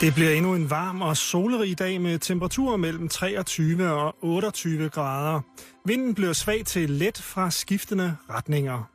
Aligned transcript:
Det 0.00 0.14
bliver 0.14 0.30
endnu 0.30 0.54
en 0.54 0.70
varm 0.70 1.02
og 1.02 1.16
solrig 1.16 1.78
dag 1.78 2.00
med 2.00 2.18
temperaturer 2.18 2.76
mellem 2.76 3.08
23 3.08 3.92
og 3.92 4.14
28 4.22 4.88
grader. 4.88 5.40
Vinden 5.86 6.14
bliver 6.14 6.32
svag 6.32 6.64
til 6.66 6.90
let 6.90 7.18
fra 7.18 7.50
skiftende 7.50 8.16
retninger. 8.30 8.90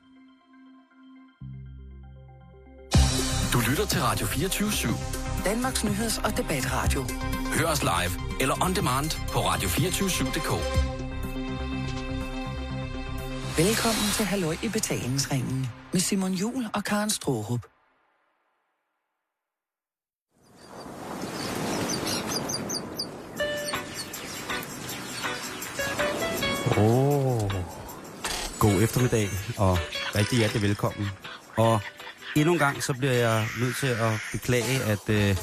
Du 3.54 3.60
lytter 3.70 3.86
til 3.86 4.02
Radio 4.02 4.26
24 4.26 4.70
/7. 4.70 5.46
Danmarks 5.46 5.84
nyheds- 5.84 6.26
og 6.26 6.38
debatradio. 6.38 7.06
Hør 7.58 7.68
os 7.68 7.84
live 7.84 8.42
eller 8.42 8.64
on 8.66 8.74
demand 8.74 9.12
på 9.32 9.40
radio247.dk. 9.40 10.52
Velkommen 13.58 14.12
til 14.14 14.26
Halløj 14.26 14.56
i 14.64 14.70
betalingsringen 14.70 15.68
med 15.92 16.00
Simon 16.00 16.32
Jul 16.32 16.66
og 16.74 16.84
Karen 16.84 17.10
Strohrup. 17.10 17.73
Oh. 26.84 27.52
god 28.60 28.82
eftermiddag, 28.82 29.30
og 29.58 29.78
rigtig 30.16 30.38
hjertelig 30.38 30.62
velkommen. 30.62 31.10
Og 31.58 31.80
endnu 32.36 32.54
en 32.54 32.60
gang, 32.60 32.84
så 32.84 32.94
bliver 32.94 33.14
jeg 33.14 33.46
nødt 33.60 33.78
til 33.78 33.88
at 33.88 34.12
beklage, 34.32 34.84
at... 34.84 35.10
Øh, 35.10 35.38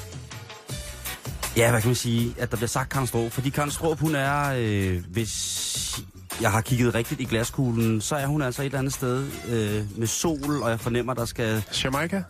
ja, 1.57 1.71
hvad 1.71 1.81
kan 1.81 1.89
man 1.89 1.95
sige? 1.95 2.35
At 2.39 2.51
der 2.51 2.57
bliver 2.57 2.69
sagt 2.69 2.91
Karen 2.91 3.07
Stroh. 3.07 3.31
Fordi 3.31 3.49
Karen 3.51 3.71
Stroh, 3.71 4.01
hun 4.01 4.15
er, 4.15 4.55
øh, 4.59 5.05
hvis 5.09 6.01
jeg 6.41 6.51
har 6.51 6.61
kigget 6.61 6.95
rigtigt 6.95 7.21
i 7.21 7.25
glaskuglen, 7.25 8.01
så 8.01 8.17
er 8.17 8.27
hun 8.27 8.43
altså 8.43 8.63
et 8.63 8.67
eller 8.67 8.79
andet 8.79 8.93
sted 8.93 9.27
øh, 9.49 9.99
med 9.99 10.07
sol, 10.07 10.63
og 10.63 10.71
jeg 10.71 10.81
fornemmer, 10.81 11.15
der 11.15 11.25
skal... 11.25 11.65
Jamaica? 11.85 12.23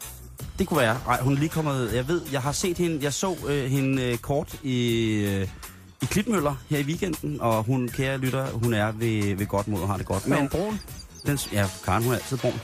Det 0.58 0.66
kunne 0.66 0.80
være. 0.80 1.00
Nej, 1.06 1.20
hun 1.20 1.32
er 1.32 1.38
lige 1.38 1.48
kommet... 1.48 1.94
Jeg 1.94 2.08
ved, 2.08 2.22
jeg 2.32 2.42
har 2.42 2.52
set 2.52 2.78
hende... 2.78 2.98
Jeg 3.02 3.12
så 3.12 3.36
øh, 3.48 3.70
hende 3.70 4.02
øh, 4.02 4.18
kort 4.18 4.58
i... 4.62 5.08
Øh, 5.12 5.48
i 6.02 6.06
Klitmøller 6.06 6.54
her 6.70 6.78
i 6.78 6.82
weekenden, 6.82 7.40
og 7.40 7.62
hun, 7.64 7.88
kære 7.88 8.18
lytter, 8.18 8.50
hun 8.50 8.74
er 8.74 8.92
ved, 8.92 9.36
ved 9.36 9.46
godt 9.46 9.68
mod 9.68 9.80
og 9.80 9.88
har 9.88 9.96
det 9.96 10.06
godt. 10.06 10.26
Men 10.26 10.48
brun? 10.48 10.74
Den, 11.26 11.38
ja, 11.52 11.66
Karen, 11.84 12.02
hun 12.02 12.12
er 12.12 12.16
altid 12.16 12.38
brun. 12.38 12.60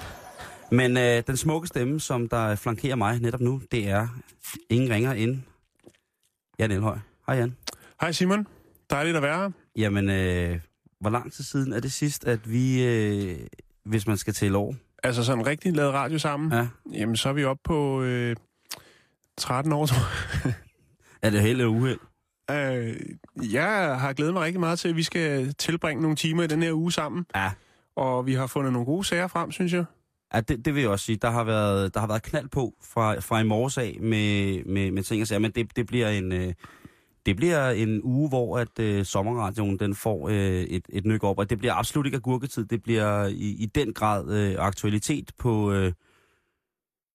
Men 0.71 0.97
øh, 0.97 1.23
den 1.27 1.37
smukke 1.37 1.69
stemme, 1.69 2.01
som 2.01 2.29
der 2.29 2.55
flankerer 2.55 2.97
mig 2.97 3.21
netop 3.21 3.41
nu, 3.41 3.61
det 3.73 3.89
er 3.89 4.09
ingen 4.71 4.91
ringer 4.91 5.13
end 5.13 5.39
Jan 6.59 6.71
Elhøj. 6.71 6.99
Hej 7.27 7.37
Jan. 7.37 7.57
Hej 8.01 8.13
Simon. 8.13 8.47
Dejligt 8.91 9.17
at 9.17 9.23
være 9.23 9.39
her. 9.39 9.51
Jamen, 9.77 10.11
øh, 10.11 10.61
hvor 11.01 11.11
lang 11.11 11.33
tid 11.33 11.45
siden 11.45 11.73
er 11.73 11.81
det 11.81 11.93
sidst, 11.93 12.25
at 12.25 12.51
vi, 12.51 12.85
øh, 12.85 13.39
hvis 13.85 14.07
man 14.07 14.17
skal 14.17 14.35
tælle 14.35 14.59
år? 14.59 14.75
Altså 15.03 15.25
sådan 15.25 15.47
rigtig 15.47 15.73
lavet 15.77 15.93
radio 15.93 16.19
sammen? 16.19 16.53
Ja. 16.53 16.67
Jamen 16.93 17.17
så 17.17 17.29
er 17.29 17.33
vi 17.33 17.45
oppe 17.45 17.61
på 17.65 18.03
øh, 18.03 18.37
13 19.37 19.73
år, 19.73 19.87
tror 19.87 19.97
jeg. 20.45 20.55
Er 21.23 21.31
det 21.31 21.43
helt 21.43 21.63
uheld? 21.63 21.99
Øh, 22.51 22.97
jeg 23.53 24.01
har 24.01 24.13
glædet 24.13 24.35
mig 24.35 24.43
rigtig 24.43 24.61
meget 24.61 24.79
til, 24.79 24.89
at 24.89 24.97
vi 24.97 25.03
skal 25.03 25.55
tilbringe 25.55 26.03
nogle 26.03 26.17
timer 26.17 26.43
i 26.43 26.47
den 26.47 26.63
her 26.63 26.73
uge 26.73 26.93
sammen. 26.93 27.27
Ja. 27.35 27.51
Og 27.97 28.27
vi 28.27 28.35
har 28.35 28.47
fundet 28.47 28.73
nogle 28.73 28.87
gode 28.87 29.05
sager 29.05 29.27
frem, 29.27 29.51
synes 29.53 29.73
jeg. 29.73 29.85
Ja, 30.35 30.41
det, 30.41 30.65
det 30.65 30.75
vil 30.75 30.81
jeg 30.81 30.91
også 30.91 31.05
sige. 31.05 31.17
Der 31.17 31.31
har 31.31 31.45
været, 31.45 31.95
der 31.95 32.01
har 32.01 32.07
været 32.07 32.23
knald 32.23 32.49
på 32.49 32.75
fra, 32.83 33.21
fra 33.21 33.41
i 33.41 33.45
morges 33.45 33.79
af 33.79 33.99
med, 34.01 34.65
med, 34.65 34.91
med 34.91 35.03
ting 35.03 35.23
og 35.23 35.29
sager, 35.29 35.39
men 35.39 35.51
det, 35.51 35.77
det 35.77 35.87
bliver 35.87 36.09
en... 36.09 36.33
Øh, 36.33 36.53
det 37.27 37.37
bliver 37.37 37.71
en 37.71 38.01
uge, 38.03 38.29
hvor 38.29 38.59
at 38.59 38.79
øh, 38.81 39.05
sommerradioen 39.05 39.79
den 39.79 39.95
får 39.95 40.29
øh, 40.29 40.37
et, 40.37 40.85
et 40.89 41.07
nyk 41.07 41.25
op, 41.25 41.39
og 41.39 41.51
det 41.51 41.59
bliver 41.59 41.75
absolut 41.75 42.07
ikke 42.07 42.17
agurketid. 42.17 42.65
Det 42.65 42.83
bliver 42.83 43.27
i, 43.27 43.57
i 43.59 43.67
den 43.67 43.93
grad 43.93 44.31
øh, 44.31 44.55
aktualitet 44.59 45.33
på, 45.39 45.73
øh, 45.73 45.93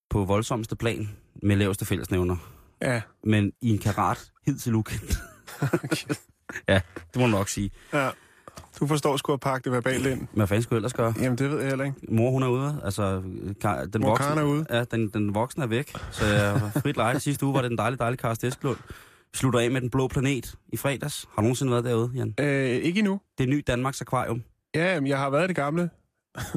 på 0.09 0.25
voldsomste 0.25 0.75
plan 0.75 1.09
med 1.43 1.55
laveste 1.55 1.85
fællesnævner. 1.85 2.37
Ja. 2.81 3.01
Men 3.23 3.51
i 3.61 3.69
en 3.69 3.77
karat 3.77 4.31
hidtil 4.45 4.75
ukendt. 4.75 5.17
ja, 6.69 6.81
det 6.95 7.15
må 7.15 7.21
du 7.21 7.27
nok 7.31 7.49
sige. 7.49 7.71
ja. 7.93 8.09
Du 8.79 8.87
forstår 8.87 9.17
sgu 9.17 9.33
at 9.33 9.39
pakke 9.39 9.63
det 9.63 9.71
verbalt 9.71 10.05
ind. 10.05 10.27
Hvad 10.33 10.47
fanden 10.47 10.63
skulle 10.63 10.75
jeg 10.75 10.79
ellers 10.79 10.93
gøre? 10.93 11.13
Jamen, 11.19 11.37
det 11.37 11.49
ved 11.51 11.59
jeg 11.59 11.67
heller 11.67 11.85
ikke. 11.85 11.97
Mor, 12.09 12.31
hun 12.31 12.43
er 12.43 12.47
ude. 12.47 12.81
Altså, 12.83 13.23
Kar- 13.61 13.85
den 13.85 14.01
Mor 14.01 14.09
voksne, 14.09 14.25
Karen 14.25 14.39
er 14.39 14.43
ude. 14.43 14.65
Ja, 14.69 14.83
den, 14.83 15.09
den 15.09 15.35
voksne 15.35 15.63
er 15.63 15.67
væk. 15.67 15.93
Så 16.11 16.25
jeg 16.25 16.53
var 16.53 16.71
frit 16.81 16.97
lejde. 16.97 17.19
Sidste 17.19 17.45
uge 17.45 17.53
var 17.53 17.61
det 17.61 17.71
en 17.71 17.77
dejlig, 17.77 17.99
dejlig 17.99 18.19
Karst 18.19 18.43
Eskelund. 18.43 18.77
Slutter 19.33 19.59
af 19.59 19.71
med 19.71 19.81
den 19.81 19.89
blå 19.89 20.07
planet 20.07 20.55
i 20.73 20.77
fredags. 20.77 21.25
Har 21.29 21.35
du 21.35 21.41
nogensinde 21.41 21.71
været 21.71 21.83
derude, 21.83 22.11
Jan? 22.15 22.33
Øh, 22.39 22.69
ikke 22.69 22.99
endnu. 22.99 23.21
Det 23.37 23.43
er 23.43 23.47
ny 23.47 23.63
Danmarks 23.67 24.01
Akvarium. 24.01 24.43
Ja, 24.75 24.99
men 24.99 25.07
jeg 25.07 25.17
har 25.17 25.29
været 25.29 25.43
i 25.43 25.47
det 25.47 25.55
gamle. 25.55 25.89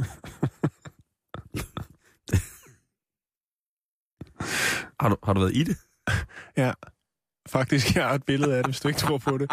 Har 5.00 5.08
du, 5.08 5.16
har 5.24 5.32
du 5.32 5.40
været 5.40 5.56
i 5.56 5.62
det? 5.64 5.76
Ja. 6.56 6.72
Faktisk, 7.48 7.94
jeg 7.96 8.04
har 8.08 8.14
et 8.14 8.24
billede 8.24 8.56
af 8.56 8.62
det, 8.62 8.66
hvis 8.66 8.80
du 8.80 8.88
ikke 8.88 9.00
tror 9.00 9.18
på 9.18 9.38
det. 9.38 9.50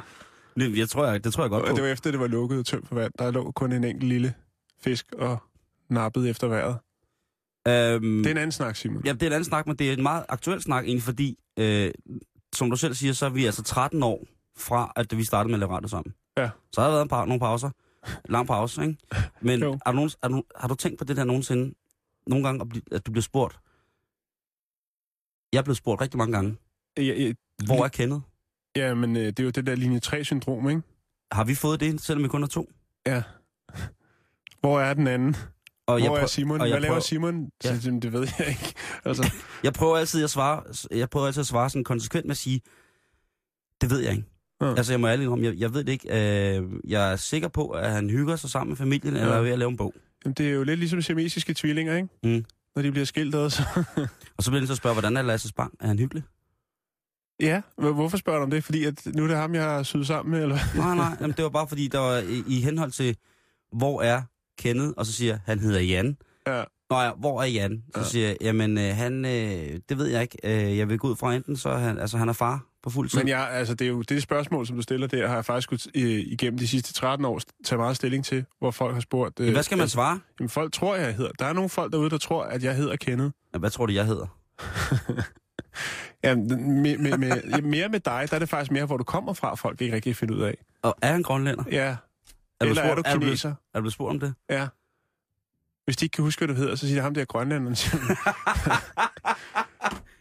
Jeg 0.58 0.90
tror, 0.90 1.06
jeg, 1.06 1.24
det 1.24 1.34
tror 1.34 1.44
jeg 1.44 1.50
godt 1.50 1.64
Og 1.64 1.70
på. 1.70 1.76
det 1.76 1.84
var 1.84 1.90
efter, 1.90 2.12
det 2.12 2.20
var 2.20 2.28
lukket 2.28 2.60
og 2.60 2.66
tømt 2.66 2.88
for 2.88 2.96
vand. 2.96 3.12
Der 3.20 3.32
lå 3.32 3.52
kun 3.52 3.72
en 3.72 3.84
enkelt 3.84 4.10
lille 4.10 4.34
fisk 4.82 5.06
og 5.18 5.38
nappede 5.90 6.30
efter 6.30 6.48
vejret. 6.48 6.78
Øhm, 7.68 8.18
Det 8.18 8.26
er 8.26 8.32
en 8.32 8.38
anden 8.38 8.52
snak, 8.52 8.76
Simon. 8.76 9.06
Ja, 9.06 9.14
det 9.14 9.24
er 9.24 9.28
en 9.28 9.34
anden 9.34 9.46
snak, 9.46 9.68
men 9.68 9.76
det 9.76 9.90
er 9.90 9.94
en 9.94 10.04
meget 10.04 10.26
aktuel 10.30 10.62
snak 10.62 10.84
egentlig, 10.84 11.04
fordi, 11.04 11.38
øh, 11.60 11.92
som 12.56 12.70
du 12.70 12.76
selv 12.76 12.94
siger, 12.94 13.14
så 13.14 13.26
er 13.26 13.30
vi 13.30 13.46
altså 13.46 13.64
13 13.64 14.04
år 14.04 14.26
fra, 14.58 14.94
at 14.96 15.18
vi 15.18 15.24
startede 15.24 15.48
med 15.52 15.56
at 15.56 15.60
lave 15.60 15.72
radio 15.72 15.88
sammen. 15.88 16.14
Ja. 16.38 16.50
Så 16.74 16.82
har 16.82 16.88
der 16.88 16.94
været 16.94 17.04
en 17.04 17.10
par, 17.10 17.26
nogle 17.26 17.40
pauser. 17.40 17.70
Lang 18.30 18.48
pause, 18.48 18.82
ikke? 18.82 18.98
Men 19.42 19.64
er 19.64 19.66
du, 19.86 19.92
nogen, 19.92 20.12
er 20.24 20.28
du, 20.28 20.44
har 20.56 20.68
du 20.68 20.76
tænkt 20.76 20.98
på 21.00 21.04
det 21.06 21.18
der 21.18 21.24
nogensinde, 21.24 21.74
nogle 22.28 22.46
gange, 22.46 22.82
at 22.92 23.06
du 23.06 23.12
bliver 23.12 23.24
spurgt? 23.24 23.60
Jeg 25.54 25.60
er 25.60 25.64
blevet 25.64 25.78
spurgt 25.78 26.02
rigtig 26.02 26.18
mange 26.18 26.34
gange. 26.34 26.56
Ja, 26.98 27.04
ja, 27.04 27.34
Hvor 27.66 27.84
er 27.84 27.88
kendet? 27.88 28.22
ja 28.76 28.94
men 28.94 29.16
øh, 29.18 29.24
det 29.26 29.40
er 29.40 29.44
jo 29.44 29.50
det 29.50 29.68
der 29.68 29.76
linje 29.76 30.00
3-syndrom, 30.06 30.70
ikke? 30.70 30.82
Har 31.32 31.44
vi 31.44 31.56
fået 31.56 31.80
det, 31.80 32.02
selvom 32.02 32.24
vi 32.24 32.28
kun 32.28 32.44
er 32.44 32.48
to? 32.48 32.72
Ja. 33.08 33.24
Hvor 34.60 34.80
er 34.80 34.94
den 34.94 35.08
anden? 35.08 35.36
Og 35.88 35.94
Hvor 35.94 35.98
jeg, 35.98 36.06
er 36.14 36.20
prøv, 36.20 36.28
Simon? 36.28 36.62
og 36.62 36.68
jeg 36.70 36.74
Hvad 36.74 36.82
laver 36.82 36.92
prøver- 36.92 37.02
Simon? 37.02 37.50
Ja. 37.64 37.80
Så, 37.80 38.00
det 38.02 38.14
ved 38.14 38.28
jeg 38.40 38.48
ikke. 38.48 38.74
Altså, 39.06 39.32
jeg 39.64 39.74
prøver 39.74 39.98
altid 39.98 40.24
at 40.24 40.30
svare, 40.30 40.64
jeg 40.92 41.10
prøver 41.10 41.28
altid 41.28 41.40
at 41.40 41.48
svare 41.48 41.70
sådan 41.70 41.84
konsekvent 41.84 42.26
med 42.26 42.32
at 42.32 42.38
sige, 42.38 42.62
det 43.82 43.90
ved 43.90 44.00
jeg 44.00 44.12
ikke. 44.12 44.24
Ja. 44.62 44.70
Altså, 44.76 44.94
jeg 44.94 45.00
må 45.00 45.08
ærligt 45.08 45.30
om, 45.30 45.44
jeg, 45.44 45.56
jeg 45.56 45.74
ved 45.74 45.84
det 45.84 45.92
ikke. 45.92 46.58
Øh, 46.58 46.70
jeg 46.88 47.12
er 47.12 47.16
sikker 47.16 47.48
på, 47.48 47.68
at 47.70 47.92
han 47.92 48.10
hygger 48.10 48.36
sig 48.36 48.50
sammen 48.50 48.70
med 48.70 48.78
familien, 48.78 49.16
ja. 49.16 49.22
eller 49.22 49.36
er 49.36 49.42
ved 49.42 49.52
at 49.52 49.60
lave 49.60 49.70
en 49.72 49.78
bog. 49.78 49.94
jamen, 50.26 50.34
det 50.34 50.48
er 50.48 50.52
jo 50.52 50.64
lidt 50.64 50.80
ligesom 50.80 51.02
siamesiske 51.02 51.54
tvillinger, 51.54 51.96
ikke? 51.96 52.08
Mm. 52.24 52.46
Når 52.76 52.82
de 52.82 52.92
bliver 52.92 53.06
skilt 53.06 53.36
ad, 53.36 53.50
så... 53.50 53.64
Og 54.38 54.44
så 54.44 54.52
bliver 54.52 54.66
til 54.66 54.72
at 54.72 54.78
spørge, 54.78 54.94
hvordan 54.94 55.18
er 55.18 55.22
Lasses 55.22 55.52
Bang? 55.54 55.74
Er 55.80 55.88
han 55.88 56.00
hyggelig? 56.00 56.24
ja, 57.40 57.62
hvor- 57.78 57.92
hvorfor 57.94 58.18
spørger 58.18 58.40
du 58.40 58.44
om 58.44 58.50
det? 58.52 58.64
Fordi 58.64 58.84
at 58.86 59.06
nu 59.16 59.24
er 59.24 59.28
det 59.28 59.38
ham, 59.38 59.56
jeg 59.56 59.64
har 59.64 59.84
syet 59.84 60.08
sammen 60.08 60.32
med, 60.32 60.42
eller? 60.44 60.58
Nej, 60.76 60.96
nej, 60.96 61.16
jamen, 61.22 61.34
det 61.38 61.44
var 61.44 61.50
bare 61.50 61.68
fordi, 61.68 61.88
der 61.88 62.00
var 62.00 62.18
i, 62.48 62.62
henhold 62.62 62.92
til, 62.92 63.18
hvor 63.72 64.02
er 64.02 64.22
Kenneth? 64.58 64.94
Og 64.98 65.06
så 65.06 65.14
siger 65.14 65.40
han 65.46 65.60
hedder 65.60 65.80
Jan. 65.80 66.18
Ja. 66.48 66.64
Nå 66.90 67.00
ja, 67.02 67.12
hvor 67.14 67.42
er 67.42 67.46
Jan? 67.46 67.84
Så 67.96 68.00
Ja. 68.00 68.06
siger 68.06 68.28
jeg, 68.28 68.38
jamen 68.42 68.78
øh, 68.78 68.96
han, 68.96 69.26
øh, 69.26 69.80
det 69.90 69.98
ved 69.98 70.08
jeg 70.08 70.22
ikke. 70.22 70.38
Øh, 70.44 70.78
jeg 70.78 70.90
vil 70.90 71.00
gå 71.00 71.08
ud 71.10 71.16
fra 71.16 71.36
enten, 71.36 71.58
så 71.58 71.74
han, 71.76 71.98
altså, 72.00 72.18
han 72.18 72.30
er 72.30 72.34
far 72.34 72.66
på 72.84 72.90
fuld 72.90 73.10
tid. 73.10 73.20
Men 73.20 73.28
jeg, 73.28 73.50
altså, 73.52 73.74
det 73.76 73.86
er 73.86 73.90
jo 73.90 74.02
det 74.02 74.24
spørgsmål, 74.24 74.68
som 74.68 74.76
du 74.76 74.82
stiller 74.82 75.08
der, 75.08 75.28
har 75.28 75.36
jeg 75.36 75.46
faktisk 75.46 75.64
skulle, 75.64 75.82
øh, 75.96 76.04
igennem 76.10 76.58
de 76.60 76.68
sidste 76.68 76.94
13 76.94 77.26
år 77.26 77.42
tage 77.66 77.78
meget 77.80 77.96
stilling 77.96 78.26
til, 78.26 78.46
hvor 78.60 78.72
folk 78.72 78.94
har 78.94 79.02
spurgt... 79.02 79.40
Øh, 79.40 79.52
Hvad 79.54 79.64
skal 79.64 79.78
man 79.78 79.90
svare? 79.90 80.20
Jamen, 80.40 80.50
folk 80.50 80.74
tror, 80.74 80.96
jeg 80.96 81.16
hedder... 81.16 81.32
Der 81.40 81.46
er 81.46 81.54
nogle 81.54 81.70
folk 81.70 81.92
derude, 81.92 82.10
der 82.10 82.18
tror, 82.18 82.44
at 82.44 82.64
jeg 82.64 82.76
hedder 82.76 82.96
Kenneth. 82.96 83.32
Ja, 83.54 83.60
Hvad 83.60 83.70
tror 83.70 83.86
du, 83.86 83.94
jeg 83.94 84.06
hedder? 84.06 84.28
Ja, 86.24 86.36
med, 86.36 86.98
med, 86.98 87.18
med, 87.18 87.62
mere 87.62 87.90
med 87.90 88.00
dig, 88.00 88.28
der 88.30 88.36
er 88.36 88.40
det 88.40 88.50
faktisk 88.50 88.72
mere, 88.72 88.86
hvor 88.86 88.98
du 88.98 89.04
kommer 89.04 89.34
fra, 89.34 89.56
folk 89.56 89.82
ikke 89.82 89.96
rigtig 89.96 90.16
finde 90.16 90.36
ud 90.36 90.42
af. 90.42 90.58
Og 90.82 90.96
er 91.02 91.12
han 91.12 91.24
grønlænder? 91.24 91.64
Ja, 91.72 91.78
Er 91.88 91.96
du 92.62 92.66
eller 92.70 92.82
er 92.82 92.88
spurgt- 92.88 92.98
du 92.98 93.02
er 93.10 93.14
du 93.14 93.20
blevet- 93.20 93.30
kineser? 93.32 93.50
Er 93.50 93.80
du 93.80 93.82
blevet 93.82 93.94
spurgt 93.94 94.10
om 94.10 94.20
det? 94.20 94.34
Ja. 94.50 94.68
Hvis 95.86 95.98
de 95.98 96.06
ikke 96.06 96.14
kan 96.14 96.24
huske, 96.24 96.46
hvad 96.46 96.56
du 96.56 96.62
hedder, 96.62 96.76
så 96.76 96.88
siger 96.88 96.98
de 97.00 97.04
ham 97.04 97.14
der 97.14 97.26
grønlænderen. 97.26 97.76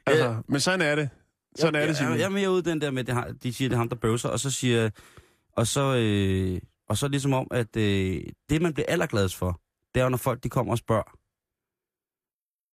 altså, 0.07 0.37
men 0.49 0.61
sådan 0.61 0.81
er 0.83 0.95
det. 0.95 1.09
Sådan 1.57 1.75
er 1.75 1.81
det, 1.81 1.87
jeg, 1.89 1.97
Simon. 1.97 2.19
jeg 2.19 2.25
er 2.25 2.29
mere 2.29 2.51
ude 2.51 2.63
den 2.63 2.81
der 2.81 2.91
med, 2.91 3.05
det 3.05 3.15
har, 3.15 3.33
de 3.43 3.53
siger, 3.53 3.69
det 3.69 3.75
er 3.75 3.79
ham, 3.79 3.89
der 3.89 3.97
bøvser, 3.97 4.29
og 4.29 4.41
så 4.41 4.51
siger, 4.51 4.91
og 5.53 5.67
så, 5.67 5.97
øh, 5.97 6.61
og 6.89 6.97
så 6.97 7.09
ligesom 7.09 7.33
om, 7.33 7.47
at 7.51 7.77
øh, 7.77 8.23
det, 8.51 8.63
man 8.63 8.75
bliver 8.75 8.87
allergladest 8.89 9.37
for, 9.37 9.61
det 9.95 10.03
er 10.03 10.09
når 10.09 10.17
folk 10.17 10.43
de 10.43 10.49
kommer 10.49 10.73
og 10.73 10.79
spørger, 10.79 11.17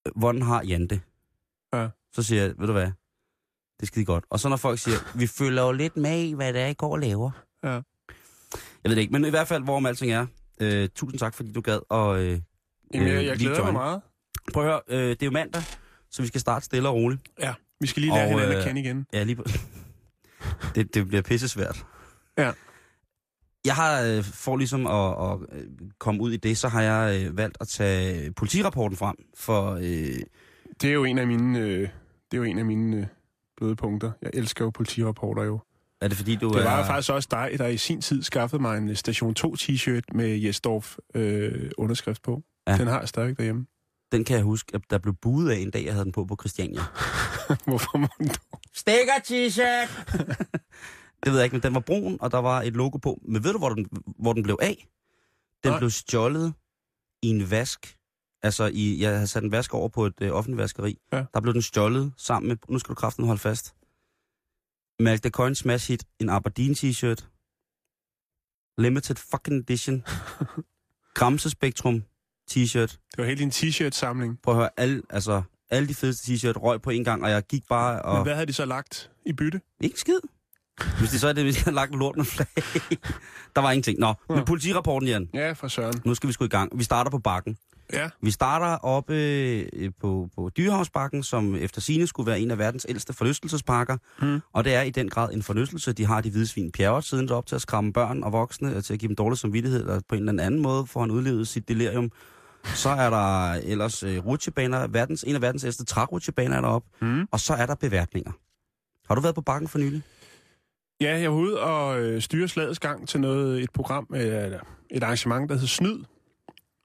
øh, 0.08 0.12
hvordan 0.16 0.42
har 0.42 0.64
Jan 0.64 0.88
det? 0.88 1.02
Ja. 1.74 1.90
Så 2.14 2.24
siger 2.24 2.42
jeg, 2.42 2.54
ved 2.58 2.68
du 2.68 2.74
hvad, 2.74 2.86
det 3.78 3.82
er 3.82 3.86
skide 3.86 4.06
godt. 4.06 4.26
Og 4.30 4.40
så 4.40 4.50
når 4.50 4.58
folk 4.58 4.80
siger, 4.80 5.18
vi 5.18 5.28
følger 5.28 5.64
jo 5.64 5.72
lidt 5.72 5.98
med 5.98 6.20
i, 6.24 6.34
hvad 6.34 6.54
det 6.54 6.62
er, 6.62 6.68
I 6.68 6.74
går 6.74 6.92
og 6.92 7.00
laver. 7.00 7.32
Ja. 7.64 7.70
Jeg 8.84 8.90
ved 8.90 8.96
det 8.96 9.02
ikke, 9.02 9.12
men 9.12 9.26
i 9.26 9.30
hvert 9.30 9.48
fald, 9.48 9.64
hvorom 9.64 9.86
alting 9.86 10.12
er, 10.12 10.26
øh, 10.62 10.90
tusind 10.96 11.20
tak, 11.20 11.34
fordi 11.34 11.52
du 11.52 11.62
gad. 11.62 11.80
Og, 11.90 12.20
øh, 12.24 12.42
Jamen, 12.94 13.08
jeg, 13.08 13.18
øh, 13.18 13.26
jeg 13.26 13.38
lige 13.38 13.50
glæder 13.50 13.64
mig 13.64 13.74
meget. 13.74 14.02
Prøv 14.54 14.64
at 14.64 14.70
høre, 14.70 14.82
øh, 14.88 15.10
det 15.10 15.22
er 15.22 15.26
jo 15.26 15.32
mandag, 15.32 15.62
så 16.12 16.22
vi 16.22 16.28
skal 16.28 16.42
starte 16.42 16.66
stille 16.66 16.90
og 16.90 16.96
roligt. 16.96 17.22
Ja, 17.40 17.54
vi 17.82 17.88
skal 17.88 18.02
lige 18.02 18.14
lære 18.14 18.24
Og, 18.24 18.30
hinanden 18.30 18.52
øh, 18.52 18.58
at 18.58 18.66
kende 18.68 18.82
igen. 18.82 19.06
Ja, 19.14 19.24
lige 19.24 19.36
på. 19.36 19.44
det, 20.76 20.94
det 20.94 21.08
bliver 21.08 21.22
pisse 21.22 21.48
svært. 21.50 21.86
Ja. 22.38 22.52
Jeg 23.66 23.76
har, 23.76 24.02
øh, 24.02 24.24
for 24.24 24.58
ligesom 24.58 24.88
at, 24.88 25.32
at 25.32 25.60
øh, 25.60 25.68
komme 26.00 26.22
ud 26.22 26.32
i 26.32 26.38
det, 26.38 26.58
så 26.58 26.68
har 26.68 26.82
jeg 26.82 27.26
øh, 27.26 27.38
valgt 27.38 27.58
at 27.62 27.68
tage 27.68 28.32
politirapporten 28.34 28.98
frem 28.98 29.16
for... 29.38 29.72
Øh, 29.74 30.20
Det 30.82 30.90
er 30.90 30.94
jo 30.94 31.04
en 31.04 31.18
af 31.18 31.28
mine, 31.28 31.60
øh, 31.60 31.80
det 31.80 32.34
er 32.34 32.38
jo 32.38 32.44
en 32.44 32.60
af 32.60 32.66
mine 32.66 32.98
øh, 32.98 33.06
bløde 33.58 33.76
punkter. 33.76 34.12
Jeg 34.22 34.32
elsker 34.34 34.66
jo 34.66 34.70
politirapporter 34.72 35.44
jo. 35.44 35.60
Er 36.02 36.08
det 36.08 36.18
fordi, 36.18 36.36
du 36.36 36.50
Det 36.50 36.60
er... 36.60 36.64
var 36.64 36.78
jo 36.78 36.84
faktisk 36.86 37.12
også 37.12 37.28
dig, 37.32 37.52
der 37.58 37.68
i 37.68 37.78
sin 37.78 38.02
tid 38.02 38.24
skaffede 38.24 38.62
mig 38.62 38.78
en 38.78 38.96
Station 38.96 39.34
2 39.34 39.56
t-shirt 39.56 40.02
med 40.14 40.28
Jesdorf 40.38 40.98
øh, 41.16 41.72
underskrift 41.78 42.22
på. 42.22 42.42
Ja. 42.68 42.78
Den 42.78 42.88
har 42.88 43.00
jeg 43.00 43.10
stadig 43.10 43.38
derhjemme. 43.38 43.66
Den 44.12 44.26
kan 44.26 44.36
jeg 44.36 44.44
huske, 44.44 44.76
at 44.76 44.82
der 44.90 44.98
blev 44.98 45.16
buet 45.22 45.52
af 45.52 45.56
en 45.56 45.72
dag, 45.72 45.86
jeg 45.86 45.94
havde 45.94 46.06
den 46.06 46.12
på 46.12 46.26
på 46.26 46.36
Christiania. 46.40 46.82
Hvorfor 47.68 47.98
må 47.98 48.08
den 48.20 48.30
Stikker 48.74 49.14
t-shirt! 49.24 50.18
det 51.24 51.32
ved 51.32 51.36
jeg 51.40 51.44
ikke, 51.44 51.56
men 51.56 51.64
den 51.64 51.74
var 51.74 51.80
brun, 51.80 52.18
og 52.22 52.32
der 52.32 52.38
var 52.38 52.62
et 52.62 52.74
logo 52.74 52.98
på. 52.98 53.20
Men 53.22 53.44
ved 53.44 53.52
du, 53.54 53.58
hvor 53.58 53.70
den, 53.70 53.88
hvor 54.20 54.34
den 54.34 54.44
blev 54.44 54.58
af? 54.62 54.88
Den 55.64 55.72
Nej. 55.72 55.80
blev 55.80 55.90
stjålet 55.90 56.54
i 57.22 57.28
en 57.28 57.52
vask. 57.52 57.98
Altså, 58.44 58.70
i, 58.74 59.02
jeg 59.02 59.14
havde 59.14 59.28
sat 59.28 59.44
en 59.44 59.52
vask 59.52 59.74
over 59.74 59.90
på 59.90 60.06
et 60.06 60.22
øh, 60.22 60.32
offentligt 60.32 60.58
vaskeri. 60.58 60.98
Ja. 61.14 61.26
Der 61.34 61.42
blev 61.42 61.54
den 61.54 61.62
stjålet 61.62 62.14
sammen 62.18 62.48
med, 62.48 62.58
nu 62.70 62.80
skal 62.80 62.90
du 62.90 62.96
kraften 62.96 63.26
holde 63.26 63.40
fast, 63.40 63.76
Malk 65.00 65.22
the 65.22 65.30
Coin 65.30 65.56
Smash 65.56 65.88
Hit, 65.88 66.04
en 66.20 66.30
Aberdeen 66.30 66.74
t-shirt, 66.76 67.22
Limited 68.78 69.16
fucking 69.16 69.60
edition, 69.60 70.04
Gramse 71.18 71.50
Spektrum 71.50 72.04
t-shirt. 72.52 72.98
Det 73.12 73.18
var 73.18 73.26
helt 73.26 73.40
din 73.40 73.52
t-shirt-samling. 73.52 74.40
Prøv 74.44 74.54
at 74.54 74.58
høre, 74.60 74.70
alle, 74.78 75.02
altså, 75.10 75.42
alle 75.70 75.88
de 75.88 75.94
fedeste 75.94 76.32
t-shirt 76.34 76.58
røg 76.58 76.82
på 76.82 76.90
en 76.90 77.04
gang, 77.04 77.24
og 77.24 77.30
jeg 77.30 77.44
gik 77.44 77.64
bare 77.70 78.02
og... 78.02 78.16
Men 78.16 78.24
hvad 78.24 78.34
havde 78.34 78.46
de 78.48 78.54
så 78.54 78.66
lagt 78.66 79.10
i 79.26 79.34
bytte? 79.34 79.62
Ikke 79.82 79.94
en 79.94 79.98
skid. 79.98 80.20
Hvis 81.00 81.10
det 81.10 81.20
så 81.22 81.28
er 81.28 81.34
det, 81.34 81.44
hvis 81.44 81.56
jeg 81.56 81.64
har 81.64 81.72
lagt 81.72 81.96
lort 81.96 82.18
med 82.18 82.26
flag. 82.26 82.48
der 83.56 83.62
var 83.62 83.72
ingenting. 83.72 84.00
Nå, 84.00 84.14
men 84.30 84.46
politirapporten, 84.46 85.08
Jan. 85.08 85.30
Ja, 85.34 85.52
for 85.52 85.68
søren. 85.68 86.02
Nu 86.06 86.16
skal 86.16 86.28
vi 86.28 86.34
sgu 86.34 86.46
i 86.46 86.48
gang. 86.48 86.80
Vi 86.80 86.84
starter 86.84 87.12
på 87.12 87.20
bakken. 87.20 87.58
Ja, 87.94 88.10
Vi 88.22 88.32
starter 88.32 88.76
oppe 88.86 89.14
øh, 89.16 89.92
på, 90.02 90.30
på 90.36 90.50
Dyrehavsbakken, 90.58 91.24
som 91.24 91.56
efter 91.56 91.82
sine 91.82 92.08
skulle 92.08 92.28
være 92.28 92.40
en 92.40 92.52
af 92.52 92.58
verdens 92.58 92.86
ældste 92.90 93.14
forlystelsesparker. 93.14 93.98
Mm. 94.22 94.40
Og 94.54 94.64
det 94.64 94.76
er 94.76 94.82
i 94.82 94.90
den 94.90 95.10
grad 95.10 95.34
en 95.34 95.44
forlystelse. 95.44 95.94
De 95.94 96.06
har 96.06 96.22
de 96.22 96.30
hvide 96.32 96.48
svin 96.48 96.72
pjerret 96.72 97.04
siden 97.04 97.32
op 97.32 97.46
til 97.46 97.56
at 97.56 97.62
skræmme 97.62 97.94
børn 97.94 98.24
og 98.24 98.32
voksne, 98.32 98.76
og 98.76 98.84
til 98.86 98.94
at 98.94 99.00
give 99.00 99.08
dem 99.08 99.16
dårlig 99.16 99.38
samvittighed, 99.38 99.86
og 99.86 100.02
på 100.10 100.16
en 100.16 100.30
eller 100.30 100.44
anden 100.44 100.62
måde 100.62 100.88
får 100.88 101.00
han 101.00 101.12
udlevet 101.12 101.48
sit 101.48 101.68
delirium. 101.68 102.12
Så 102.64 102.90
er 102.90 103.10
der 103.10 103.52
ellers 103.54 104.04
øh, 104.04 104.26
rutsjebaner, 104.26 104.88
verdens, 104.88 105.24
en 105.24 105.36
af 105.36 105.42
verdens 105.42 105.64
ældste 105.64 105.86
trærutsjebaner 105.86 106.58
er 106.58 106.62
deroppe. 106.62 106.90
Mm. 107.02 107.28
Og 107.32 107.40
så 107.40 107.54
er 107.54 107.66
der 107.66 107.76
beværtninger. 107.76 108.32
Har 109.08 109.16
du 109.16 109.22
været 109.22 109.36
på 109.36 109.42
bakken 109.42 109.68
for 109.68 109.80
nylig? 109.80 110.02
ja 111.02 111.20
jeg 111.20 111.32
var 111.32 111.38
ude 111.38 111.60
og 111.62 112.00
øh, 112.02 112.22
styre 112.22 112.48
slagets 112.48 112.80
gang 112.80 113.08
til 113.08 113.20
noget, 113.22 113.64
et 113.64 113.70
program, 113.72 114.08
øh, 114.16 114.52
et 114.92 115.04
arrangement, 115.04 115.50
der 115.50 115.58
hed 115.58 115.68
Snyd, 115.68 116.04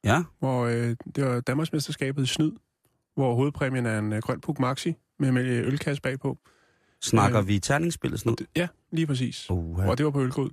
Ja. 0.04 0.22
hvor 0.38 0.64
øh, 0.66 0.96
det 1.14 1.24
var 1.24 1.40
Danmarksmesterskabet 1.40 2.22
i 2.22 2.26
Snyd, 2.26 2.52
hvor 3.14 3.34
hovedpræmien 3.34 3.86
er 3.86 3.98
en 3.98 4.12
øh, 4.12 4.18
grøn 4.22 4.40
puk 4.40 4.58
maxi 4.58 4.94
med, 5.18 5.32
med 5.32 5.44
ølkasse 5.44 6.02
bagpå. 6.02 6.38
Snakker 7.02 7.40
Øh, 7.40 7.48
vi 7.48 7.58
terningsspillet 7.58 8.24
det, 8.24 8.46
ja, 8.56 8.68
lige 8.90 9.06
præcis. 9.06 9.46
noget? 9.50 9.90
Og 9.90 9.98
det 9.98 10.04
var 10.06 10.10
på 10.12 10.20
Ølgrud. 10.22 10.50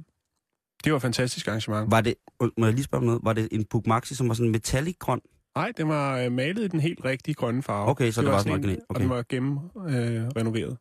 Det 0.84 0.92
var 0.92 0.96
et 0.98 1.02
fantastisk 1.02 1.48
arrangement. 1.48 1.92
Var 1.92 2.02
det, 2.02 2.16
må 2.58 2.66
jeg 2.66 2.74
lige 2.74 2.84
spørge 2.84 3.00
om 3.02 3.06
noget? 3.06 3.22
Var 3.24 3.34
det 3.34 3.48
en 3.52 3.66
Puk 3.66 3.88
Maxi, 3.88 4.16
som 4.16 4.28
var 4.28 4.34
sådan 4.34 4.52
metallic 4.52 4.96
grøn? 5.00 5.20
Nej, 5.56 5.72
den 5.78 5.88
var 5.90 6.18
øh, 6.20 6.32
malet 6.32 6.64
i 6.64 6.68
den 6.68 6.80
helt 6.80 7.06
rigtige 7.06 7.36
grønne 7.36 7.64
farve. 7.64 7.90
Okay, 7.90 8.12
så 8.12 8.22
det 8.22 8.30
var 8.32 8.38
sådan 8.38 8.52
en- 8.52 8.60
original. 8.60 8.78
Og 8.80 8.86
Okay. 8.90 9.02
den 9.02 9.10
var 9.10 9.24
gennem 9.30 9.58
øh, 9.90 10.28
renoveret. 10.28 10.78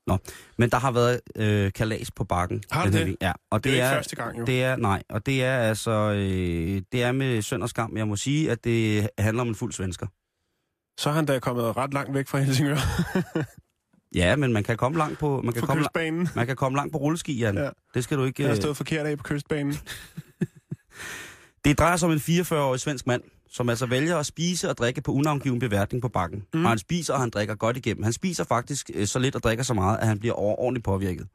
Men 0.59 0.71
der 0.71 0.79
har 0.79 0.91
været 0.93 1.21
øh, 1.37 1.73
kalas 1.73 2.11
på 2.11 2.25
bakken. 2.25 2.63
Har 2.71 2.85
den 2.85 2.93
det? 2.93 3.07
week- 3.07 3.17
Ja, 3.21 3.33
og 3.51 3.65
Det, 3.65 3.73
det, 3.73 3.81
er 3.81 3.85
er, 3.85 3.91
ikke 3.91 3.97
første 3.97 4.17
gang, 4.17 4.39
jo. 4.39 4.45
det 4.45 4.63
er, 4.63 4.77
nej, 4.77 5.03
og 5.09 5.27
det 5.27 5.45
er 5.45 5.59
altså, 5.59 5.91
øh, 5.91 6.83
det 6.93 7.03
er 7.03 7.13
med 7.13 7.43
synd 7.43 7.63
og 7.63 7.69
skam. 7.69 7.97
Jeg 7.97 8.09
må 8.09 8.17
sige, 8.17 8.51
at 8.51 8.65
det 8.65 9.09
handler 9.19 9.41
om 9.41 9.49
en 9.49 9.55
fuld 9.55 9.73
svensker. 9.73 10.07
Så 11.01 11.09
er 11.11 11.15
han 11.15 11.27
da 11.27 11.39
kommet 11.39 11.77
ret 11.77 11.95
langt 11.95 12.15
væk 12.15 12.27
fra 12.29 12.39
Helsingør. 12.39 12.77
Ja, 14.15 14.37
men 14.37 14.53
man 14.53 14.65
kan 14.65 14.77
komme 14.77 14.99
langt 14.99 15.19
på, 15.19 15.43
man 15.43 15.53
kan 15.55 15.61
På 15.61 15.67
komme, 15.67 15.83
kystbanen. 15.83 16.29
man 16.37 16.47
kan 16.47 16.57
komme 16.57 16.77
langt 16.77 16.93
på 16.93 16.99
rulleski, 16.99 17.39
Jan. 17.39 17.57
Ja. 17.57 17.69
Det 17.95 18.05
skal 18.05 18.19
du 18.19 18.25
ikke... 18.25 18.43
Jeg 18.43 18.49
har 18.51 18.57
Øh, 18.57 18.63
stået 18.63 18.77
forkert 18.77 19.07
af 19.07 19.17
på 19.19 19.23
kystbanen. 19.23 19.75
Det 21.65 21.79
drejer 21.79 21.97
sig 21.97 22.07
om 22.09 22.13
en 22.13 22.19
44-årig 22.19 22.81
svensk 22.81 23.07
mand, 23.07 23.23
som 23.51 23.69
altså 23.69 23.87
vælger 23.87 24.17
at 24.17 24.27
spise 24.27 24.71
og 24.71 24.77
drikke 24.79 25.01
på 25.01 25.13
unavngiven 25.13 25.59
beværtning 25.59 26.03
på 26.03 26.09
bakken. 26.09 26.45
Mm. 26.55 26.65
Og 26.65 26.71
han 26.71 26.79
spiser, 26.79 27.15
og 27.15 27.21
han 27.21 27.31
drikker 27.31 27.55
godt 27.55 27.77
igennem. 27.77 28.03
Han 28.03 28.13
spiser 28.13 28.45
faktisk 28.45 28.91
øh, 28.95 29.07
så 29.07 29.19
lidt 29.19 29.35
og 29.37 29.43
drikker 29.43 29.65
så 29.65 29.75
meget, 29.75 29.99
at 29.99 30.07
han 30.07 30.19
bliver 30.19 30.35
ordentligt 30.35 30.85
påvirket. 30.85 31.27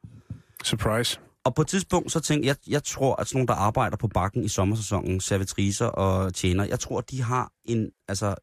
Surprise. 0.64 1.18
Og 1.44 1.54
på 1.54 1.62
et 1.62 1.68
tidspunkt, 1.68 2.12
så 2.12 2.20
tænkte 2.20 2.46
jeg, 2.46 2.56
jeg 2.68 2.84
tror, 2.84 3.16
at 3.16 3.26
sådan 3.28 3.36
nogle, 3.38 3.46
der 3.48 3.54
arbejder 3.54 3.96
på 3.96 4.08
bakken 4.08 4.44
i 4.44 4.48
sommersæsonen, 4.48 5.20
servitriser 5.20 5.86
og 5.86 6.34
tjener, 6.34 6.64
jeg 6.64 6.80
tror, 6.80 7.00
de 7.00 7.22
har 7.22 7.52
en, 7.64 7.90
altså, 8.08 8.34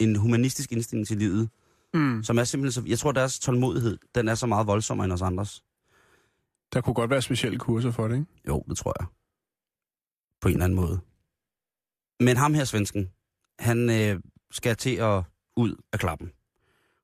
en 0.00 0.16
humanistisk 0.16 0.72
indstilling 0.72 1.06
til 1.06 1.16
livet, 1.16 1.48
Mm. 1.94 2.22
som 2.22 2.38
er 2.38 2.44
simpelthen 2.44 2.82
så, 2.84 2.88
jeg 2.88 2.98
tror, 2.98 3.12
deres 3.12 3.38
tålmodighed, 3.38 3.98
den 4.14 4.28
er 4.28 4.34
så 4.34 4.46
meget 4.46 4.66
voldsommere 4.66 5.04
end 5.04 5.12
os 5.12 5.22
andres. 5.22 5.64
Der 6.72 6.80
kunne 6.80 6.94
godt 6.94 7.10
være 7.10 7.22
specielle 7.22 7.58
kurser 7.58 7.90
for 7.90 8.08
det, 8.08 8.14
ikke? 8.14 8.26
Jo, 8.48 8.64
det 8.68 8.76
tror 8.76 8.94
jeg. 9.00 9.06
På 10.40 10.48
en 10.48 10.52
eller 10.54 10.64
anden 10.64 10.76
måde. 10.76 11.00
Men 12.20 12.36
ham 12.36 12.54
her, 12.54 12.64
svensken, 12.64 13.10
han 13.58 13.90
øh, 13.90 14.20
skal 14.50 14.76
til 14.76 14.96
at 14.96 15.22
ud 15.56 15.76
af 15.92 15.98
klappen. 15.98 16.32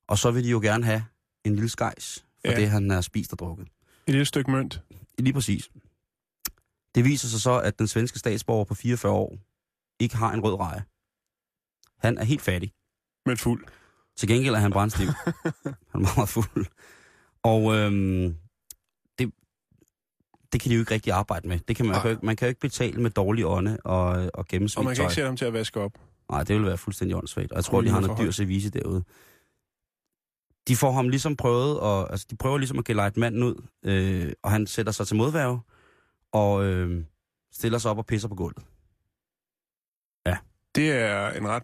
Og 0.06 0.18
så 0.18 0.30
vil 0.30 0.44
de 0.44 0.50
jo 0.50 0.60
gerne 0.60 0.84
have 0.84 1.04
en 1.44 1.54
lille 1.54 1.68
skejs 1.68 2.26
for 2.44 2.52
Ja. 2.52 2.56
det, 2.60 2.70
han 2.70 2.90
har 2.90 3.00
spist 3.00 3.32
og 3.32 3.38
drukket. 3.38 3.68
Et 4.06 4.12
lille 4.12 4.24
stykke 4.24 4.50
mønt. 4.50 4.82
Lige 5.18 5.32
præcis. 5.32 5.70
Det 6.94 7.04
viser 7.04 7.28
sig 7.28 7.40
så, 7.40 7.60
at 7.60 7.78
den 7.78 7.86
svenske 7.88 8.18
statsborger 8.18 8.64
på 8.64 8.74
44 8.74 9.12
år 9.12 9.38
ikke 10.00 10.16
har 10.16 10.32
en 10.32 10.40
rød 10.40 10.54
reje. 10.54 10.84
Han 11.98 12.18
er 12.18 12.24
helt 12.24 12.42
fattig. 12.42 12.72
Men 13.26 13.36
fuld. 13.36 13.64
Til 14.18 14.28
gengæld 14.28 14.54
er 14.54 14.58
han 14.58 14.70
brændstiv. 14.72 15.06
han 15.92 16.04
er 16.04 16.16
meget, 16.16 16.28
fuld. 16.28 16.66
Og 17.42 17.74
øhm, 17.76 18.36
det, 19.18 19.32
det 20.52 20.60
kan 20.60 20.70
de 20.70 20.74
jo 20.74 20.80
ikke 20.80 20.94
rigtig 20.94 21.12
arbejde 21.12 21.48
med. 21.48 21.58
Det 21.58 21.76
kan 21.76 21.86
man, 21.86 21.92
man, 21.92 22.00
kan, 22.02 22.10
jo 22.10 22.16
ikke- 22.16 22.26
man 22.26 22.36
kan 22.36 22.46
jo 22.46 22.48
ikke 22.48 22.60
betale 22.60 23.00
med 23.02 23.10
dårlig 23.10 23.46
ånde 23.46 23.78
og, 23.84 24.04
og 24.04 24.30
Og 24.34 24.46
gennemsnit 24.46 24.84
man 24.84 24.90
kan 24.94 24.96
tøj. 24.96 25.04
ikke 25.04 25.14
sætte 25.14 25.26
ham 25.26 25.36
til 25.36 25.44
at 25.44 25.52
vaske 25.52 25.80
op. 25.80 25.92
Nej, 26.30 26.42
det 26.44 26.56
vil 26.56 26.64
være 26.66 26.78
fuldstændig 26.78 27.16
åndssvagt. 27.16 27.52
Og 27.52 27.56
jeg 27.56 27.64
tror, 27.64 27.80
de 27.80 27.88
har 27.88 28.00
noget 28.00 28.18
dyr 28.18 28.30
service 28.30 28.70
derude. 28.70 29.04
De 30.68 30.76
får 30.76 30.92
ham 30.92 31.08
ligesom 31.08 31.36
prøvet, 31.36 31.80
og, 31.80 32.10
altså 32.10 32.26
de 32.30 32.36
prøver 32.36 32.58
ligesom 32.58 32.78
at 32.78 32.84
gelejte 32.84 33.20
manden 33.20 33.42
ud, 33.42 33.66
øh, 33.84 34.32
og 34.42 34.50
han 34.50 34.66
sætter 34.66 34.92
sig 34.92 35.06
til 35.06 35.16
modværge, 35.16 35.60
og 36.32 36.64
øh, 36.64 37.04
stiller 37.52 37.78
sig 37.78 37.90
op 37.90 37.98
og 37.98 38.06
pisser 38.06 38.28
på 38.28 38.34
gulvet. 38.34 38.64
Det 40.74 40.92
er 40.92 41.30
en 41.30 41.48
ret 41.48 41.62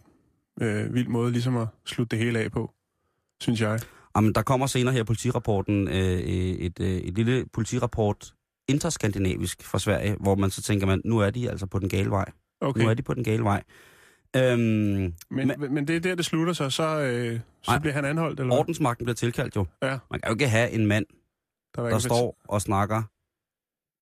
øh, 0.61 0.93
vild 0.93 1.07
måde 1.07 1.31
ligesom 1.31 1.57
at 1.57 1.67
slutte 1.85 2.17
det 2.17 2.25
hele 2.25 2.39
af 2.39 2.51
på, 2.51 2.71
synes 3.41 3.61
jeg. 3.61 3.79
Jamen, 4.15 4.33
der 4.35 4.41
kommer 4.41 4.67
senere 4.67 4.93
her 4.93 5.01
i 5.01 5.03
politirapporten 5.03 5.87
øh, 5.87 6.19
et, 6.19 6.79
øh, 6.79 6.87
et 6.87 7.13
lille 7.13 7.45
politirapport 7.53 8.33
interskandinavisk 8.67 9.63
fra 9.63 9.79
Sverige, 9.79 10.15
hvor 10.19 10.35
man 10.35 10.49
så 10.49 10.61
tænker 10.61 10.87
man, 10.87 11.01
nu 11.05 11.19
er 11.19 11.29
de 11.29 11.49
altså 11.49 11.65
på 11.65 11.79
den 11.79 11.89
gale 11.89 12.09
vej. 12.09 12.31
Okay. 12.61 12.81
Nu 12.81 12.89
er 12.89 12.93
de 12.93 13.01
på 13.03 13.13
den 13.13 13.23
gale 13.23 13.43
vej. 13.43 13.63
Øhm, 14.35 14.59
Men, 14.59 15.13
men, 15.29 15.73
men 15.73 15.87
det 15.87 15.95
er 15.95 15.99
der, 15.99 16.15
det 16.15 16.25
slutter 16.25 16.53
sig, 16.53 16.71
så, 16.71 16.99
øh, 16.99 17.39
så 17.61 17.71
Nej. 17.71 17.79
bliver 17.79 17.93
han 17.93 18.05
anholdt, 18.05 18.39
eller 18.39 18.55
ordensmagten 18.55 19.05
bliver 19.05 19.15
tilkaldt 19.15 19.55
jo. 19.55 19.65
Ja. 19.81 19.97
Man 20.11 20.19
kan 20.19 20.29
jo 20.29 20.33
ikke 20.33 20.47
have 20.47 20.71
en 20.71 20.85
mand, 20.87 21.05
Der, 21.75 21.89
der 21.89 21.99
står 21.99 22.37
og 22.47 22.61
snakker 22.61 23.03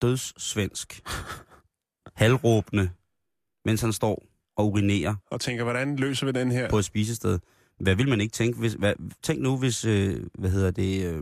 dødssvensk, 0.01 1.01
halvråbende, 2.22 2.89
mens 3.65 3.81
han 3.81 3.93
står 3.93 4.24
og 4.57 4.72
urinerer 4.72 5.15
Og 5.31 5.41
tænker, 5.41 5.63
hvordan 5.63 5.95
løser 5.95 6.25
vi 6.25 6.31
den 6.31 6.51
her? 6.51 6.69
på 6.69 6.77
et 6.77 6.86
spisested. 6.86 7.39
Hvad 7.79 7.95
vil 7.95 8.10
man 8.10 8.22
ikke 8.22 8.31
tænke? 8.31 8.60
Hvis, 8.60 8.74
hvad, 8.74 8.93
tænk 9.24 9.41
nu, 9.41 9.57
hvis, 9.57 9.86
øh, 9.86 10.17
hvad 10.39 10.50
hedder 10.50 10.72
det, 10.72 11.05
øh, 11.05 11.22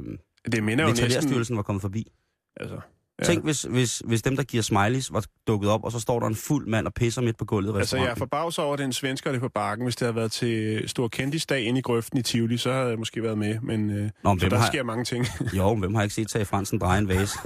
Det 0.52 0.64
minder 0.64 0.86
jo 0.86 0.92
næsten... 0.92 1.56
Var 1.56 1.62
kommet 1.62 1.82
forbi. 1.82 2.12
Altså, 2.58 2.80
Ja. 3.22 3.26
Tænk, 3.26 3.44
hvis, 3.44 3.62
hvis, 3.62 4.02
hvis 4.06 4.22
dem, 4.22 4.36
der 4.36 4.44
giver 4.44 4.64
smileys, 4.64 5.14
var 5.14 5.24
dukket 5.48 5.70
op, 5.70 5.84
og 5.84 5.92
så 5.92 6.00
står 6.00 6.20
der 6.20 6.28
en 6.28 6.36
fuld 6.36 6.68
mand 6.68 6.88
og 6.88 6.94
pisser 6.94 7.22
midt 7.22 7.38
på 7.38 7.46
gulvet 7.46 7.78
Altså, 7.78 7.98
jeg 7.98 8.06
er 8.06 8.16
forbavset 8.16 8.64
over, 8.64 8.74
at 8.74 8.78
det 8.78 8.84
er 8.84 8.88
en 8.88 8.94
svensker, 8.94 9.32
det 9.32 9.42
på 9.42 9.50
bakken. 9.50 9.86
Hvis 9.86 9.96
det 9.96 10.06
havde 10.06 10.16
været 10.16 10.32
til 10.32 10.84
stor 10.90 11.08
kendisdag 11.08 11.62
inde 11.62 11.80
i 11.80 11.82
grøften 11.82 12.20
i 12.20 12.22
Tivoli, 12.22 12.58
så 12.58 12.74
havde 12.74 12.88
jeg 12.88 13.00
måske 13.00 13.24
været 13.24 13.38
med. 13.38 13.60
Men 13.60 13.90
øh, 13.90 14.10
Nå, 14.24 14.34
men 14.34 14.40
der 14.52 14.58
har, 14.58 14.68
sker 14.68 14.84
mange 14.84 15.06
ting. 15.06 15.26
jo, 15.58 15.76
hvem 15.76 15.96
har 15.96 16.04
ikke 16.04 16.16
set 16.16 16.28
Tage 16.30 16.46
Fransen 16.46 16.80
dreje 16.80 17.00
en 17.00 17.08
vase 17.08 17.40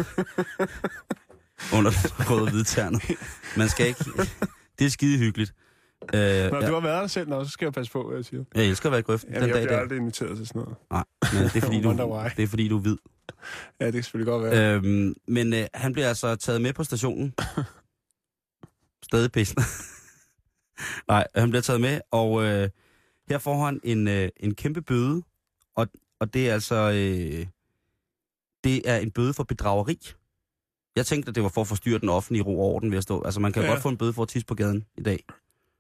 under 1.74 1.92
den 1.92 2.30
røde 2.30 2.50
hvidtærne? 2.52 3.00
Man 3.58 3.70
skal 3.70 3.88
ikke... 3.88 4.06
Det 4.80 4.86
er 4.86 4.90
skide 4.90 5.18
hyggeligt. 5.18 5.54
Øh, 6.04 6.52
Nå, 6.52 6.60
ja, 6.60 6.68
du 6.68 6.74
har 6.74 6.80
været 6.80 7.02
der 7.02 7.08
selv, 7.08 7.30
så 7.30 7.50
skal 7.50 7.66
jeg 7.66 7.74
passe 7.74 7.92
på, 7.92 8.08
hvad 8.08 8.18
jeg 8.18 8.26
siger. 8.26 8.44
jeg 8.56 8.66
elsker 8.66 8.90
at 8.90 8.92
være 8.92 9.00
i 9.00 9.04
grøften 9.04 9.34
Jamen, 9.34 9.42
den 9.42 9.50
jeg 9.50 9.56
dag 9.56 9.64
i 9.64 9.68
bliver 9.68 9.80
aldrig 9.80 9.98
inviteret 9.98 10.38
til 10.38 10.48
sådan 10.48 10.62
noget. 10.62 10.76
Nej, 10.92 11.04
men 11.34 11.44
det 11.44 11.56
er 11.56 11.62
fordi, 11.68 11.82
du, 11.82 11.92
det 12.38 12.44
er, 12.44 12.48
fordi 12.48 12.68
du 12.68 12.78
er 12.78 12.82
hvid. 12.82 12.98
Ja, 13.80 13.86
det 13.86 13.94
kan 13.94 14.04
selvfølgelig 14.04 14.32
godt 14.32 14.44
være. 14.44 14.76
Øhm, 14.76 15.16
men 15.28 15.54
øh, 15.54 15.68
han 15.74 15.94
bliver 15.94 16.08
altså 16.08 16.36
taget 16.36 16.62
med 16.62 16.74
på 16.74 16.84
stationen. 16.84 17.34
Stadig 19.10 19.32
pissen. 19.32 19.58
Nej, 21.12 21.28
han 21.36 21.50
bliver 21.50 21.62
taget 21.62 21.82
med, 21.82 22.02
og 22.12 22.44
øh, 22.44 22.70
her 23.30 23.38
får 23.38 23.66
han 23.66 23.80
en, 23.84 24.08
øh, 24.08 24.30
en 24.38 24.56
kæmpe 24.56 24.82
bøde, 24.82 25.22
og, 25.76 25.88
og 26.20 26.34
det 26.34 26.50
er 26.50 26.54
altså 26.54 26.76
øh, 26.76 27.46
det 28.64 28.90
er 28.90 28.98
en 28.98 29.12
bøde 29.12 29.34
for 29.34 29.44
bedrageri. 29.44 30.00
Jeg 30.96 31.06
tænkte, 31.06 31.30
at 31.30 31.36
det 31.36 31.44
var 31.44 31.50
for 31.50 31.62
at 31.62 31.68
forstyrre 31.68 32.00
den 32.00 32.10
offentlige 32.10 32.44
ro 32.44 32.60
og 32.60 32.76
orden 32.76 32.92
ved 32.92 32.98
at 32.98 33.04
stå. 33.04 33.24
Altså, 33.24 33.40
man 33.40 33.52
kan. 33.54 33.64
Ja. 33.64 33.70
godt 33.70 33.82
få 33.82 33.90
en 33.90 33.98
bøde 33.98 34.14
for 34.14 34.22
at 34.22 34.30
tisse 34.30 34.46
på 34.46 34.56
gaden 34.56 34.86
i 34.98 35.02
dag. 35.02 35.24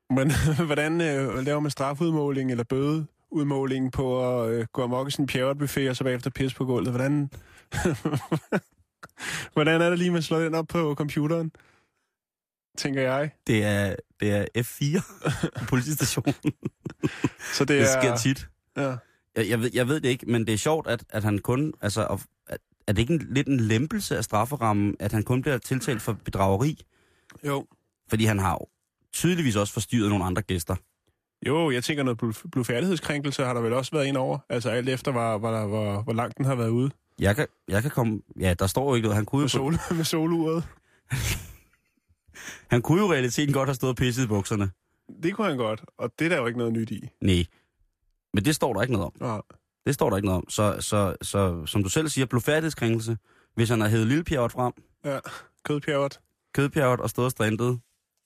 Men 0.09 0.31
hvordan 0.65 1.01
øh, 1.01 1.45
laver 1.45 1.59
man 1.59 1.71
strafudmåling 1.71 2.51
eller 2.51 2.63
bøde 2.63 3.07
kalorieudmålingen 3.35 3.91
på 3.91 4.39
at 4.41 4.49
øh, 4.49 4.65
gå 4.73 4.83
amok 4.83 5.07
i 5.07 5.11
sin 5.11 5.27
pjerretbuffet 5.27 5.89
og 5.89 5.95
så 5.95 6.03
bagefter 6.03 6.29
pisse 6.29 6.57
på 6.57 6.65
gulvet. 6.65 6.91
Hvordan, 6.91 7.29
hvordan 9.53 9.81
er 9.81 9.89
det 9.89 9.99
lige, 9.99 10.11
man 10.11 10.21
slår 10.21 10.39
den 10.39 10.55
op 10.55 10.67
på 10.67 10.95
computeren? 10.97 11.51
Tænker 12.77 13.01
jeg. 13.01 13.31
Det 13.47 13.63
er, 13.63 13.95
det 14.19 14.31
er 14.31 14.45
F4 14.57 15.01
på 15.59 15.65
politistationen. 15.69 16.53
Så 17.53 17.65
det, 17.65 17.67
Det 17.67 17.81
er... 17.81 18.01
sker 18.01 18.15
tit. 18.17 18.47
Ja. 18.77 18.95
Jeg, 19.35 19.49
jeg, 19.49 19.59
ved, 19.59 19.71
jeg 19.73 19.87
ved 19.87 20.01
det 20.01 20.09
ikke, 20.09 20.25
men 20.25 20.47
det 20.47 20.53
er 20.53 20.57
sjovt, 20.57 20.87
at, 20.87 21.03
at 21.09 21.23
han 21.23 21.39
kun... 21.39 21.73
Altså, 21.81 22.19
at, 22.47 22.59
er 22.87 22.93
det 22.93 22.99
ikke 22.99 23.13
en, 23.13 23.27
lidt 23.29 23.47
en 23.47 23.59
lempelse 23.59 24.17
af 24.17 24.23
strafferammen, 24.23 24.95
at 24.99 25.11
han 25.11 25.23
kun 25.23 25.41
bliver 25.41 25.57
tiltalt 25.57 26.01
for 26.01 26.13
bedrageri? 26.13 26.85
Jo. 27.43 27.65
Fordi 28.09 28.25
han 28.25 28.39
har 28.39 28.55
tydeligvis 29.15 29.55
også 29.55 29.73
forstyrret 29.73 30.09
nogle 30.09 30.25
andre 30.25 30.41
gæster. 30.41 30.75
Jo, 31.47 31.71
jeg 31.71 31.83
tænker 31.83 32.03
noget 32.03 32.23
blu- 32.23 32.49
blufærdighedskrænkelse 32.51 33.43
har 33.43 33.53
der 33.53 33.61
vel 33.61 33.73
også 33.73 33.91
været 33.91 34.05
ind 34.05 34.17
over. 34.17 34.39
Altså 34.49 34.69
alt 34.69 34.89
efter, 34.89 35.11
hvor, 35.11 35.37
hvor, 35.37 35.67
hvor, 35.67 36.01
hvor 36.01 36.13
langt 36.13 36.37
den 36.37 36.45
har 36.45 36.55
været 36.55 36.69
ude 36.69 36.91
Jeg 37.19 37.35
kan, 37.35 37.47
jeg 37.67 37.81
kan 37.81 37.91
komme... 37.91 38.21
Ja, 38.39 38.53
der 38.59 38.67
står 38.67 38.89
jo 38.89 38.95
ikke 38.95 39.05
noget. 39.05 39.15
Han 39.15 39.25
kunne 39.25 39.39
med, 39.39 39.43
jo, 39.43 39.47
sol, 39.47 39.73
med 39.95 40.03
soluret. 40.03 40.63
han 42.71 42.81
kunne 42.81 43.01
jo 43.01 43.11
i 43.11 43.13
realiteten 43.13 43.53
godt 43.53 43.69
have 43.69 43.75
stået 43.75 43.89
og 43.89 43.95
pisset 43.97 44.23
i 44.23 44.27
bukserne. 44.27 44.69
Det 45.23 45.33
kunne 45.35 45.47
han 45.47 45.57
godt, 45.57 45.81
og 45.97 46.11
det 46.19 46.25
er 46.25 46.29
der 46.29 46.37
jo 46.37 46.45
ikke 46.47 46.57
noget 46.57 46.73
nyt 46.73 46.91
i. 46.91 47.09
Nej. 47.21 47.45
Men 48.33 48.45
det 48.45 48.55
står 48.55 48.73
der 48.73 48.81
ikke 48.81 48.93
noget 48.93 49.05
om. 49.05 49.13
Nå, 49.19 49.41
Det 49.85 49.93
står 49.93 50.09
der 50.09 50.17
ikke 50.17 50.25
noget 50.25 50.37
om. 50.37 50.49
Så, 50.49 50.77
så, 50.79 51.15
så 51.21 51.65
som 51.65 51.83
du 51.83 51.89
selv 51.89 52.07
siger, 52.09 52.25
blodfærdighedskrænkelse. 52.25 53.17
Hvis 53.55 53.69
han 53.69 53.81
har 53.81 53.87
hævet 53.87 54.07
lillepjerret 54.07 54.51
frem, 54.51 54.73
ja, 55.05 55.19
kødpjerret. 55.63 56.19
kødpjerret 56.53 56.99
og 56.99 57.09
stået 57.09 57.25
og 57.25 57.31
strandet, 57.31 57.79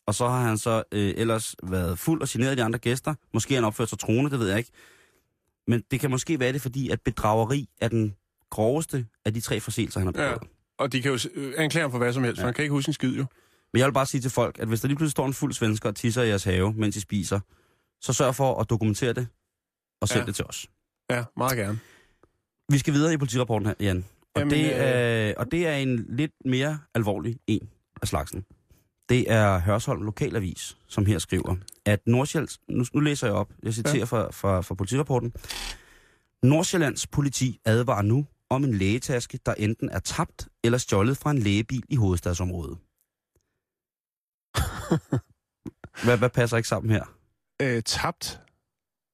og 0.09 0.15
så 0.15 0.27
har 0.27 0.41
han 0.47 0.57
så 0.57 0.83
øh, 0.91 1.13
ellers 1.17 1.55
været 1.63 1.99
fuld 1.99 2.21
og 2.21 2.27
generet 2.31 2.57
de 2.57 2.63
andre 2.63 2.79
gæster. 2.79 3.13
Måske 3.33 3.53
har 3.53 3.61
han 3.61 3.65
opført 3.67 3.89
sig 3.89 3.99
troende, 3.99 4.31
det 4.31 4.39
ved 4.39 4.47
jeg 4.49 4.57
ikke. 4.57 4.71
Men 5.67 5.83
det 5.91 5.99
kan 5.99 6.09
måske 6.11 6.39
være 6.39 6.53
det, 6.53 6.61
fordi 6.61 6.89
at 6.89 7.01
bedrageri 7.01 7.69
er 7.81 7.87
den 7.87 8.15
groveste 8.49 9.05
af 9.25 9.33
de 9.33 9.41
tre 9.41 9.59
forseelser, 9.59 9.99
han 9.99 10.15
har 10.15 10.23
Ja. 10.23 10.33
begået. 10.33 10.51
Og 10.79 10.91
de 10.91 11.01
kan 11.01 11.11
jo 11.11 11.19
øh, 11.35 11.53
anklage 11.57 11.81
ham 11.81 11.91
for 11.91 11.97
hvad 11.97 12.13
som 12.13 12.23
helst, 12.23 12.37
ja. 12.37 12.41
Ja. 12.41 12.43
for 12.43 12.47
han 12.47 12.53
kan 12.53 12.63
ikke 12.63 12.71
huske 12.73 12.89
en 12.89 12.93
skid 12.93 13.15
jo. 13.15 13.25
Men 13.73 13.79
jeg 13.79 13.85
vil 13.87 13.93
bare 13.93 14.05
sige 14.05 14.21
til 14.21 14.31
folk, 14.31 14.59
at 14.59 14.67
hvis 14.67 14.81
der 14.81 14.87
lige 14.87 14.97
pludselig 14.97 15.11
står 15.11 15.25
en 15.25 15.33
fuld 15.33 15.53
svensker 15.53 15.89
og 15.89 15.95
tisser 15.95 16.23
i 16.23 16.27
jeres 16.27 16.43
have, 16.43 16.73
mens 16.73 16.95
I 16.95 16.99
spiser, 16.99 17.39
så 18.01 18.13
sørg 18.13 18.35
for 18.35 18.61
at 18.61 18.69
dokumentere 18.69 19.13
det, 19.13 19.27
og 20.01 20.07
send 20.07 20.17
Ja. 20.17 20.21
ja. 20.21 20.25
det 20.25 20.35
til 20.35 20.45
os. 20.45 20.67
Ja, 21.11 21.23
meget 21.37 21.57
gerne. 21.57 21.79
Vi 22.71 22.77
skal 22.77 22.93
videre 22.93 23.13
i 23.13 23.17
politirapporten 23.17 23.65
her, 23.67 23.73
Jan. 23.79 24.05
Og, 24.35 24.39
Jamen, 24.41 24.53
det 24.53 24.65
øh, 24.65 24.71
er, 24.73 25.33
og 25.37 25.51
det 25.51 25.67
er 25.67 25.73
en 25.75 26.05
lidt 26.09 26.31
mere 26.45 26.79
alvorlig 26.95 27.37
en 27.47 27.69
af 28.01 28.07
slagsen. 28.07 28.45
Det 29.09 29.31
er 29.31 29.59
Hørsholm 29.59 30.01
Lokalavis, 30.01 30.77
som 30.87 31.05
her 31.05 31.19
skriver, 31.19 31.55
at 31.85 31.99
Nordsjællands... 32.07 32.59
Nu, 32.67 32.85
nu 32.93 32.99
læser 32.99 33.27
jeg 33.27 33.35
op. 33.35 33.51
Jeg 33.63 33.73
citerer 33.73 33.95
Ja. 33.97 34.03
fra, 34.03 34.31
fra, 34.31 34.61
fra 34.61 34.75
politirapporten. 34.75 35.33
Nordsjællands 36.43 37.07
politi 37.07 37.59
advarer 37.65 38.01
nu 38.01 38.25
om 38.49 38.63
en 38.63 38.73
lægetaske, 38.73 39.39
der 39.45 39.53
enten 39.53 39.89
er 39.89 39.99
tabt 39.99 40.47
eller 40.63 40.77
stjålet 40.77 41.17
fra 41.17 41.31
en 41.31 41.37
lægebil 41.37 41.83
i 41.89 41.95
hovedstadsområdet. 41.95 42.77
hvad, 46.05 46.17
hvad 46.17 46.29
passer 46.29 46.57
ikke 46.57 46.69
sammen 46.69 46.91
her? 46.91 47.03
Øh, 47.61 47.83
tabt. 47.83 48.41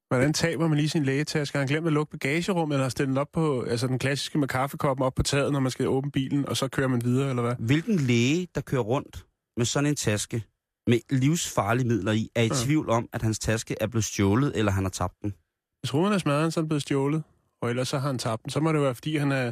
Hvordan 0.08 0.34
taber 0.34 0.68
man 0.68 0.78
lige 0.78 0.90
sin 0.90 1.04
lægetaske? 1.04 1.58
Har 1.58 1.62
han 1.62 1.68
glemt 1.68 1.88
at 1.88 1.94
lukke 1.94 2.12
bagagerummet, 2.12 2.76
eller 2.76 2.84
har 2.86 2.90
stillet 2.90 3.10
den 3.10 3.18
op 3.18 3.32
på, 3.34 3.62
altså 3.64 3.88
den 3.88 4.00
klassiske 4.00 4.38
med 4.38 4.48
kaffekoppen 4.48 5.06
op 5.06 5.14
på 5.16 5.24
taget, 5.24 5.52
når 5.52 5.60
man 5.60 5.72
skal 5.72 5.88
åbne 5.88 6.12
bilen, 6.12 6.50
og 6.50 6.58
så 6.58 6.68
kører 6.68 6.88
man 6.88 7.04
videre, 7.04 7.30
eller 7.30 7.42
hvad? 7.44 7.56
Hvilken 7.60 7.96
læge, 8.00 8.48
der 8.56 8.62
kører 8.62 8.82
rundt 8.82 9.26
med 9.58 9.66
sådan 9.66 9.90
en 9.90 9.96
taske 9.96 10.44
med 10.88 11.00
livsfarlige 11.10 11.88
midler 11.88 12.12
i, 12.12 12.30
er 12.36 12.42
i 12.42 12.46
Ja. 12.46 12.54
tvivl 12.66 12.90
om, 12.90 13.10
at 13.14 13.22
hans 13.22 13.40
taske 13.40 13.76
er 13.82 13.88
blevet 13.88 14.06
stjålet, 14.06 14.52
eller 14.58 14.72
han 14.72 14.84
har 14.84 14.90
tabt 14.90 15.14
den? 15.22 15.34
Hvis 15.82 15.94
ruden 15.94 16.14
er 16.14 16.18
smadret, 16.18 16.54
så 16.54 16.60
er 16.60 16.62
den 16.62 16.70
blevet 16.70 16.82
stjålet, 16.82 17.24
og 17.62 17.70
ellers 17.70 17.88
så 17.88 17.98
har 18.00 18.08
han 18.08 18.18
tabt 18.18 18.44
den. 18.44 18.50
Så 18.52 18.60
må 18.60 18.72
det 18.72 18.82
være, 18.82 18.96
fordi 18.96 19.18
han 19.18 19.32
er 19.32 19.52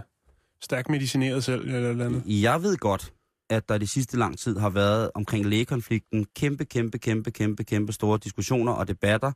stærkt 0.62 0.90
medicineret 0.90 1.44
selv, 1.44 1.62
eller 1.62 1.90
eller 1.90 2.06
andet. 2.06 2.24
Jeg 2.26 2.64
ved 2.64 2.78
godt, 2.78 3.14
at 3.50 3.70
der 3.70 3.78
de 3.78 3.88
sidste 3.88 4.18
lang 4.18 4.40
tid 4.40 4.58
har 4.58 4.70
været 4.70 5.12
omkring 5.16 5.46
lægekonflikten 5.46 6.26
kæmpe, 6.36 6.66
kæmpe, 6.66 6.98
kæmpe, 6.98 7.32
kæmpe, 7.32 7.64
kæmpe 7.64 7.94
store 7.94 8.20
diskussioner 8.24 8.72
og 8.72 8.88
debatter 8.88 9.32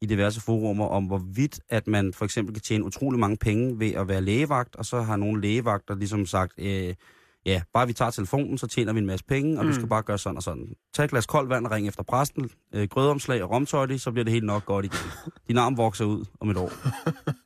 i 0.00 0.06
diverse 0.06 0.40
forumer 0.40 0.86
om, 0.86 1.04
hvorvidt 1.04 1.60
at 1.68 1.86
man 1.86 2.12
for 2.12 2.24
eksempel 2.24 2.54
kan 2.54 2.62
tjene 2.62 2.84
utrolig 2.84 3.20
mange 3.20 3.36
penge 3.36 3.78
ved 3.78 3.92
at 3.92 4.08
være 4.08 4.20
lægevagt, 4.20 4.76
og 4.76 4.84
så 4.86 5.02
har 5.02 5.16
nogle 5.16 5.40
lægevagter 5.40 5.94
ligesom 5.94 6.26
sagt, 6.26 6.52
øh, 6.58 6.94
ja, 7.46 7.62
bare 7.72 7.86
vi 7.86 7.92
tager 7.92 8.10
telefonen, 8.10 8.58
så 8.58 8.66
tjener 8.66 8.92
vi 8.92 8.98
en 8.98 9.06
masse 9.06 9.24
penge, 9.24 9.58
og 9.58 9.64
mm. 9.64 9.70
Du 9.70 9.74
skal 9.74 9.88
bare 9.88 10.02
gøre 10.02 10.18
sådan 10.18 10.36
og 10.36 10.42
sådan. 10.42 10.74
Tag 10.94 11.04
et 11.04 11.10
glas 11.10 11.26
koldt 11.26 11.48
vand 11.50 11.66
og 11.66 11.72
ring 11.72 11.88
efter 11.88 12.02
præsten, 12.02 12.50
øh, 12.74 12.88
grødomslag 12.88 13.42
og 13.42 13.50
romtøjte, 13.50 13.98
så 13.98 14.10
bliver 14.12 14.24
det 14.24 14.32
helt 14.32 14.44
nok 14.44 14.64
godt 14.64 14.84
igen. 14.84 14.98
Din 15.48 15.58
arm 15.58 15.76
vokser 15.76 16.04
ud 16.04 16.24
om 16.40 16.50
et 16.50 16.56
år. 16.56 16.72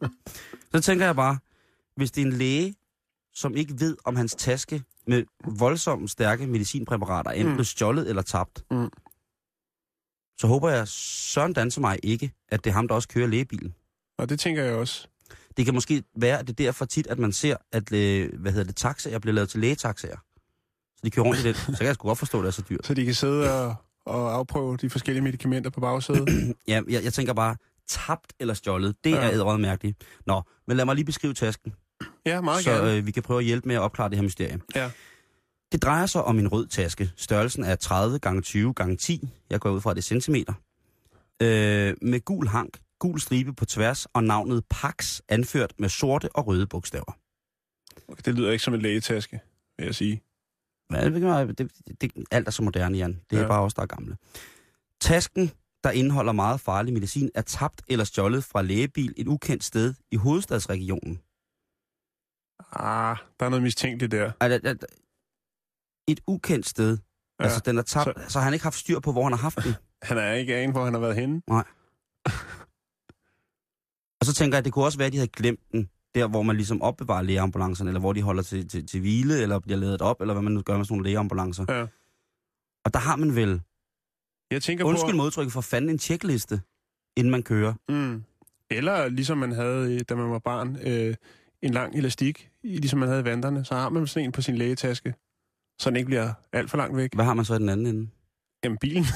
så 0.75 0.80
tænker 0.80 1.04
jeg 1.07 1.16
bare, 1.16 1.38
hvis 1.97 2.11
det 2.11 2.23
er 2.23 2.26
en 2.26 2.33
læge, 2.33 2.75
som 3.35 3.57
ikke 3.57 3.75
ved, 3.80 3.97
om 4.04 4.16
hans 4.16 4.35
taske 4.35 4.83
med 5.07 5.25
voldsomt 5.45 6.11
stærke 6.11 6.47
medicinpræparater 6.47 7.30
enten 7.30 7.49
Mm. 7.49 7.54
blev 7.54 7.64
stjålet 7.64 8.09
eller 8.09 8.23
tabt, 8.23 8.64
Mm. 8.71 8.90
så 10.38 10.47
håber 10.47 10.69
jeg, 10.71 10.88
Søren 10.88 11.52
danser 11.52 11.80
mig 11.80 11.99
ikke, 12.02 12.33
at 12.49 12.64
det 12.64 12.71
er 12.71 12.75
ham, 12.75 12.88
der 12.88 12.95
også 12.95 13.09
kører 13.09 13.26
lægebilen. 13.26 13.75
Og 14.19 14.28
det 14.28 14.40
tænker 14.40 14.62
jeg 14.62 14.75
også. 14.75 15.09
Det 15.57 15.64
kan 15.64 15.75
måske 15.75 16.02
være, 16.16 16.38
at 16.38 16.47
det 16.47 16.61
er 16.61 16.64
derfor 16.64 16.85
tit, 16.85 17.07
at 17.07 17.19
man 17.19 17.33
ser, 17.33 17.57
at 17.73 17.92
øh, 17.92 18.40
hvad 18.40 18.52
hedder 18.52 18.66
det, 18.66 18.76
taxaer 18.76 19.19
bliver 19.19 19.35
lavet 19.35 19.49
til 19.50 19.61
lægetaxaer. 19.61 20.16
Så 20.97 21.00
de 21.04 21.11
kører 21.11 21.26
rundt 21.26 21.40
i 21.40 21.42
det. 21.42 21.57
Så 21.57 21.75
kan 21.78 21.87
jeg 21.87 21.95
sgu 21.95 22.09
godt 22.09 22.19
forstå, 22.19 22.38
at 22.38 22.42
det 22.42 22.49
er 22.49 22.52
så 22.52 22.62
dyrt. 22.71 22.87
Så 22.87 22.95
de 22.95 23.04
kan 23.04 23.14
sidde 23.14 23.52
og, 23.64 23.75
og 24.07 24.35
afprøve 24.35 24.76
de 24.76 24.90
forskellige 24.90 25.23
medicamenter 25.25 25.71
på 25.71 25.80
bagsædet. 25.80 26.28
Ja, 26.69 26.80
jeg, 26.88 27.04
jeg 27.04 27.12
tænker 27.12 27.33
bare, 27.33 27.57
tabt 27.88 28.33
eller 28.40 28.54
stjålet, 28.54 28.97
det 29.04 29.11
Ja. 29.11 29.16
er 29.16 29.30
ædret 29.33 29.61
mærkeligt. 29.61 29.99
Nå, 30.26 30.42
men 30.66 30.76
lad 30.76 30.85
mig 30.85 30.95
lige 30.95 31.04
beskrive 31.04 31.35
tasken, 31.35 31.75
ja, 32.26 32.40
meget 32.40 32.64
så 32.64 32.71
gerne. 32.71 32.97
øh, 32.97 33.07
vi 33.07 33.11
kan 33.11 33.23
prøve 33.23 33.38
at 33.38 33.45
hjælpe 33.45 33.69
med 33.69 33.76
at 33.76 33.80
opklare 33.80 34.09
det 34.09 34.16
her 34.19 34.23
mysterie. 34.23 34.61
Ja. 34.75 34.90
Det 35.73 35.83
drejer 35.83 36.07
sig 36.07 36.25
om 36.25 36.38
en 36.38 36.49
rød 36.49 36.66
taske. 36.66 37.11
Størrelsen 37.16 37.64
er 37.64 37.75
30 37.76 38.19
gange 38.19 38.42
20 38.42 38.75
gange 38.75 38.97
10. 38.97 39.28
Jeg 39.50 39.61
går 39.61 39.71
ud 39.71 39.80
fra, 39.80 39.90
det 39.95 39.99
er 39.99 40.02
centimeter. 40.02 40.52
Øh, 41.42 41.95
med 42.02 42.25
gul 42.25 42.49
hank, 42.49 42.78
gul 43.00 43.21
stribe 43.21 43.52
på 43.54 43.64
tværs 43.64 44.07
og 44.07 44.25
navnet 44.25 44.64
Pax 44.71 45.21
anført 45.28 45.73
med 45.78 45.88
sorte 45.88 46.28
og 46.37 46.47
røde 46.47 46.66
bogstaver. 46.66 47.19
Okay, 48.09 48.23
det 48.25 48.35
lyder 48.35 48.50
ikke 48.52 48.64
som 48.64 48.75
en 48.75 48.80
lægetaske, 48.83 49.40
vil 49.78 49.85
jeg 49.87 49.95
sige. 49.95 50.23
Hvad, 50.88 51.11
det, 51.11 51.59
det, 51.59 52.00
det, 52.00 52.12
alt 52.30 52.47
er 52.49 52.50
så 52.52 52.62
moderne, 52.62 52.99
Jan. 52.99 53.21
Det 53.30 53.38
er 53.38 53.42
Ja. 53.42 53.49
bare 53.49 53.61
os, 53.62 53.75
der 53.75 53.83
er 53.83 53.87
gamle. 53.87 54.16
Tasken, 55.00 55.50
der 55.85 55.90
indeholder 55.90 56.33
meget 56.33 56.61
farlig 56.61 56.92
medicin, 56.95 57.30
er 57.35 57.42
tabt 57.42 57.83
eller 57.88 58.04
stjålet 58.04 58.45
fra 58.45 58.62
lægebil 58.62 59.14
et 59.16 59.26
ukendt 59.28 59.64
sted 59.64 59.95
i 60.11 60.16
hovedstadsregionen. 60.16 61.21
Ah, 62.73 63.16
der 63.40 63.47
er 63.47 63.50
noget 63.50 63.62
mistænkeligt 63.62 64.12
der. 64.12 64.33
Er 64.40 64.49
er 64.64 64.75
Et 66.09 66.21
ukendt 66.26 66.66
sted. 66.69 66.99
Ja. 67.40 67.45
Altså, 67.45 67.61
den 67.64 67.78
er 67.78 67.83
tabt, 67.83 68.04
Så- 68.21 68.33
så... 68.33 68.40
han 68.40 68.52
ikke 68.52 68.62
haft 68.62 68.76
styr 68.78 68.99
på, 69.00 69.12
hvor 69.12 69.23
han 69.23 69.33
har 69.33 69.38
haft 69.38 69.59
den. 69.64 69.75
Han 70.09 70.19
er 70.19 70.33
ikke 70.33 70.57
anen, 70.57 70.71
hvor 70.73 70.85
han 70.85 70.95
har 70.95 71.00
været 71.00 71.16
henne. 71.16 71.42
Og 74.21 74.27
så 74.27 74.35
tænker 74.35 74.57
jeg, 74.57 74.59
at 74.59 74.65
det 74.65 74.73
kunne 74.73 74.85
også 74.85 74.99
være, 74.99 75.07
at 75.07 75.12
de 75.12 75.19
havde 75.19 75.29
glemt 75.31 75.61
den, 75.73 75.91
der 76.15 76.27
hvor 76.29 76.43
man 76.43 76.57
ligesom 76.57 76.83
opbevarer 76.83 77.23
lægeambulancerne, 77.23 77.91
eller 77.91 78.00
hvor 78.00 78.12
de 78.12 78.23
holder 78.23 78.43
til, 78.43 78.69
til, 78.69 78.87
til 78.87 79.00
hvile, 79.00 79.43
eller 79.43 79.59
bliver 79.59 79.79
ladet 79.79 80.03
op, 80.03 80.21
eller 80.21 80.35
hvad 80.35 80.43
man 80.43 80.53
nu 80.53 80.62
gør 80.62 80.77
med 80.77 80.85
sådan 80.85 80.95
nogle 80.95 81.05
lægeambulancer. 81.09 81.65
Ja. 81.69 81.87
Og 82.85 82.95
der 82.95 82.99
har 83.00 83.17
man 83.17 83.37
vel, 83.37 83.61
Jeg 84.50 84.62
tænker 84.62 84.85
undskyld 84.85 85.11
på... 85.11 85.17
modtrykket, 85.17 85.53
for 85.53 85.61
fanden 85.61 85.91
en 85.91 85.99
tjekliste, 85.99 86.61
inden 87.17 87.31
man 87.31 87.43
kører. 87.43 87.75
Mm. 87.89 88.25
Eller 88.71 89.09
ligesom 89.09 89.39
man 89.39 89.53
havde, 89.53 89.95
øh, 89.95 90.00
da 90.09 90.15
man 90.15 90.31
var 90.31 90.39
barn, 90.39 90.77
øh, 90.83 91.15
en 91.62 91.73
lang 91.73 91.95
elastik, 91.95 92.50
i- 92.62 92.77
ligesom 92.77 92.99
man 92.99 93.09
havde 93.09 93.21
i 93.21 93.25
vanderne, 93.25 93.65
så 93.65 93.75
har 93.75 93.89
man 93.89 94.07
sådan 94.07 94.25
en 94.25 94.33
på 94.33 94.43
sin 94.43 94.57
lægetaske, 94.57 95.15
så 95.79 95.91
den 95.91 95.97
ikke 95.97 96.07
bliver 96.07 96.33
alt 96.53 96.71
for 96.71 96.77
langt 96.77 96.97
væk. 96.97 97.15
Hvad 97.15 97.25
har 97.25 97.35
man 97.35 97.45
så 97.45 97.55
i 97.55 97.59
den 97.59 97.69
anden 97.69 97.87
ende? 97.87 98.09
Jamen, 98.65 98.79
bilen. 98.79 99.05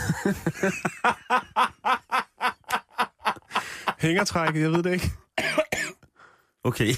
Hængertrækket, 4.09 4.61
jeg 4.61 4.71
ved 4.73 4.83
det 4.83 4.93
ikke. 4.93 5.11
Okay. 6.65 6.93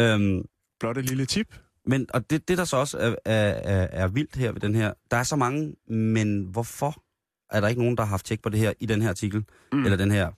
øhm, 0.00 0.44
Blot 0.80 0.98
et 0.98 1.04
lille 1.04 1.26
tip. 1.26 1.58
men, 1.86 2.06
og 2.14 2.30
det, 2.30 2.48
det 2.48 2.58
der 2.58 2.64
så 2.64 2.76
også 2.76 2.98
er, 2.98 3.14
er, 3.24 3.50
er, 3.52 3.86
er 3.90 4.08
vildt 4.08 4.36
her 4.36 4.52
ved 4.52 4.60
den 4.60 4.74
her, 4.74 4.92
der 5.10 5.16
er 5.16 5.22
så 5.22 5.36
mange, 5.36 5.74
men 5.94 6.42
hvorfor 6.44 7.02
er 7.50 7.60
der 7.60 7.68
ikke 7.68 7.80
nogen, 7.80 7.96
der 7.96 8.02
har 8.02 8.08
haft 8.10 8.26
tjek 8.26 8.42
på 8.42 8.48
det 8.48 8.58
her 8.60 8.72
i 8.80 8.86
den 8.86 9.02
her 9.02 9.08
artikel, 9.08 9.44
Mm. 9.72 9.84
eller 9.84 9.96
den 9.96 10.10
her, 10.10 10.30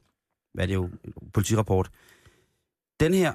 hvad 0.54 0.64
er 0.64 0.66
det 0.66 0.74
jo, 0.74 0.90
politirapport. 1.34 1.90
Den 3.00 3.14
her 3.14 3.32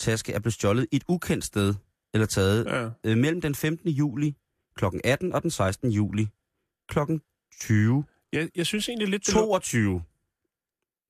taske 0.00 0.32
er 0.32 0.38
blevet 0.40 0.54
stjålet 0.54 0.86
i 0.92 0.96
et 0.96 1.04
ukendt 1.08 1.44
sted, 1.44 1.74
eller 2.14 2.26
taget 2.26 2.64
Ja. 2.66 2.90
øh, 3.04 3.18
mellem 3.18 3.40
den 3.40 3.54
15. 3.54 3.88
juli 3.90 4.36
kl. 4.76 4.84
18 5.04 5.32
og 5.32 5.42
den 5.42 5.50
16. 5.50 5.90
juli 5.90 6.28
kl. 6.88 6.98
20. 7.60 8.04
Jeg, 8.32 8.48
jeg 8.56 8.66
synes 8.66 8.88
egentlig 8.88 9.08
lidt... 9.08 9.26
det 9.26 9.32
lå- 9.34 9.38
22. 9.40 10.02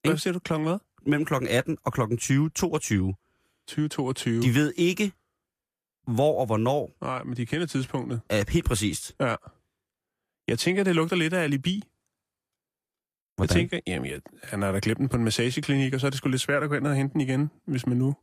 Hvad 0.05 0.19
siger 0.19 0.33
du 0.33 0.39
klokken 0.39 0.69
hvad? 0.69 0.79
Mellem 1.07 1.25
kl. 1.25 1.35
18 1.49 1.79
og 1.85 1.93
kl. 1.93 2.01
20. 2.17 2.51
22. 2.51 3.15
2022. 3.67 4.43
De 4.43 4.55
ved 4.55 4.73
ikke, 4.77 5.13
hvor 6.07 6.41
og 6.41 6.47
hvornår, 6.47 6.97
Nej, 7.01 7.23
men 7.25 7.37
de 7.37 7.47
kender 7.47 7.67
tidspunktet. 7.67 8.21
er 8.29 8.45
helt 8.49 8.65
præcist. 8.67 9.15
Ja. 9.21 9.35
Jeg 10.49 10.59
tænker, 10.59 10.85
det 10.85 10.95
lugter 10.95 11.17
lidt 11.17 11.33
af 11.35 11.43
alibi. 11.43 11.83
Jeg 13.39 13.49
tænker, 13.49 13.81
jamen, 13.87 14.11
jeg, 14.11 14.21
han 14.43 14.63
har 14.63 14.73
da 14.73 14.81
glemt 14.83 14.99
den 14.99 15.09
på 15.09 15.17
en 15.17 15.25
massageklinik, 15.25 15.95
og 15.95 16.01
så 16.01 16.07
er 16.07 16.11
det 16.11 16.19
sgu 16.19 16.29
lidt 16.29 16.41
svært 16.41 16.63
at 16.63 16.69
gå 16.69 16.75
ind 16.75 16.87
og 16.87 16.95
hente 16.97 17.13
den 17.13 17.21
igen, 17.21 17.51
hvis 17.67 17.87
man 17.87 17.97
nu 17.97 18.15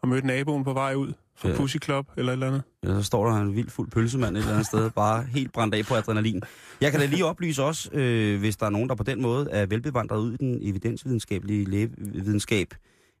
har 0.00 0.06
mødt 0.06 0.24
naboen 0.24 0.64
på 0.64 0.72
vej 0.72 0.94
ud 0.94 1.12
fra 1.36 1.48
Ja. 1.48 1.56
Pussy 1.56 1.76
Club 1.84 2.06
eller 2.16 2.32
et 2.32 2.34
eller 2.34 2.46
andet. 2.46 2.62
Ja, 2.84 2.88
så 2.88 3.02
står 3.02 3.26
der 3.30 3.36
en 3.36 3.56
vild 3.56 3.70
fuld 3.70 3.90
pølsemand 3.90 4.36
et 4.36 4.40
eller 4.40 4.52
andet 4.52 4.66
sted, 4.66 4.90
bare 4.90 5.22
helt 5.24 5.52
brændt 5.52 5.74
af 5.74 5.84
på 5.84 5.94
adrenalin. 5.94 6.42
Jeg 6.80 6.90
kan 6.90 7.00
da 7.00 7.06
lige 7.06 7.24
oplyse 7.24 7.62
også, 7.62 7.90
øh, 7.92 8.38
hvis 8.38 8.56
der 8.56 8.66
er 8.66 8.70
nogen, 8.70 8.88
der 8.88 8.94
på 8.94 9.02
den 9.02 9.22
måde 9.22 9.50
er 9.50 9.66
velbevandret 9.66 10.18
ud 10.18 10.32
i 10.32 10.36
den 10.36 10.58
evidensvidenskabelige 10.62 11.64
lægevidenskab, 11.64 12.74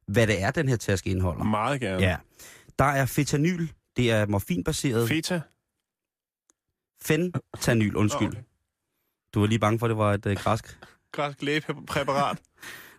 hvad 0.06 0.26
det 0.26 0.42
er, 0.42 0.50
den 0.50 0.68
her 0.68 0.76
taske 0.76 1.10
indeholder. 1.10 1.44
Meget 1.44 1.80
gerne. 1.80 2.02
Ja. 2.02 2.16
Der 2.78 2.84
er 2.84 3.06
fentanyl, 3.06 3.68
det 3.96 4.10
er 4.10 4.26
morfinbaseret 4.26 5.08
Feta? 5.08 5.40
fentanyl, 7.02 7.96
undskyld. 7.96 8.28
Okay. 8.28 8.40
Du 9.34 9.40
var 9.40 9.46
lige 9.46 9.58
bange 9.58 9.78
for, 9.78 9.86
at 9.86 9.90
det 9.90 9.98
var 9.98 10.12
et 10.14 10.26
øh, 10.26 10.36
græsk 10.36 10.78
Græsk 11.12 11.42
lægepræparat. 11.42 12.38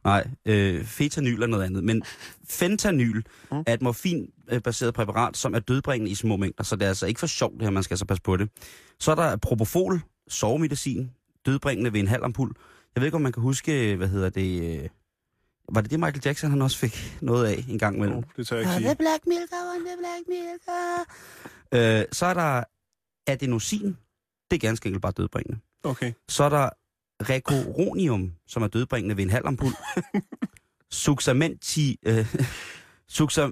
Nej, 0.03 0.27
øh, 0.45 0.85
fetanyl 0.85 1.41
er 1.41 1.47
noget 1.47 1.63
andet. 1.63 1.83
Men 1.83 2.03
fentanyl 2.49 3.21
Mm. 3.51 3.63
er 3.67 3.73
et 3.73 3.81
morfinbaseret 3.81 4.93
præparat, 4.93 5.37
som 5.37 5.53
er 5.53 5.59
dødbringende 5.59 6.11
i 6.11 6.15
små 6.15 6.37
mængder, 6.37 6.63
så 6.63 6.75
det 6.75 6.83
er 6.85 6.89
altså 6.89 7.05
ikke 7.05 7.19
for 7.19 7.27
sjovt, 7.27 7.53
det 7.53 7.61
her, 7.61 7.69
man 7.69 7.83
skal 7.83 7.93
altså 7.93 8.05
passe 8.05 8.21
på 8.23 8.37
det. 8.37 8.49
Så 8.99 9.11
er 9.11 9.15
der 9.15 9.35
propofol, 9.37 10.01
sovemedicin, 10.27 11.11
dødbringende 11.45 11.93
ved 11.93 11.99
en 11.99 12.07
halv 12.07 12.23
ampul. 12.23 12.51
Jeg 12.95 13.01
ved 13.01 13.07
ikke, 13.07 13.15
om 13.15 13.21
man 13.21 13.31
kan 13.31 13.43
huske, 13.43 13.95
hvad 13.95 14.07
hedder 14.07 14.29
det... 14.29 14.79
Øh, 14.83 14.89
var 15.73 15.81
det 15.81 15.91
det, 15.91 15.99
Michael 15.99 16.21
Jackson 16.25 16.49
han 16.49 16.61
også 16.61 16.77
fik 16.77 17.17
noget 17.21 17.47
af 17.47 17.65
en 17.69 17.79
gang 17.79 17.95
imellem? 17.95 18.17
Oh, 18.17 18.23
det 18.37 18.47
tør 18.47 18.55
jeg 18.55 18.63
ikke 18.65 18.73
sige. 18.87 18.95
Black 18.95 19.27
Milk, 19.27 19.49
the 19.49 19.97
Black 19.97 20.27
Milk. 20.27 20.61
Øh, 21.99 22.05
så 22.11 22.25
er 22.25 22.33
der 22.33 22.63
adenosin, 23.27 23.97
det 24.51 24.55
er 24.55 24.59
ganske 24.67 24.87
enkelt 24.87 25.01
bare 25.01 25.11
dødbringende. 25.17 25.59
Okay. 25.83 26.13
Så 26.29 26.43
er 26.43 26.49
der 26.49 26.69
recoronium, 27.21 28.31
som 28.47 28.63
er 28.63 28.67
dødbringende 28.67 29.17
ved 29.17 29.23
en 29.23 29.29
halv 29.29 29.45
ampul. 29.45 29.71
Suxamenti... 30.91 31.99
Øh, 32.05 32.35
suxa, 33.07 33.49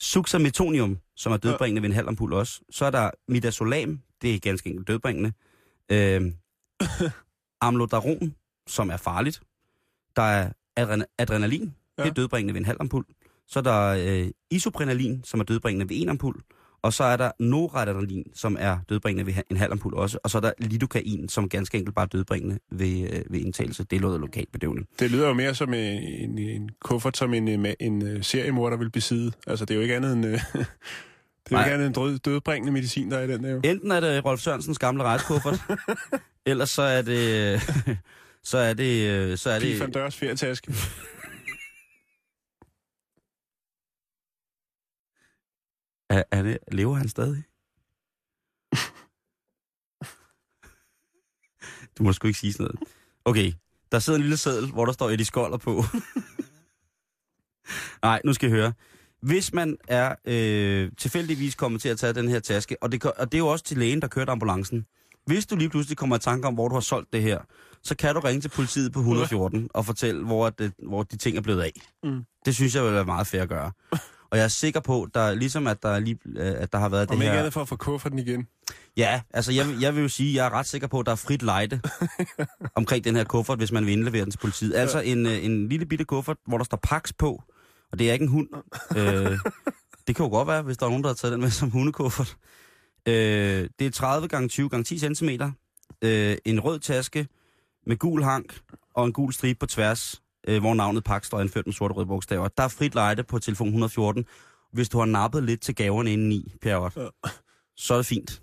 suxametonium, 0.00 0.98
som 1.16 1.32
er 1.32 1.36
dødbringende 1.36 1.82
ved 1.82 1.88
en 1.88 1.94
halv 1.94 2.08
ampul 2.08 2.32
også. 2.32 2.60
Så 2.70 2.84
er 2.84 2.90
der 2.90 3.10
midazolam, 3.28 4.00
det 4.22 4.34
er 4.34 4.38
ganske 4.38 4.70
enkelt 4.70 4.88
dødbringende. 4.88 5.32
Øh, 5.92 6.32
amlodaron, 7.60 8.34
som 8.66 8.90
er 8.90 8.96
farligt. 8.96 9.42
Der 10.16 10.22
er 10.22 10.52
adren- 10.80 11.14
adrenalin, 11.18 11.74
ja. 11.98 12.02
det 12.02 12.10
er 12.10 12.14
dødbringende 12.14 12.54
ved 12.54 12.60
en 12.60 12.66
halv 12.66 12.76
ampul. 12.80 13.04
Så 13.46 13.58
er 13.58 13.62
der 13.62 13.82
øh, 14.08 14.30
isoprenalin, 14.50 15.24
som 15.24 15.40
er 15.40 15.44
dødbringende 15.44 15.88
ved 15.88 16.02
en 16.02 16.08
ampul. 16.08 16.42
Og 16.86 16.92
så 16.92 17.04
er 17.04 17.16
der 17.16 17.30
noradrenalin, 17.40 18.24
som 18.34 18.56
er 18.60 18.78
dødbringende 18.88 19.26
ved 19.26 19.34
en 19.50 19.56
halv 19.56 19.72
ampul 19.72 19.94
også. 19.94 20.18
Og 20.24 20.30
så 20.30 20.38
er 20.38 20.40
der 20.40 20.52
lidocain, 20.58 21.28
som 21.28 21.48
ganske 21.48 21.78
enkelt 21.78 21.94
bare 21.94 22.04
er 22.04 22.08
dødbringende 22.08 22.58
ved, 22.72 23.00
øh, 23.12 23.22
ved 23.30 23.40
indtagelse. 23.40 23.84
Det 23.84 24.00
lå 24.00 24.16
lokalt 24.16 24.52
bedøvende. 24.52 24.84
Det 24.98 25.10
lyder 25.10 25.28
jo 25.28 25.34
mere 25.34 25.54
som 25.54 25.74
en, 25.74 26.02
en, 26.02 26.38
en 26.38 26.70
kuffert, 26.80 27.16
som 27.16 27.34
en, 27.34 27.48
en, 27.48 27.66
en 27.80 28.02
øh, 28.02 28.24
seriemorder 28.24 28.76
vil 28.76 28.90
besidde. 28.90 29.32
Altså, 29.46 29.64
det 29.64 29.70
er 29.70 29.76
jo 29.76 29.82
ikke 29.82 29.96
andet 29.96 30.12
end... 30.12 30.26
Øh, 30.26 30.32
det 30.32 30.40
er 30.54 30.66
jo 31.50 31.56
Nej. 31.56 31.64
ikke 31.64 31.74
andet 31.74 31.86
end 31.86 31.94
død, 31.94 32.18
dødbringende 32.18 32.72
medicin, 32.72 33.10
der 33.10 33.18
er 33.18 33.22
i 33.22 33.32
den 33.32 33.44
der 33.44 33.50
jo. 33.50 33.60
Enten 33.64 33.92
er 33.92 34.00
det 34.00 34.24
Rolf 34.24 34.40
Sørensens 34.40 34.78
gamle 34.78 35.02
rejskuffert, 35.02 35.60
ellers 36.46 36.70
så 36.70 36.82
er 36.82 37.02
det... 37.02 37.60
så 38.50 38.58
er 38.58 38.74
det... 38.74 39.38
Så 39.38 39.50
er 39.50 39.58
det 39.58 39.94
Dørs 39.94 40.16
ferietaske. 40.16 40.74
Er, 46.10 46.22
er 46.30 46.42
det, 46.42 46.58
lever 46.72 46.94
han 46.94 47.08
stadig? 47.08 47.44
Du 51.98 52.02
må 52.02 52.12
sgu 52.12 52.26
ikke 52.26 52.38
sige 52.38 52.52
sådan 52.52 52.64
noget. 52.64 52.80
Okay, 53.24 53.52
der 53.92 53.98
sidder 53.98 54.16
en 54.16 54.22
lille 54.22 54.36
seddel, 54.36 54.72
hvor 54.72 54.84
der 54.84 54.92
står 54.92 55.10
Eddie 55.10 55.26
Skoller 55.26 55.56
på. 55.56 55.84
Nej, 58.02 58.20
nu 58.24 58.32
skal 58.32 58.48
I 58.48 58.52
høre. 58.52 58.72
Hvis 59.22 59.52
man 59.52 59.76
er 59.88 60.14
øh, 60.24 60.90
tilfældigvis 60.98 61.54
kommet 61.54 61.80
til 61.80 61.88
at 61.88 61.98
tage 61.98 62.12
den 62.12 62.28
her 62.28 62.40
taske, 62.40 62.76
og 62.82 62.92
det, 62.92 63.04
og 63.04 63.32
det 63.32 63.34
er 63.34 63.38
jo 63.38 63.46
også 63.46 63.64
til 63.64 63.78
lægen, 63.78 64.02
der 64.02 64.08
kørte 64.08 64.32
ambulancen. 64.32 64.86
Hvis 65.26 65.46
du 65.46 65.56
lige 65.56 65.68
pludselig 65.68 65.98
kommer 65.98 66.16
i 66.16 66.18
tanke 66.18 66.48
om, 66.48 66.54
hvor 66.54 66.68
du 66.68 66.74
har 66.74 66.80
solgt 66.80 67.12
det 67.12 67.22
her, 67.22 67.40
så 67.82 67.96
kan 67.96 68.14
du 68.14 68.20
ringe 68.20 68.40
til 68.40 68.48
politiet 68.48 68.92
på 68.92 68.98
114 68.98 69.68
og 69.74 69.86
fortælle, 69.86 70.24
hvor, 70.24 70.50
det, 70.50 70.72
hvor 70.88 71.02
de 71.02 71.16
ting 71.16 71.36
er 71.36 71.40
blevet 71.40 71.62
af. 71.62 71.72
Mm. 72.02 72.24
Det 72.44 72.54
synes 72.54 72.74
jeg 72.74 72.84
vil 72.84 72.92
være 72.92 73.04
meget 73.04 73.26
fair 73.26 73.42
at 73.42 73.48
gøre. 73.48 73.72
Og 74.30 74.38
jeg 74.38 74.44
er 74.44 74.48
sikker 74.48 74.80
på, 74.80 75.08
der, 75.14 75.34
ligesom 75.34 75.66
at 75.66 75.82
der, 75.82 75.98
lige, 75.98 76.18
øh, 76.26 76.54
at 76.58 76.72
der 76.72 76.78
har 76.78 76.88
været 76.88 77.10
Om 77.10 77.16
det 77.16 77.22
ikke 77.22 77.32
her... 77.32 77.38
andet 77.38 77.52
for 77.52 77.60
at 77.60 77.68
få 77.68 77.76
kufferten 77.76 78.18
igen. 78.18 78.46
Ja, 78.96 79.20
altså 79.30 79.52
jeg, 79.52 79.66
vil- 79.68 79.80
jeg 79.80 79.94
vil 79.94 80.02
jo 80.02 80.08
sige, 80.08 80.34
jeg 80.34 80.46
er 80.46 80.50
ret 80.50 80.66
sikker 80.66 80.86
på, 80.88 81.00
at 81.00 81.06
der 81.06 81.12
er 81.12 81.16
frit 81.16 81.42
lejde 81.42 81.80
omkring 82.74 83.04
den 83.04 83.16
her 83.16 83.24
kuffert, 83.24 83.58
hvis 83.58 83.72
man 83.72 83.86
vil 83.86 83.92
indlevere 83.92 84.22
den 84.24 84.30
til 84.30 84.38
politiet. 84.38 84.74
Altså 84.74 85.00
en, 85.00 85.26
øh, 85.26 85.44
en 85.44 85.68
lille 85.68 85.86
bitte 85.86 86.04
kuffert, 86.04 86.36
hvor 86.46 86.58
der 86.58 86.64
står 86.64 86.76
Pax 86.82 87.12
på, 87.18 87.42
og 87.92 87.98
det 87.98 88.08
er 88.08 88.12
ikke 88.12 88.22
en 88.22 88.28
hund. 88.28 88.48
øh, 88.96 89.38
det 90.06 90.16
kan 90.16 90.24
jo 90.24 90.30
godt 90.30 90.48
være, 90.48 90.62
hvis 90.62 90.76
der 90.76 90.86
er 90.86 90.90
nogen, 90.90 91.02
der 91.04 91.08
har 91.10 91.14
taget 91.14 91.32
den 91.32 91.40
med 91.40 91.50
som 91.50 91.70
hundekuffert. 91.70 92.36
Øh, 93.08 93.68
det 93.78 93.86
er 93.86 93.90
30 93.90 94.28
gange 94.28 94.48
20 94.48 94.68
gange 94.68 94.84
10 94.84 94.98
cm. 95.14 95.28
Øh, 96.02 96.36
en 96.44 96.60
rød 96.60 96.78
taske 96.78 97.28
med 97.86 97.96
gul 97.96 98.22
hank 98.22 98.58
og 98.94 99.06
en 99.06 99.12
gul 99.12 99.32
stribe 99.32 99.58
på 99.58 99.66
tværs, 99.66 100.22
øh, 100.46 100.60
hvor 100.60 100.74
navnet 100.74 101.04
Pax 101.04 101.26
står 101.26 101.40
anført 101.40 101.66
med 101.66 101.74
sorte 101.74 101.94
røde 101.94 102.06
bogstaver. 102.06 102.48
Der 102.48 102.62
er 102.62 102.68
frit 102.68 102.94
lejde 102.94 103.22
på 103.22 103.38
telefon 103.38 103.66
114, 103.66 104.24
hvis 104.72 104.88
du 104.88 104.98
har 104.98 105.04
nappet 105.06 105.42
lidt 105.42 105.60
til 105.62 105.74
gaverne 105.74 106.12
indeni, 106.12 106.52
Per 106.62 106.70
Ja. 106.70 106.88
så 107.76 107.94
er 107.94 107.98
det 107.98 108.06
fint. 108.06 108.42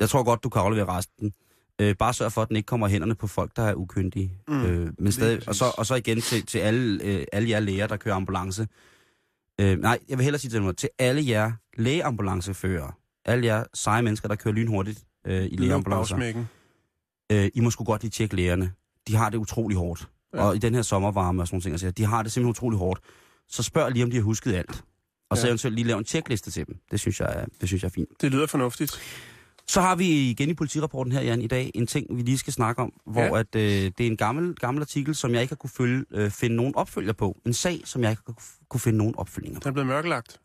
Jeg 0.00 0.08
tror 0.08 0.22
godt, 0.22 0.44
du 0.44 0.48
kan 0.48 0.62
aflevere 0.62 0.96
resten. 0.96 1.32
Øh, 1.80 1.96
bare 1.96 2.12
sørg 2.14 2.32
for, 2.32 2.42
at 2.42 2.48
den 2.48 2.56
ikke 2.56 2.66
kommer 2.66 2.88
i 2.88 2.90
hænderne 2.90 3.14
på 3.14 3.26
folk, 3.26 3.56
der 3.56 3.62
er 3.62 3.74
ukyndige. 3.74 4.32
Mm, 4.48 4.64
øh, 4.64 4.92
men 4.98 5.12
stadig, 5.12 5.48
og, 5.48 5.54
så, 5.54 5.64
og 5.78 5.86
så 5.86 5.94
igen 5.94 6.20
til, 6.20 6.46
til 6.46 6.58
alle, 6.58 7.04
øh, 7.04 7.24
alle 7.32 7.50
jer 7.50 7.60
læger, 7.60 7.86
der 7.86 7.96
kører 7.96 8.14
ambulance. 8.14 8.68
Øh, 9.60 9.78
nej, 9.78 9.98
jeg 10.08 10.18
vil 10.18 10.24
hellere 10.24 10.38
sige 10.40 10.50
til 10.50 10.60
dem, 10.62 10.74
til 10.74 10.88
alle 10.98 11.28
jer 11.28 11.52
lægeambulancefører, 11.78 12.96
alle 13.24 13.46
jer 13.46 13.64
seje 13.74 14.02
mennesker, 14.02 14.28
der 14.28 14.34
kører 14.36 14.54
lynhurtigt 14.54 15.04
øh, 15.26 15.44
i 15.44 15.56
lægeambulancer, 15.56 16.16
øh, 17.32 17.50
I 17.54 17.60
må 17.60 17.70
sgu 17.70 17.84
godt 17.84 18.02
lige 18.02 18.10
tjekke 18.10 18.36
lægerne. 18.36 18.72
De 19.08 19.14
har 19.16 19.30
det 19.30 19.38
utrolig 19.38 19.76
hårdt. 19.78 20.08
Ja. 20.34 20.38
Ja. 20.38 20.44
Og 20.48 20.56
i 20.56 20.58
den 20.58 20.74
her 20.74 20.82
sommervarme 20.82 21.42
og 21.42 21.46
sådan 21.48 21.54
nogle 21.56 21.62
ting, 21.62 21.72
altså, 21.72 21.90
de 21.90 22.04
har 22.04 22.22
det 22.22 22.32
simpelthen 22.32 22.50
utrolig 22.50 22.78
hårdt. 22.78 23.00
Så 23.48 23.62
spørg 23.62 23.92
lige, 23.92 24.04
om 24.04 24.10
de 24.10 24.16
har 24.16 24.22
husket 24.24 24.54
alt. 24.54 24.84
Og 25.30 25.36
så 25.36 25.42
Ja. 25.46 25.48
eventuelt 25.48 25.74
lige 25.74 25.86
lave 25.86 25.98
en 25.98 26.04
tjekliste 26.04 26.50
til 26.50 26.66
dem. 26.66 26.76
Det 26.90 27.00
synes 27.00 27.20
jeg 27.20 27.28
er, 27.36 27.44
det 27.60 27.68
synes 27.68 27.82
jeg 27.82 27.88
er 27.88 27.92
fint. 27.92 28.08
Det 28.20 28.32
lyder 28.32 28.46
fornuftigt. 28.46 29.00
Så 29.66 29.80
har 29.80 29.96
vi 29.96 30.30
igen 30.30 30.50
i 30.50 30.54
politirapporten 30.54 31.12
her, 31.12 31.20
Jan, 31.20 31.42
i 31.42 31.46
dag 31.46 31.70
en 31.74 31.86
ting, 31.86 32.16
vi 32.16 32.22
lige 32.22 32.38
skal 32.38 32.52
snakke 32.52 32.82
om, 32.82 32.92
hvor 33.06 33.22
Ja. 33.22 33.38
at, 33.38 33.54
øh, 33.54 33.62
det 33.98 34.00
er 34.00 34.06
en 34.06 34.16
gammel, 34.16 34.54
gammel 34.54 34.80
artikel, 34.82 35.14
som 35.14 35.32
jeg 35.34 35.42
ikke 35.42 35.50
har 35.50 35.56
kunne 35.56 35.70
følge, 35.70 36.04
øh, 36.10 36.30
finde 36.30 36.56
nogen 36.56 36.74
opfølger 36.76 37.12
på. 37.12 37.38
En 37.46 37.52
sag, 37.52 37.80
som 37.84 38.02
jeg 38.02 38.10
ikke 38.10 38.22
har 38.26 38.34
kunne- 38.68 38.80
finde 38.80 38.98
nogen 38.98 39.14
opfølgninger 39.16 39.60
på. 39.60 39.64
Den 39.64 39.68
er 39.68 39.72
blevet 39.72 39.86
mørkelagt. 39.86 40.40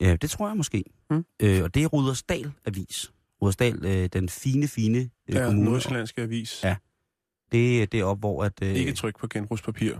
Ja, 0.00 0.16
det 0.16 0.30
tror 0.30 0.48
jeg 0.48 0.56
måske. 0.56 0.84
Mm. 1.10 1.24
Øh, 1.42 1.62
og 1.62 1.74
det 1.74 1.82
er 1.82 1.86
Rudersdal 1.86 2.52
Avis. 2.66 3.12
Rudersdal, 3.42 3.84
øh, 3.84 4.08
den 4.12 4.28
fine, 4.28 4.68
fine 4.68 4.98
øh, 4.98 5.08
Ja, 5.34 5.44
kommune. 5.46 5.70
Nordsjællandske 5.70 6.22
Avis. 6.22 6.60
Ja. 6.64 6.76
Det, 7.54 7.92
det 7.92 8.00
er 8.00 8.04
op, 8.04 8.18
hvor 8.18 8.44
at, 8.44 8.52
øh, 8.62 8.74
Ikke 8.74 8.92
tryk 8.92 9.18
på 9.18 9.26
genbrugspapir. 9.26 9.94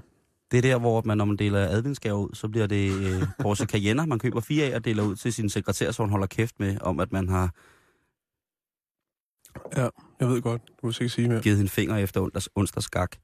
det 0.50 0.58
er 0.58 0.62
der, 0.62 0.78
hvor 0.78 1.02
man, 1.04 1.18
når 1.18 1.24
man 1.24 1.36
deler 1.36 1.68
adventsgave 1.68 2.16
ud, 2.16 2.34
så 2.34 2.48
bliver 2.48 2.66
det 2.66 2.90
øh, 2.92 3.22
Porsche 3.40 3.66
Cayenne, 3.72 4.06
man 4.06 4.18
køber 4.18 4.40
fire 4.40 4.64
af 4.66 4.74
og 4.76 4.84
deler 4.84 5.02
ud 5.02 5.16
til 5.16 5.32
sin 5.32 5.48
sekretær, 5.48 5.90
så 5.90 6.02
hun 6.02 6.10
holder 6.10 6.26
kæft 6.26 6.60
med, 6.60 6.78
om 6.80 7.00
at 7.00 7.12
man 7.12 7.28
har 7.28 7.50
Ja, 9.76 9.88
jeg 10.20 10.28
ved 10.28 10.42
godt. 10.42 10.62
Du 10.82 10.86
vil 10.86 10.96
ikke 11.00 11.08
sige 11.14 11.28
mere. 11.28 11.42
givet 11.42 11.56
hende 11.56 11.70
finger 11.70 11.96
efter 11.96 12.20
onsdags, 12.20 12.48
onsdagsgak. 12.54 13.16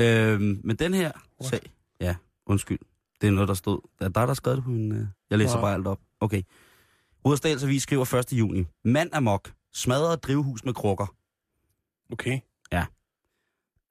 Øhm, 0.00 0.60
men 0.64 0.76
den 0.76 0.94
her 0.94 1.10
What? 1.40 1.50
sag... 1.50 1.60
Ja, 2.00 2.14
undskyld. 2.46 2.78
Det 3.20 3.26
er 3.26 3.30
noget, 3.30 3.48
der 3.48 3.54
stod... 3.54 3.80
Er 4.00 4.08
der, 4.08 4.20
der 4.20 4.26
har 4.26 4.34
skrevet 4.34 4.56
det 4.56 4.64
på 4.64 4.70
min... 4.70 4.92
Øh, 4.92 5.06
jeg 5.30 5.38
læser 5.38 5.54
Nej. 5.54 5.60
bare 5.60 5.74
alt 5.74 5.86
op. 5.86 6.00
Okay. 6.20 6.42
Rudersdals 7.24 7.64
Avis 7.64 7.82
skriver 7.82 8.14
1. 8.14 8.32
juni. 8.32 8.64
Mand 8.84 9.10
amok. 9.12 9.52
Smadret 9.74 10.22
drivhus 10.22 10.64
med 10.64 10.74
krukker. 10.74 11.14
Okay. 12.12 12.40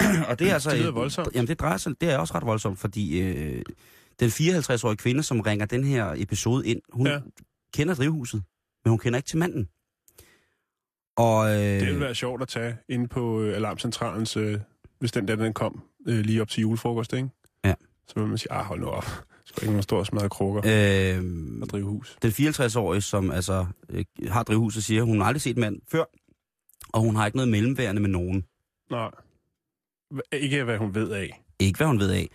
Og 0.30 0.40
det 0.40 0.50
er 0.50 0.54
altså... 0.54 0.70
Det 0.70 0.80
lyder 0.80 0.92
voldsomt. 0.92 1.36
Jamen, 1.36 1.48
det, 1.48 1.60
drejer 1.60 1.78
sig, 1.78 1.94
det 2.02 2.12
er 2.12 2.18
også 2.18 2.34
ret 2.36 2.46
voldsomt, 2.46 2.80
fordi 2.80 3.20
øh, 3.22 3.62
den 4.20 4.30
54-årige 4.30 4.98
kvinde, 4.98 5.24
som 5.24 5.40
ringer 5.40 5.66
den 5.66 5.84
her 5.84 6.14
episode 6.18 6.68
ind, 6.68 6.82
hun 6.94 7.08
Ja. 7.08 7.20
kender 7.74 7.94
drivhuset, 7.96 8.44
men 8.86 8.90
hun 8.90 9.00
kender 9.00 9.18
ikke 9.18 9.28
til 9.28 9.38
manden. 9.38 9.70
Og, 11.18 11.50
øh, 11.50 11.56
Det 11.60 11.82
ville 11.88 12.00
være 12.00 12.16
sjovt 12.16 12.42
at 12.42 12.48
tage 12.48 12.78
inde 12.90 13.08
på 13.08 13.42
øh, 13.42 13.56
alarmcentralens, 13.56 14.38
øh, 14.38 14.60
hvis 15.00 15.12
den 15.12 15.28
der 15.28 15.36
den 15.36 15.54
kom 15.54 15.84
øh, 16.08 16.20
lige 16.20 16.42
op 16.42 16.50
til 16.50 16.62
julefrokost, 16.62 17.14
ikke? 17.14 17.30
Ja. 17.66 17.74
Så 18.08 18.14
vil 18.20 18.28
man 18.28 18.38
sige, 18.38 18.52
ah, 18.52 18.66
hold 18.66 18.80
nu 18.80 18.88
op. 18.88 19.06
Skal 19.46 19.64
ikke 19.64 19.72
nogen 19.72 19.84
stå 19.84 19.98
og 19.98 20.06
smadre 20.06 20.30
krukker 20.30 20.62
øh, 20.66 21.24
og 21.62 21.70
drive 21.70 21.84
hus. 21.86 22.18
den 22.22 22.32
54-årige, 22.32 23.02
som 23.02 23.32
altså 23.32 23.66
øh, 23.90 24.06
har 24.28 24.44
drivhuset, 24.44 24.84
siger, 24.84 25.04
hun 25.04 25.20
har 25.22 25.28
aldrig 25.28 25.42
set 25.42 25.58
mand 25.58 25.82
før, 25.92 26.04
og 26.94 27.02
hun 27.02 27.16
har 27.16 27.26
ikke 27.26 27.38
noget 27.38 27.52
mellemværende 27.52 28.02
med 28.02 28.10
nogen. 28.10 28.46
Nej. 28.92 29.12
Ikke 30.34 30.64
hvad 30.64 30.78
hun 30.78 30.96
ved 30.96 31.12
af. 31.12 31.44
Ikke 31.60 31.78
hvad 31.78 31.88
hun 31.88 32.00
ved 32.00 32.10
af. 32.12 32.30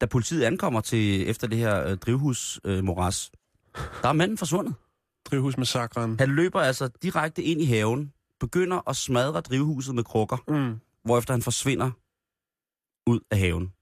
Da 0.00 0.06
politiet 0.06 0.44
ankommer 0.44 0.80
til 0.80 1.28
efter 1.30 1.46
det 1.46 1.58
her 1.58 1.86
øh, 1.86 1.96
drivhus 1.96 2.60
øh, 2.64 2.84
der 4.02 4.08
er 4.08 4.12
manden 4.12 4.38
forsvundet. 4.38 4.74
Drivhusmassakren. 5.30 6.16
Han 6.18 6.28
løber 6.28 6.60
altså 6.60 6.88
direkte 7.02 7.42
ind 7.42 7.60
i 7.60 7.64
haven, 7.64 8.12
begynder 8.40 8.88
at 8.88 8.96
smadre 8.96 9.40
drivhuset 9.40 9.94
med 9.94 10.04
krukker, 10.04 10.36
Mm. 10.48 10.80
hvorefter 11.04 11.34
han 11.34 11.42
forsvinder 11.42 11.90
ud 13.06 13.20
af 13.30 13.38
haven. 13.38 13.72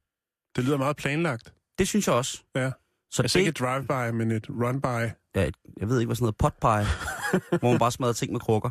Det 0.56 0.64
lyder 0.64 0.76
meget 0.76 0.96
planlagt. 0.96 1.54
Det 1.78 1.88
synes 1.88 2.06
jeg 2.06 2.14
også. 2.14 2.42
Ja. 2.56 2.70
Så 3.10 3.22
Altså 3.22 3.38
det, 3.38 3.40
ikke 3.40 3.48
et 3.48 3.58
drive-by, 3.58 4.16
men 4.16 4.30
et 4.30 4.46
run-by. 4.50 5.10
ja, 5.34 5.46
et- 5.46 5.56
jeg 5.76 5.88
ved 5.88 6.00
ikke, 6.00 6.08
hvad 6.08 6.16
sådan 6.16 6.24
noget 6.24 6.36
potpie, 6.36 6.86
hvor 7.60 7.70
man 7.70 7.78
bare 7.78 7.90
smadrer 7.92 8.12
ting 8.12 8.32
med 8.32 8.40
krukker. 8.40 8.70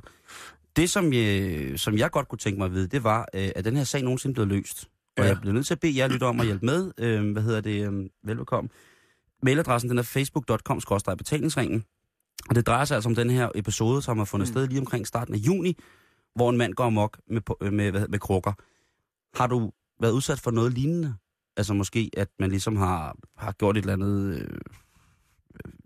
Det, 0.75 0.89
som 0.89 1.13
jeg, 1.13 1.79
som 1.79 1.97
jeg 1.97 2.11
godt 2.11 2.27
kunne 2.27 2.39
tænke 2.39 2.57
mig 2.57 2.65
at 2.65 2.71
vide, 2.73 2.87
det 2.87 3.03
var, 3.03 3.27
øh, 3.35 3.49
at 3.55 3.65
den 3.65 3.75
her 3.77 3.83
sag 3.83 4.01
nogensinde 4.01 4.33
blev 4.33 4.47
løst. 4.47 4.89
Og 5.17 5.23
Ja. 5.23 5.29
jeg 5.29 5.37
bliver 5.41 5.53
nødt 5.53 5.65
til 5.65 5.73
at 5.73 5.79
bede 5.79 5.97
jer 5.97 6.07
lytte 6.07 6.23
om 6.23 6.39
at 6.39 6.45
hjælpe 6.45 6.65
med. 6.65 6.91
Øh, 6.97 7.31
hvad 7.31 7.43
hedder 7.43 7.61
det? 7.61 7.87
Øh, 7.87 8.09
velbekomme. 8.23 8.69
Mailadressen 9.43 9.89
den 9.89 9.97
er 9.97 10.01
facebook.com 10.03 10.81
betalingsringen. 11.17 11.83
Og 12.49 12.55
det 12.55 12.67
drejer 12.67 12.85
sig 12.85 12.95
altså 12.95 13.09
om 13.09 13.15
den 13.15 13.29
her 13.29 13.49
episode, 13.55 14.01
som 14.01 14.17
har 14.17 14.25
fundet 14.25 14.47
Mm. 14.47 14.53
sted 14.53 14.67
lige 14.67 14.79
omkring 14.79 15.07
starten 15.07 15.33
af 15.33 15.37
juni, 15.37 15.77
hvor 16.35 16.49
en 16.49 16.57
mand 16.57 16.73
går 16.73 16.83
amok 16.83 17.19
med, 17.27 17.41
øh, 17.61 17.73
med, 17.73 17.91
med, 17.91 18.07
med 18.07 18.19
krukker. 18.19 18.53
Har 19.37 19.47
du 19.47 19.71
været 20.01 20.11
udsat 20.11 20.39
for 20.39 20.51
noget 20.51 20.73
lignende? 20.73 21.15
Altså 21.57 21.73
måske, 21.73 22.09
at 22.17 22.27
man 22.39 22.49
ligesom 22.49 22.75
har, 22.75 23.15
har 23.37 23.51
gjort 23.51 23.77
et 23.77 23.81
eller 23.81 23.93
andet... 23.93 24.39
Øh, 24.41 24.57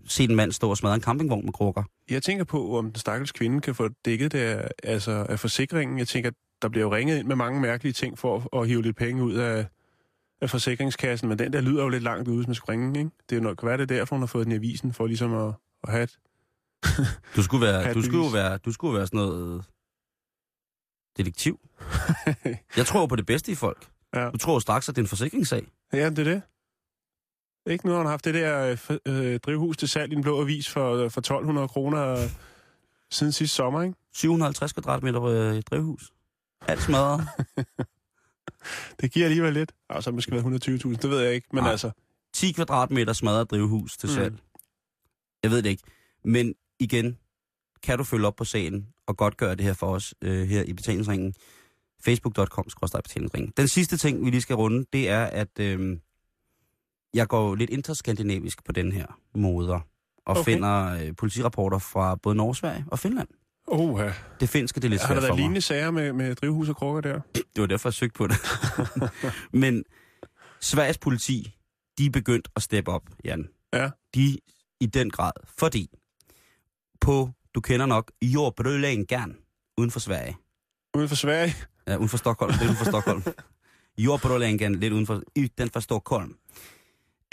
set 0.06 0.30
en 0.30 0.36
mand 0.36 0.52
stå 0.52 0.70
og 0.70 0.78
smadre 0.78 0.96
en 0.96 1.02
campingvogn 1.02 1.46
med 1.46 1.54
krukker. 1.54 1.84
Jeg 2.10 2.24
tænker 2.24 2.44
på, 2.44 2.78
om 2.78 2.86
den 2.86 2.96
stakkels 2.96 3.32
kvinde 3.32 3.62
kan 3.62 3.76
få 3.76 3.90
dækket 4.06 4.32
det 4.32 4.40
af, 4.40 4.68
altså 4.84 5.26
af 5.30 5.40
forsikringen. 5.40 6.00
Jeg 6.00 6.08
tænker, 6.08 6.32
der 6.62 6.70
bliver 6.70 6.86
jo 6.86 6.96
ringet 6.96 7.20
ind 7.20 7.28
med 7.28 7.36
mange 7.36 7.62
mærkelige 7.62 7.94
ting 7.94 8.20
for 8.20 8.36
at, 8.36 8.62
at 8.62 8.68
hive 8.68 8.82
lidt 8.82 8.96
penge 8.96 9.24
ud 9.24 9.34
af, 9.34 9.66
af 10.42 10.50
forsikringskassen, 10.50 11.30
men 11.30 11.40
den 11.40 11.54
der 11.54 11.62
lyder 11.62 11.84
jo 11.84 11.90
lidt 11.90 12.04
langt 12.04 12.28
ude, 12.28 12.38
hvis 12.38 12.48
man 12.48 12.56
skulle 12.56 12.72
ringe, 12.72 13.00
ikke? 13.00 13.12
Det 13.30 13.38
er 13.38 13.42
nok, 13.42 13.64
hvad 13.64 13.74
er 13.74 13.78
det 13.78 13.90
derfor, 13.90 14.16
hun 14.16 14.22
har 14.22 14.28
fået 14.28 14.46
den 14.46 14.52
i 14.54 14.56
avisen, 14.56 14.94
for 14.94 15.08
ligesom 15.08 15.34
at, 15.34 15.54
at 15.84 15.92
have 15.92 16.04
et... 16.04 16.18
Du 17.36 17.44
skulle, 17.44 17.66
være, 17.66 17.94
du 17.94 18.02
skulle 18.02 18.34
være, 18.34 18.58
du 18.58 18.72
skulle 18.72 18.98
være 18.98 19.08
sådan 19.08 19.18
noget 19.18 19.66
detektiv. 21.18 21.60
Jeg 22.78 22.86
tror 22.86 23.08
på 23.08 23.16
det 23.16 23.26
bedste 23.26 23.52
i 23.52 23.56
folk. 23.56 23.88
Ja. 24.16 24.30
Du 24.30 24.38
tror 24.38 24.60
straks, 24.60 24.90
at 24.90 24.96
det 24.96 25.02
er 25.02 25.04
en 25.04 25.10
forsikringssag. 25.10 25.68
ja, 25.94 26.10
det 26.10 26.20
er 26.20 26.24
det. 26.24 26.42
Ikke 27.68 27.86
nu 27.86 27.92
har 27.92 27.98
hun 27.98 28.08
haft 28.08 28.26
det 28.26 28.34
der 28.34 28.78
øh, 28.90 28.98
øh, 29.06 29.40
drivhus 29.40 29.78
til 29.78 29.88
salg 29.90 30.12
i 30.12 30.16
en 30.16 30.22
blå 30.22 30.42
avis 30.42 30.70
for, 30.70 31.10
for 31.10 31.22
1200 31.22 31.68
kroner 31.68 32.08
øh, 32.08 32.30
siden 33.12 33.34
sidste 33.34 33.56
sommer, 33.56 33.82
ikke? 33.82 33.96
750 34.14 34.74
kvadratmeter 34.74 35.24
øh, 35.24 35.62
drivhus. 35.62 36.12
Alt 36.68 36.82
smadret. 36.82 37.28
Det 39.02 39.12
giver 39.12 39.26
alligevel 39.26 39.54
lidt. 39.54 39.72
Og 39.90 40.04
så 40.04 40.12
måske 40.12 40.32
været 40.32 40.68
120.000, 40.68 40.90
det 40.96 41.10
ved 41.10 41.20
jeg 41.22 41.34
ikke. 41.34 41.48
Men 41.54 41.64
Nej. 41.64 41.72
altså, 41.72 41.92
10 42.34 42.52
kvadratmeter 42.52 43.14
smadret 43.14 43.52
drivhus 43.52 43.98
til 43.98 44.10
Mm. 44.10 44.16
salg. 44.16 44.38
Jeg 45.44 45.52
ved 45.52 45.62
det 45.62 45.70
ikke. 45.70 45.84
Men 46.24 46.54
igen, 46.80 47.18
kan 47.84 47.98
du 47.98 48.04
følge 48.04 48.28
op 48.28 48.36
på 48.36 48.46
sagen 48.46 48.88
og 49.08 49.18
godt 49.18 49.38
gøre 49.38 49.56
det 49.56 49.66
her 49.66 49.74
for 49.74 49.88
os 49.88 50.14
øh, 50.22 50.48
her 50.48 50.64
i 50.64 50.74
betalingsringen. 50.74 51.34
Facebook.com 52.06 52.66
betalingsringen. 53.04 53.54
Den 53.58 53.68
sidste 53.68 53.98
ting, 53.98 54.26
vi 54.26 54.30
lige 54.30 54.42
skal 54.42 54.56
runde, 54.56 54.86
det 54.94 55.10
er, 55.10 55.26
at 55.26 55.60
øh, 55.60 55.98
jeg 57.13 57.28
går 57.28 57.56
lidt 57.56 57.70
interskandinavisk 57.70 58.63
på 58.65 58.72
den 58.72 58.91
her 58.91 59.06
moder 59.36 59.80
og 60.26 60.38
Okay. 60.38 60.52
finder 60.52 60.86
øh, 61.02 61.15
politirapporter 61.15 61.78
fra 61.78 62.15
både 62.15 62.36
Norge, 62.36 62.56
Sverige 62.56 62.86
og 62.91 63.00
Finland. 63.00 63.28
oh, 63.67 64.00
ja. 64.00 64.13
Det 64.39 64.50
finske, 64.50 64.80
det 64.80 64.86
er 64.86 64.89
lidt 64.89 65.02
har 65.02 65.08
svært 65.08 65.15
der 65.15 65.22
for 65.22 65.26
været 65.28 65.34
mig. 65.34 65.38
lignende 65.39 65.62
sager 65.62 65.91
med, 65.91 66.13
med 66.13 66.36
drivhus 66.36 66.70
og 66.70 66.76
krukker 66.76 67.02
der? 67.02 67.20
Det 67.34 67.43
var 67.62 67.65
derfor, 67.65 67.89
jeg 67.89 67.93
søgte 67.93 68.17
på 68.17 68.28
det. 68.28 68.38
Men 69.62 69.84
Sveriges 70.62 70.98
politi, 70.98 71.56
de 71.98 72.06
er 72.06 72.10
begyndt 72.10 72.48
at 72.56 72.63
steppe 72.63 72.91
op, 72.91 73.04
Jan. 73.26 73.50
Ja. 73.74 73.89
De 74.15 74.38
i 74.82 74.86
den 74.86 75.10
grad. 75.10 75.32
Fordi 75.58 75.89
på, 77.02 77.30
du 77.56 77.62
kender 77.62 77.86
nok, 77.86 78.12
Jordbrølängen 78.22 79.36
uden 79.78 79.91
for 79.91 80.00
Sverige. 80.00 80.38
Uden 80.96 81.10
for 81.10 81.15
Sverige? 81.15 81.54
Ja, 81.88 81.96
uden 81.96 82.10
for 82.10 82.17
Stockholm. 82.17 82.52
Lidt 82.60 82.63
uden 82.63 82.76
for 82.76 82.86
Stockholm. 82.86 83.24
Jordbrølängen, 83.98 84.76
lidt 84.76 84.93
uden 84.93 85.06
for, 85.08 85.22
uden 85.38 85.70
for 85.74 85.80
Stockholm, 85.80 86.36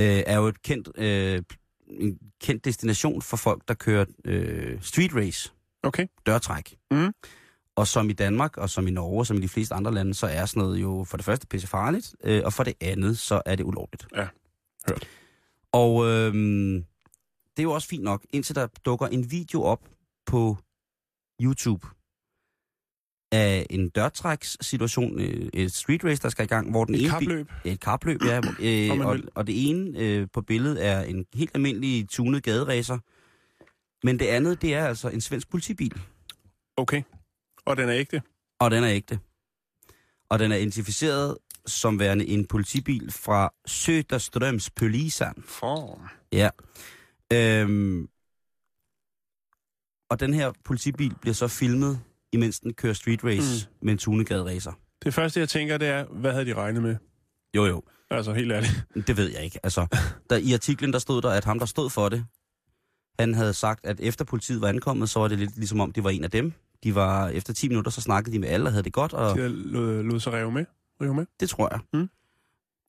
øh, 0.01 0.23
er 0.27 0.37
jo 0.37 0.47
et 0.47 0.63
kendt, 0.63 0.89
øh, 0.95 1.43
en 1.87 2.19
kendt 2.41 2.65
destination 2.65 3.23
for 3.23 3.37
folk, 3.37 3.63
der 3.69 3.75
kører 3.75 4.05
øh, 4.25 4.83
street 4.83 5.15
race, 5.15 5.53
Okay. 5.83 6.07
dørtræk. 6.27 6.77
Mhm. 6.91 7.13
Og 7.77 7.87
som 7.87 8.11
i 8.11 8.13
Danmark, 8.13 8.57
og 8.57 8.71
som 8.71 8.87
i 8.89 8.91
Norge, 8.91 9.19
og 9.21 9.27
som 9.27 9.37
i 9.37 9.41
de 9.41 9.49
fleste 9.49 9.75
andre 9.75 9.95
lande, 9.95 10.15
så 10.15 10.27
er 10.27 10.47
sådan 10.47 10.63
noget 10.63 10.83
jo 10.83 11.05
for 11.09 11.17
det 11.17 11.25
første 11.25 11.47
pissefarligt, 11.47 12.15
øh, 12.25 12.43
og 12.45 12.53
for 12.53 12.65
det 12.65 12.75
andet, 12.81 13.19
så 13.19 13.43
er 13.47 13.57
det 13.57 13.65
ulovligt. 13.65 14.07
Ja, 14.17 14.29
hørt. 14.89 15.09
Og 15.73 16.07
øh, 16.07 16.35
det 17.57 17.59
er 17.59 17.63
jo 17.63 17.73
også 17.73 17.89
fint 17.89 18.03
nok, 18.05 18.25
indtil 18.31 18.55
der 18.55 18.67
dukker 18.85 19.07
en 19.07 19.31
video 19.31 19.63
op 19.63 19.89
på 20.27 20.57
YouTube 21.43 21.87
af 23.35 23.67
en 23.71 23.89
dørtrækssituation, 23.89 25.21
øh, 25.21 25.49
et 25.55 25.73
street 25.73 26.05
race, 26.05 26.23
der 26.23 26.29
skal 26.29 26.45
i 26.45 26.49
gang, 26.49 26.71
hvor 26.71 26.85
den 26.85 26.95
Et 26.95 27.01
ene 27.01 27.11
kapløb? 27.11 27.49
Bil, 27.63 27.73
et 27.73 27.81
kapløb, 27.81 28.21
ja. 28.25 28.41
Øh, 28.61 29.07
og, 29.07 29.19
og 29.35 29.47
det 29.47 29.69
ene 29.71 29.99
øh, 29.99 30.27
på 30.33 30.41
billedet 30.41 30.87
er 30.87 31.01
en 31.01 31.27
helt 31.35 31.51
almindelig 31.55 32.09
tunet 32.09 32.43
gaderæser, 32.43 32.99
men 34.07 34.19
det 34.19 34.27
andet, 34.27 34.63
det 34.63 34.75
er 34.75 34.87
altså 34.87 35.09
en 35.09 35.21
svensk 35.21 35.51
politibil. 35.51 36.01
Okay. 36.77 37.03
Og 37.65 37.77
den 37.77 37.89
er 37.89 37.95
ægte? 37.95 38.23
Og 38.59 38.71
den 38.71 38.85
er 38.85 38.91
ægte. 38.91 39.19
Og 40.29 40.39
den 40.39 40.53
er 40.53 40.57
identificeret 40.57 41.39
som 41.67 41.99
værende 41.99 42.27
en 42.27 42.47
politibil 42.47 43.13
fra 43.13 43.53
Söderströms 43.69 44.69
Polisan. 44.77 45.35
For. 45.47 46.11
Ja. 46.33 46.51
Øhm, 47.33 48.09
og 50.11 50.21
den 50.21 50.35
her 50.35 50.53
politibil 50.65 51.15
bliver 51.21 51.35
så 51.35 51.49
filmet, 51.49 52.01
imens 52.35 52.61
den 52.61 52.75
kører 52.75 52.93
street 52.93 53.25
race 53.25 53.69
mm. 53.71 53.87
med 53.87 53.93
en 53.93 53.99
tunegade 53.99 54.45
racer. 54.45 54.73
Det 55.05 55.15
første, 55.15 55.41
jeg 55.41 55.49
tænker, 55.49 55.79
det 55.79 55.89
er, 55.89 56.05
hvad 56.05 56.33
havde 56.33 56.45
de 56.47 56.55
regnet 56.55 56.83
med? 56.83 56.97
Jo, 57.57 57.67
jo. 57.67 57.83
Altså, 58.11 58.33
helt 58.33 58.53
ærligt. 58.53 58.85
Det 59.07 59.17
ved 59.17 59.31
jeg 59.33 59.45
ikke. 59.45 59.61
Altså, 59.63 59.87
der, 60.31 60.37
I 60.37 60.53
artiklen 60.53 60.93
der 60.93 60.99
stod 60.99 61.23
der, 61.23 61.31
at 61.31 61.45
ham, 61.45 61.59
der 61.59 61.67
stod 61.67 61.91
for 61.91 62.09
det, 62.09 62.25
han 63.19 63.35
havde 63.35 63.53
sagt, 63.55 63.87
at 63.87 64.01
efter 64.01 64.25
politiet 64.25 64.61
var 64.61 64.69
ankommet, 64.69 65.11
så 65.11 65.21
var 65.21 65.29
det 65.29 65.39
lidt 65.39 65.57
ligesom 65.57 65.81
om, 65.81 65.93
det 65.93 66.05
var 66.05 66.11
en 66.11 66.25
af 66.25 66.31
dem. 66.31 66.53
De 66.85 66.95
var, 66.95 67.29
efter 67.29 67.53
10 67.53 67.69
minutter, 67.69 67.91
så 67.91 68.01
snakkede 68.01 68.35
de 68.35 68.39
med 68.41 68.49
alle 68.49 68.67
og 68.67 68.73
havde 68.73 68.83
det 68.85 68.93
godt, 68.93 69.13
og 69.13 69.37
De 69.39 69.49
lod, 69.49 70.03
lod 70.03 70.21
sig 70.21 70.33
rive 70.33 70.53
med. 70.53 70.65
Rive 71.01 71.15
med. 71.15 71.27
det 71.41 71.49
tror 71.51 71.69
jeg. 71.73 71.81
Mm. 71.93 72.09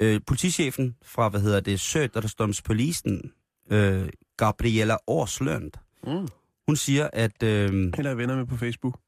Øh, 0.02 0.22
politichefen 0.28 0.96
fra, 1.06 1.30
hvad 1.30 1.42
hedder 1.42 1.60
det, 1.60 1.80
Söderströms 1.96 2.62
Polisen, 2.66 3.32
øh, 3.72 4.10
Gabriella 4.38 4.98
Årslund, 5.08 5.72
Mm. 6.08 6.28
hun 6.68 6.76
siger, 6.76 7.10
at... 7.14 7.44
Øh, 7.44 7.50
er 7.50 8.14
venner 8.14 8.36
med 8.36 8.46
på 8.46 8.58
Facebook. 8.58 9.00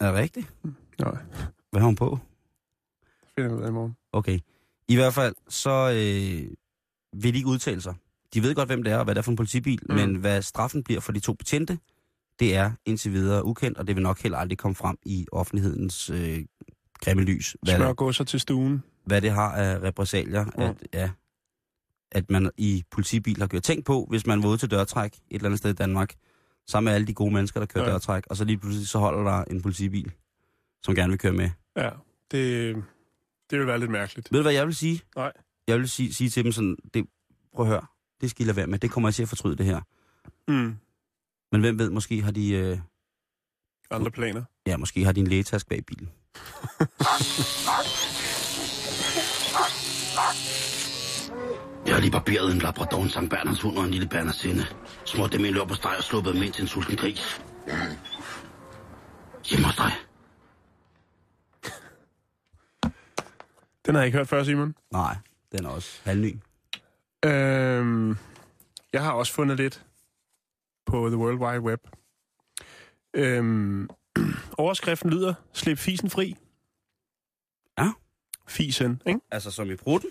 Er 0.00 0.06
det 0.06 0.14
rigtigt? 0.14 0.52
Nej, 1.00 1.16
Hvad 1.70 1.80
har 1.80 1.86
hun 1.86 1.96
på? 1.96 2.18
det 3.20 3.28
finder 3.44 3.56
ud 3.56 3.62
af 3.62 3.68
i 3.68 3.72
morgen. 3.72 3.96
Okay. 4.12 4.38
I 4.88 4.94
hvert 4.94 5.14
fald, 5.14 5.34
så 5.48 5.70
øh, 5.70 6.50
vil 7.22 7.32
de 7.32 7.38
ikke 7.38 7.48
udtale 7.48 7.80
sig. 7.80 7.94
De 8.34 8.42
ved 8.42 8.54
godt, 8.54 8.68
hvem 8.68 8.82
det 8.82 8.92
er, 8.92 8.96
og 8.98 9.04
hvad 9.04 9.14
det 9.14 9.18
er 9.18 9.22
for 9.22 9.30
en 9.30 9.36
politibil, 9.36 9.80
Mm. 9.88 9.94
men 9.94 10.14
hvad 10.14 10.42
straffen 10.42 10.82
bliver 10.84 11.00
for 11.00 11.12
de 11.12 11.20
to 11.20 11.32
betjente, 11.34 11.78
det 12.40 12.56
er 12.56 12.72
indtil 12.86 13.12
videre 13.12 13.44
ukendt, 13.44 13.78
og 13.78 13.86
det 13.86 13.96
vil 13.96 14.02
nok 14.02 14.20
heller 14.22 14.38
aldrig 14.38 14.58
komme 14.58 14.74
frem 14.74 14.96
i 15.02 15.26
offentlighedens 15.32 16.10
øh, 16.10 16.44
grimme 17.00 17.22
lys, 17.22 17.56
hvad, 17.62 17.76
Smør 17.76 17.92
gåser 17.92 18.24
til 18.24 18.40
stuen. 18.40 18.82
hvad 19.04 19.20
det 19.20 19.30
har 19.30 19.52
af 19.52 19.78
repressalier, 19.82 20.44
Mm. 20.44 20.62
at, 20.62 20.76
ja, 20.92 21.10
at 22.12 22.30
man 22.30 22.50
i 22.56 22.84
politibil 22.90 23.40
har 23.40 23.46
gjort 23.46 23.62
tænkt 23.62 23.86
på, 23.86 24.06
hvis 24.10 24.26
man 24.26 24.42
var 24.42 24.48
ude 24.48 24.56
til 24.58 24.70
dørtræk 24.70 25.14
et 25.14 25.20
eller 25.30 25.46
andet 25.46 25.58
sted 25.58 25.70
i 25.70 25.74
Danmark, 25.74 26.14
sammen 26.70 26.90
med 26.90 26.94
alle 26.94 27.06
de 27.06 27.14
gode 27.14 27.34
mennesker, 27.34 27.60
der 27.60 27.66
kører 27.66 27.84
Ja. 27.84 27.90
dørtræk, 27.92 28.24
og 28.30 28.36
så 28.36 28.44
lige 28.44 28.58
pludselig 28.58 28.88
så 28.88 28.98
holder 28.98 29.30
der 29.30 29.44
en 29.44 29.62
politibil, 29.62 30.12
som 30.82 30.94
gerne 30.94 31.10
vil 31.10 31.18
køre 31.18 31.32
med. 31.32 31.50
Ja, 31.76 31.90
det, 32.30 32.76
det 33.50 33.58
vil 33.58 33.66
være 33.66 33.78
lidt 33.78 33.90
mærkeligt. 33.90 34.32
Ved 34.32 34.38
du, 34.38 34.42
hvad 34.42 34.52
jeg 34.52 34.66
vil 34.66 34.74
sige? 34.74 35.00
Nej. 35.16 35.32
Jeg 35.68 35.78
vil 35.78 35.88
sige, 35.88 36.14
sige 36.14 36.30
til 36.30 36.44
dem 36.44 36.52
sådan, 36.52 36.76
det, 36.94 37.06
prøv 37.54 37.66
at 37.66 37.70
høre, 37.72 37.86
det 38.20 38.30
skal 38.30 38.44
I 38.44 38.46
lade 38.46 38.56
være 38.56 38.66
med, 38.66 38.78
det 38.78 38.90
kommer 38.90 39.08
jeg 39.08 39.14
til 39.14 39.22
at 39.22 39.28
fortryde 39.28 39.56
det 39.56 39.66
her. 39.66 39.80
Mm. 40.48 40.76
Men 41.52 41.60
hvem 41.60 41.78
ved, 41.78 41.90
måske 41.90 42.22
har 42.22 42.30
de, 42.30 42.50
øh, 42.52 42.78
Andre 43.90 44.10
planer. 44.10 44.42
ja, 44.66 44.76
måske 44.76 45.04
har 45.04 45.12
de 45.12 45.20
en 45.20 45.26
lægetask 45.26 45.68
bag 45.68 45.86
bilen. 45.86 46.10
Jeg 52.00 52.04
har 52.04 52.10
lige 52.10 52.24
barberet 52.24 52.52
en 52.52 52.58
labrador, 52.58 53.02
en 53.02 53.08
Sankt 53.08 53.30
Bernhards 53.30 53.60
hund 53.60 53.78
og 53.78 53.84
en 53.84 53.90
lille 53.90 54.08
bernersinde. 54.08 54.66
Smurt 55.04 55.32
dem 55.32 55.44
i 55.44 55.50
løb 55.50 55.68
på 55.68 55.74
steg 55.74 55.94
og 55.98 56.04
sluppet 56.04 56.34
dem 56.34 56.42
ind 56.42 56.52
til 56.52 56.62
en 56.62 56.68
sulten 56.68 56.96
gris. 56.96 57.42
Hjemme 59.50 59.66
hos 59.66 59.76
dig. 59.76 59.92
Den 63.86 63.94
har 63.94 64.02
jeg 64.02 64.06
ikke 64.06 64.18
hørt 64.18 64.28
før, 64.28 64.44
Simon. 64.44 64.74
Nej, 64.90 65.16
den 65.52 65.64
er 65.64 65.68
også 65.68 66.00
halvny. 66.04 66.36
Øhm, 67.24 68.16
jeg 68.92 69.02
har 69.04 69.12
også 69.12 69.32
fundet 69.32 69.56
lidt 69.56 69.84
på 70.86 71.08
The 71.08 71.16
World 71.16 71.38
Wide 71.38 71.60
Web. 71.60 71.80
Øhm, 73.14 73.90
overskriften 74.58 75.10
lyder, 75.10 75.34
slip 75.52 75.78
fisen 75.78 76.10
fri. 76.10 76.36
Ja. 77.78 77.92
Fisen, 78.48 79.02
ikke? 79.06 79.20
Altså 79.30 79.50
som 79.50 79.70
i 79.70 79.76
prutten? 79.76 80.10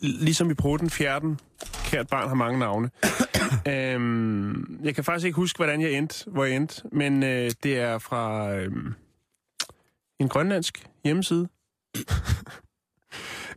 Ligesom 0.00 0.50
i 0.50 0.54
Proten, 0.54 0.90
fjerden. 0.90 1.40
Kært 1.84 2.08
barn 2.08 2.28
har 2.28 2.34
mange 2.34 2.58
navne. 2.58 2.90
øhm, 3.72 4.80
jeg 4.84 4.94
kan 4.94 5.04
faktisk 5.04 5.26
ikke 5.26 5.36
huske, 5.36 5.56
hvordan 5.56 5.80
jeg 5.80 5.92
endte, 5.92 6.30
hvor 6.30 6.44
jeg 6.44 6.56
endte, 6.56 6.82
men 6.92 7.22
øh, 7.22 7.50
det 7.62 7.78
er 7.78 7.98
fra 7.98 8.52
øhm, 8.52 8.94
en 10.18 10.28
grønlandsk 10.28 10.86
hjemmeside. 11.04 11.48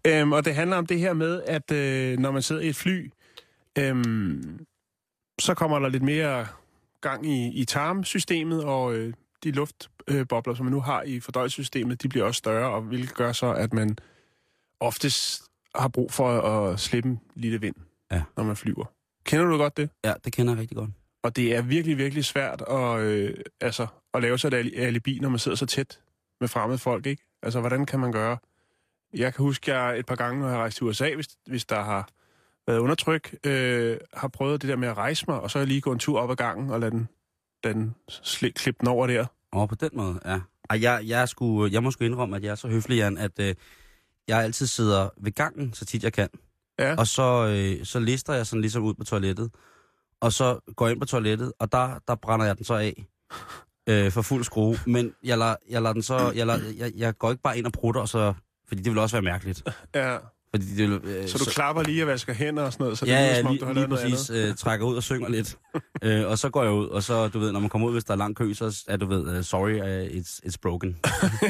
Øhm, 0.08 0.32
og 0.32 0.46
det 0.46 0.56
handler 0.56 0.78
om 0.78 0.86
det 0.86 1.00
her 1.00 1.14
med, 1.14 1.42
at 1.48 1.72
øh, 1.72 2.20
når 2.20 2.32
man 2.32 2.42
sidder 2.42 2.62
i 2.62 2.68
et 2.68 2.76
fly, 2.76 3.12
øhm, 3.78 4.66
så 5.40 5.54
kommer 5.54 5.80
der 5.80 5.90
lidt 5.90 6.04
mere 6.04 6.48
gang 7.02 7.28
i, 7.28 7.62
i 7.62 7.66
tarmsystemet, 7.66 8.64
og 8.64 8.96
øh, 8.96 9.14
de 9.44 9.52
luftbobler, 9.52 10.54
som 10.54 10.66
man 10.66 10.74
nu 10.74 10.82
har 10.82 11.04
i 11.04 11.20
fordøjelsessystemet, 11.20 12.04
de 12.04 12.10
bliver 12.10 12.26
også 12.26 12.38
større, 12.38 12.70
og 12.70 12.82
hvilket 12.82 13.14
gør 13.14 13.32
så, 13.32 13.54
at 13.54 13.74
man 13.74 13.98
oftest 14.80 15.44
har 15.76 15.88
brug 15.88 16.12
for 16.12 16.42
at 16.42 16.80
slippe 16.80 17.10
en 17.10 17.20
lille 17.36 17.62
vind, 17.62 17.76
Ja. 18.12 18.24
når 18.38 18.44
man 18.44 18.56
flyver. 18.56 18.86
Kender 19.26 19.46
du 19.46 19.58
godt 19.58 19.78
det? 19.78 19.90
Ja, 20.06 20.14
det 20.26 20.34
kender 20.34 20.54
jeg 20.54 20.60
rigtig 20.62 20.78
godt. 20.78 20.90
Og 21.24 21.36
det 21.36 21.56
er 21.56 21.62
virkelig, 21.62 21.98
virkelig 21.98 22.26
svært 22.26 22.62
at, 22.70 23.00
øh, 23.00 23.34
altså, 23.62 23.88
at 24.14 24.22
lave 24.22 24.38
sig 24.38 24.48
et 24.48 24.54
ali- 24.54 24.80
alibi, 24.80 25.20
når 25.20 25.30
man 25.30 25.40
sidder 25.40 25.58
så 25.58 25.66
tæt 25.66 26.00
med 26.42 26.48
fremmede 26.48 26.78
folk, 26.80 27.06
ikke? 27.06 27.24
Altså, 27.44 27.60
hvordan 27.60 27.86
kan 27.86 28.00
man 28.00 28.12
gøre? 28.12 28.38
Jeg 29.14 29.34
kan 29.34 29.44
huske, 29.46 29.74
at 29.74 29.78
jeg 29.80 30.00
et 30.00 30.06
par 30.06 30.16
gange, 30.16 30.40
når 30.40 30.48
jeg 30.48 30.56
har 30.56 30.62
rejst 30.62 30.78
til 30.78 30.86
USA, 30.86 31.16
hvis, 31.16 31.28
hvis 31.48 31.66
der 31.66 31.84
har 31.84 32.10
været 32.68 32.80
undertryk, 32.80 33.36
øh, 33.46 33.98
har 34.14 34.28
prøvet 34.28 34.62
det 34.62 34.70
der 34.70 34.76
med 34.76 34.88
at 34.88 34.98
rejse 34.98 35.26
mig, 35.28 35.40
og 35.40 35.52
så 35.52 35.66
lige 35.66 35.82
gået 35.82 35.94
en 35.96 36.00
tur 36.00 36.20
op 36.20 36.32
ad 36.32 36.36
gangen 36.36 36.70
og 36.70 36.80
lade 36.80 36.92
den, 36.92 37.08
lade 37.64 37.74
den 37.76 37.96
sli- 38.12 38.52
klippe 38.52 38.80
den 38.80 38.88
over 38.88 39.08
der. 39.08 39.26
Åh, 39.54 39.68
på 39.70 39.76
den 39.76 39.90
måde, 39.94 40.20
ja. 40.26 40.40
Ej, 40.70 40.82
jeg, 40.82 41.02
jeg, 41.08 41.30
sgu, 41.30 41.68
jeg 41.68 41.84
må 41.84 41.92
sgu 41.92 42.04
indrømme, 42.06 42.36
at 42.36 42.44
jeg 42.44 42.52
er 42.52 42.56
så 42.56 42.68
høflig, 42.68 42.98
Jan, 42.98 43.18
at 43.18 43.40
øh, 43.40 43.56
jeg 44.28 44.44
altid 44.44 44.68
sidder 44.68 45.10
ved 45.22 45.32
gangen, 45.32 45.74
så 45.74 45.86
tit 45.86 46.04
jeg 46.04 46.14
kan. 46.14 46.30
Ja. 46.80 46.96
Og 46.96 47.08
så, 47.08 47.48
øh, 47.48 47.86
så 47.86 48.00
lister 48.00 48.34
jeg 48.34 48.48
sådan 48.48 48.62
ligesom 48.62 48.84
ud 48.84 48.94
på 48.94 49.04
toilettet. 49.04 49.52
Og 50.22 50.34
så 50.34 50.60
går 50.76 50.86
jeg 50.86 50.92
ind 50.92 51.02
på 51.02 51.06
toilettet, 51.08 51.54
og 51.60 51.72
der, 51.72 52.00
der 52.08 52.16
brænder 52.16 52.46
jeg 52.46 52.58
den 52.58 52.66
så 52.66 52.74
af 52.74 53.06
øh, 53.90 54.12
for 54.12 54.22
fuld 54.22 54.44
skrue. 54.44 54.78
Men 54.88 55.14
jeg, 55.24 55.38
lader, 55.38 55.56
jeg, 55.70 55.82
lader 55.82 55.94
den 55.94 56.02
så, 56.04 56.32
jeg, 56.36 56.48
lader, 56.48 56.74
jeg, 56.78 56.92
jeg 56.96 57.18
går 57.18 57.32
ikke 57.32 57.44
bare 57.44 57.58
ind 57.58 57.66
og 57.66 57.72
prutter, 57.72 58.02
og 58.02 58.10
så, 58.10 58.34
fordi 58.68 58.82
det 58.82 58.92
vil 58.92 59.00
også 59.00 59.16
være 59.16 59.22
mærkeligt. 59.22 59.64
ja. 59.96 60.18
Fordi 60.56 60.66
det 60.76 61.02
øh, 61.04 61.28
Så 61.28 61.38
du 61.38 61.46
klapper 61.46 61.84
lige 61.84 62.04
og 62.04 62.08
vasker 62.08 62.34
hænder 62.34 62.64
og 62.64 62.74
sådan 62.74 62.84
noget, 62.84 62.98
så 62.98 63.06
det 63.06 63.12
ja, 63.12 63.20
lyder, 63.22 63.30
ja, 63.30 63.38
som 63.42 63.48
om 63.48 63.52
lige, 63.52 63.60
du 63.62 63.66
har 63.66 63.74
lige 63.74 63.88
noget 63.88 64.12
præcis. 64.12 64.30
Øh, 64.30 64.56
trækker 64.56 64.86
ud 64.86 64.96
og 64.96 65.04
synger 65.04 65.30
lidt. 65.30 65.58
øh, 66.04 66.28
og 66.28 66.38
så 66.40 66.50
går 66.50 66.64
jeg 66.64 66.72
ud, 66.72 66.88
og 66.88 67.04
så, 67.04 67.28
du 67.28 67.40
ved, 67.40 67.52
når 67.52 67.60
man 67.60 67.70
kommer 67.70 67.88
ud, 67.88 67.94
hvis 67.94 68.04
der 68.04 68.14
er 68.14 68.18
lang 68.18 68.36
kø, 68.36 68.54
så 68.54 68.84
er 68.88 68.98
du 68.98 69.06
ved, 69.06 69.38
uh, 69.38 69.44
sorry, 69.44 69.80
uh, 69.82 70.12
it's, 70.18 70.40
it's 70.46 70.56
broken. 70.62 70.98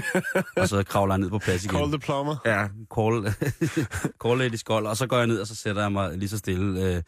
og 0.58 0.68
så 0.70 0.84
kravler 0.84 1.14
jeg 1.16 1.20
ned 1.20 1.30
på 1.30 1.40
plads 1.40 1.66
igen. 1.66 1.76
Call 1.78 1.88
the 1.92 2.00
plumber. 2.00 2.36
Ja, 2.46 2.68
call, 2.96 3.34
call 4.26 4.38
lady 4.38 4.56
skold, 4.56 4.88
og 4.88 4.98
så 4.98 5.08
går 5.08 5.18
jeg 5.18 5.28
ned, 5.28 5.40
og 5.40 5.48
så 5.48 5.56
sætter 5.56 5.82
jeg 5.82 5.92
mig 5.92 6.18
lige 6.18 6.30
så 6.30 6.38
stille. 6.38 6.82
Øh, 6.96 7.02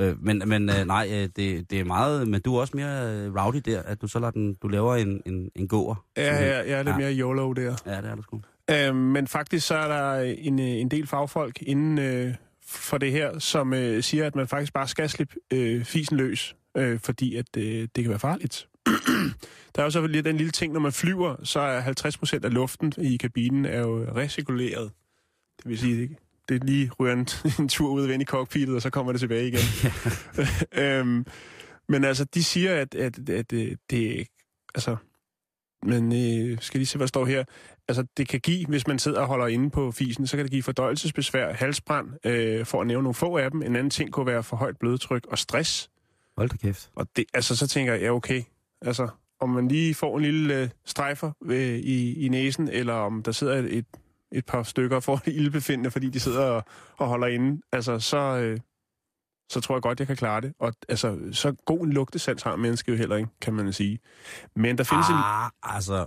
øh, 0.00 0.24
men 0.24 0.42
men 0.46 0.70
øh, 0.70 0.84
nej, 0.86 1.08
øh, 1.12 1.28
det, 1.36 1.70
det 1.70 1.80
er 1.80 1.84
meget, 1.84 2.28
men 2.28 2.40
du 2.40 2.56
er 2.56 2.60
også 2.60 2.76
mere 2.76 3.14
øh, 3.14 3.34
rowdy 3.34 3.62
der, 3.64 3.82
at 3.82 4.02
du 4.02 4.06
så 4.06 4.18
lader 4.18 4.30
den, 4.30 4.54
du 4.54 4.68
laver 4.68 4.96
en, 4.96 5.22
en, 5.26 5.50
en 5.56 5.68
gåer. 5.68 6.04
Ja, 6.16 6.44
ja, 6.44 6.56
jeg 6.58 6.70
er 6.70 6.82
lidt 6.82 6.88
Ja. 6.88 6.98
mere 6.98 7.12
YOLO 7.12 7.52
der. 7.52 7.76
Ja, 7.86 7.96
det 7.96 8.10
er 8.10 8.14
du 8.14 8.22
sgu. 8.22 8.40
Øh, 8.72 8.94
men 8.94 9.26
faktisk 9.26 9.66
så 9.66 9.74
er 9.74 9.88
der 9.88 10.34
en, 10.38 10.58
øh, 10.58 10.66
en 10.66 10.88
del 10.88 11.06
fagfolk 11.06 11.62
inden 11.62 11.98
øh, 11.98 12.34
for 12.66 12.98
det 12.98 13.12
her, 13.12 13.38
som 13.38 13.74
øh, 13.74 14.02
siger, 14.02 14.26
at 14.26 14.36
man 14.36 14.48
faktisk 14.48 14.72
bare 14.72 14.88
skal 14.88 15.08
slippe 15.08 15.34
øh, 15.52 15.84
fisen 15.84 16.16
løs, 16.16 16.56
øh, 16.76 17.00
fordi 17.00 17.36
at 17.36 17.56
øh, 17.56 17.88
det 17.96 18.04
kan 18.04 18.08
være 18.08 18.18
farligt. 18.18 18.68
der 19.74 19.82
er 19.82 19.84
jo 19.84 19.90
så 19.90 20.06
lidt 20.06 20.24
den 20.24 20.36
lille 20.36 20.50
ting, 20.50 20.72
når 20.72 20.80
man 20.80 20.92
flyver, 20.92 21.36
så 21.44 21.60
er 21.60 21.80
50 21.80 22.18
procent 22.18 22.44
af 22.44 22.54
luften 22.54 22.92
i 22.98 23.16
kabinen 23.16 23.64
er 23.64 23.80
jo 23.80 24.06
recirkuleret. 24.16 24.90
Det 25.56 25.68
vil 25.68 25.78
sige, 25.78 26.02
det, 26.02 26.16
det 26.48 26.64
lige 26.64 26.90
ryger 27.00 27.12
en, 27.12 27.28
en 27.60 27.68
tur 27.68 27.90
ud 27.90 28.08
ind 28.08 28.22
i 28.22 28.24
cockpittet, 28.24 28.76
og 28.76 28.82
så 28.82 28.90
kommer 28.90 29.12
det 29.12 29.20
tilbage 29.20 29.48
igen. 29.48 29.60
øhm, 30.84 31.26
men 31.88 32.04
altså, 32.04 32.24
de 32.24 32.44
siger, 32.44 32.74
at, 32.74 32.94
at, 32.94 33.28
at, 33.28 33.52
at 33.52 33.78
det 33.90 34.26
altså, 34.74 34.96
men 35.82 36.12
øh, 36.12 36.58
skal 36.60 36.78
lige 36.78 36.86
se, 36.86 36.96
hvad 36.98 37.06
der 37.06 37.08
står 37.08 37.24
her. 37.24 37.44
Altså, 37.88 38.04
det 38.16 38.28
kan 38.28 38.40
give, 38.40 38.66
hvis 38.66 38.86
man 38.86 38.98
sidder 38.98 39.20
og 39.20 39.26
holder 39.26 39.46
inde 39.46 39.70
på 39.70 39.90
fisen, 39.90 40.26
så 40.26 40.36
kan 40.36 40.44
det 40.44 40.50
give 40.50 40.62
fordøjelsesbesvær, 40.62 41.52
halsbrand, 41.52 42.26
øh, 42.26 42.66
for 42.66 42.80
at 42.80 42.86
nævne 42.86 43.02
nogle 43.02 43.14
få 43.14 43.36
af 43.36 43.50
dem. 43.50 43.62
En 43.62 43.76
anden 43.76 43.90
ting 43.90 44.12
kunne 44.12 44.26
være 44.26 44.42
for 44.42 44.56
højt 44.56 44.76
blodtryk 44.78 45.26
og 45.26 45.38
stress. 45.38 45.90
Hold 46.36 46.48
da 46.48 46.56
kæft. 46.56 46.90
Og 46.94 47.06
det, 47.16 47.24
altså, 47.34 47.56
så 47.56 47.66
tænker 47.66 47.92
jeg, 47.92 48.02
ja, 48.02 48.10
okay. 48.10 48.42
Altså, 48.82 49.08
om 49.40 49.48
man 49.48 49.68
lige 49.68 49.94
får 49.94 50.16
en 50.16 50.22
lille 50.22 50.62
øh, 50.62 50.68
strejfer 50.84 51.32
øh, 51.44 51.78
i, 51.78 52.24
i 52.24 52.28
næsen, 52.28 52.68
eller 52.68 52.94
om 52.94 53.22
der 53.22 53.32
sidder 53.32 53.54
et, 53.54 53.78
et, 53.78 53.86
et 54.32 54.46
par 54.46 54.62
stykker 54.62 54.96
og 54.96 55.02
får 55.02 55.16
det 55.16 55.32
ildbefindende, 55.32 55.90
fordi 55.90 56.10
de 56.10 56.20
sidder 56.20 56.44
og, 56.44 56.64
og 56.96 57.08
holder 57.08 57.26
inde, 57.26 57.62
altså, 57.72 57.98
så, 57.98 58.18
øh, 58.18 58.58
så 59.52 59.60
tror 59.60 59.74
jeg 59.76 59.82
godt, 59.82 59.98
jeg 59.98 60.06
kan 60.06 60.16
klare 60.16 60.40
det. 60.40 60.52
Og 60.58 60.72
altså, 60.88 61.18
så 61.32 61.52
god 61.64 61.80
en 61.86 61.92
lugtesans 61.92 62.42
har 62.42 62.56
mennesket 62.56 62.92
jo 62.92 62.96
heller 62.98 63.16
ikke, 63.16 63.28
kan 63.40 63.54
man 63.54 63.72
sige. 63.72 63.98
Men 64.56 64.78
der 64.78 64.84
findes 64.84 65.08
en... 65.08 65.14
Ah, 65.14 65.50
altså, 65.62 66.06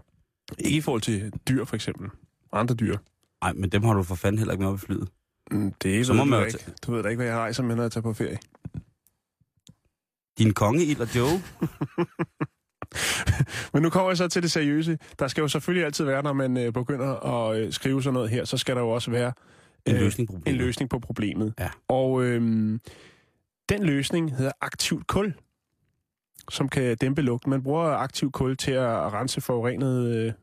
Ikke 0.60 0.78
i 0.78 0.82
forhold 0.82 1.02
til 1.02 1.34
dyr, 1.50 1.66
for 1.66 1.76
eksempel. 1.76 2.10
Andre 2.52 2.76
dyr. 2.76 2.98
nej, 3.44 3.54
men 3.54 3.70
dem 3.70 3.84
har 3.84 3.94
du 3.94 4.04
for 4.04 4.16
fanden 4.16 4.38
heller 4.40 4.54
ikke 4.54 4.62
med 4.64 4.72
op 4.72 4.76
i 4.76 4.80
flyet. 4.80 5.08
Mm, 5.52 5.74
Det 5.84 6.06
Så 6.06 6.14
ved 6.14 6.18
må 6.18 6.24
du 6.24 6.30
man 6.30 6.40
jo 6.40 6.46
ikke. 6.46 6.60
Du 6.86 6.92
ved 6.92 7.04
da 7.04 7.10
ikke, 7.10 7.18
hvad 7.20 7.28
jeg 7.28 7.38
rejser 7.38 7.64
med, 7.64 7.76
når 7.76 7.84
jeg 7.84 7.92
tager 7.92 8.02
på 8.02 8.14
ferie. 8.14 8.38
Din 10.38 10.54
konge, 10.54 10.98
og 11.00 11.16
Joe. 11.16 11.30
Men 13.74 13.82
nu 13.84 13.90
kommer 13.90 14.10
jeg 14.10 14.18
så 14.18 14.28
til 14.28 14.42
det 14.44 14.52
seriøse. 14.52 14.98
Der 15.20 15.28
skal 15.28 15.42
jo 15.42 15.48
selvfølgelig 15.48 15.86
altid 15.86 16.06
være, 16.06 16.24
når 16.24 16.34
man 16.34 16.58
øh, 16.58 16.74
begynder 16.74 17.14
at 17.16 17.58
øh, 17.60 17.72
skrive 17.74 18.04
sådan 18.04 18.14
noget 18.14 18.30
her, 18.30 18.46
så 18.46 18.58
skal 18.58 18.76
der 18.76 18.82
jo 18.82 18.90
også 18.90 19.12
være 19.12 19.34
En 19.86 19.96
øh, 19.96 20.02
løsning 20.02 20.28
på 20.30 20.34
en 20.36 20.40
problemet. 20.42 20.60
løsning 20.62 20.90
på 20.90 21.00
problemet. 21.00 21.54
Ja. 21.60 21.70
Og 21.88 22.24
øhm, 22.24 22.80
den 23.70 23.84
løsning 23.84 24.36
hedder 24.36 24.52
aktivt 24.62 25.08
kul, 25.08 25.34
som 26.50 26.70
kan 26.70 26.98
dæmpe 26.98 27.22
lugten. 27.22 27.50
Man 27.50 27.64
bruger 27.64 27.84
aktivt 27.84 28.34
kul 28.34 28.58
til 28.58 28.72
at 28.72 29.14
rense 29.14 29.42
forurenede 29.42 30.18
øh, 30.18 30.34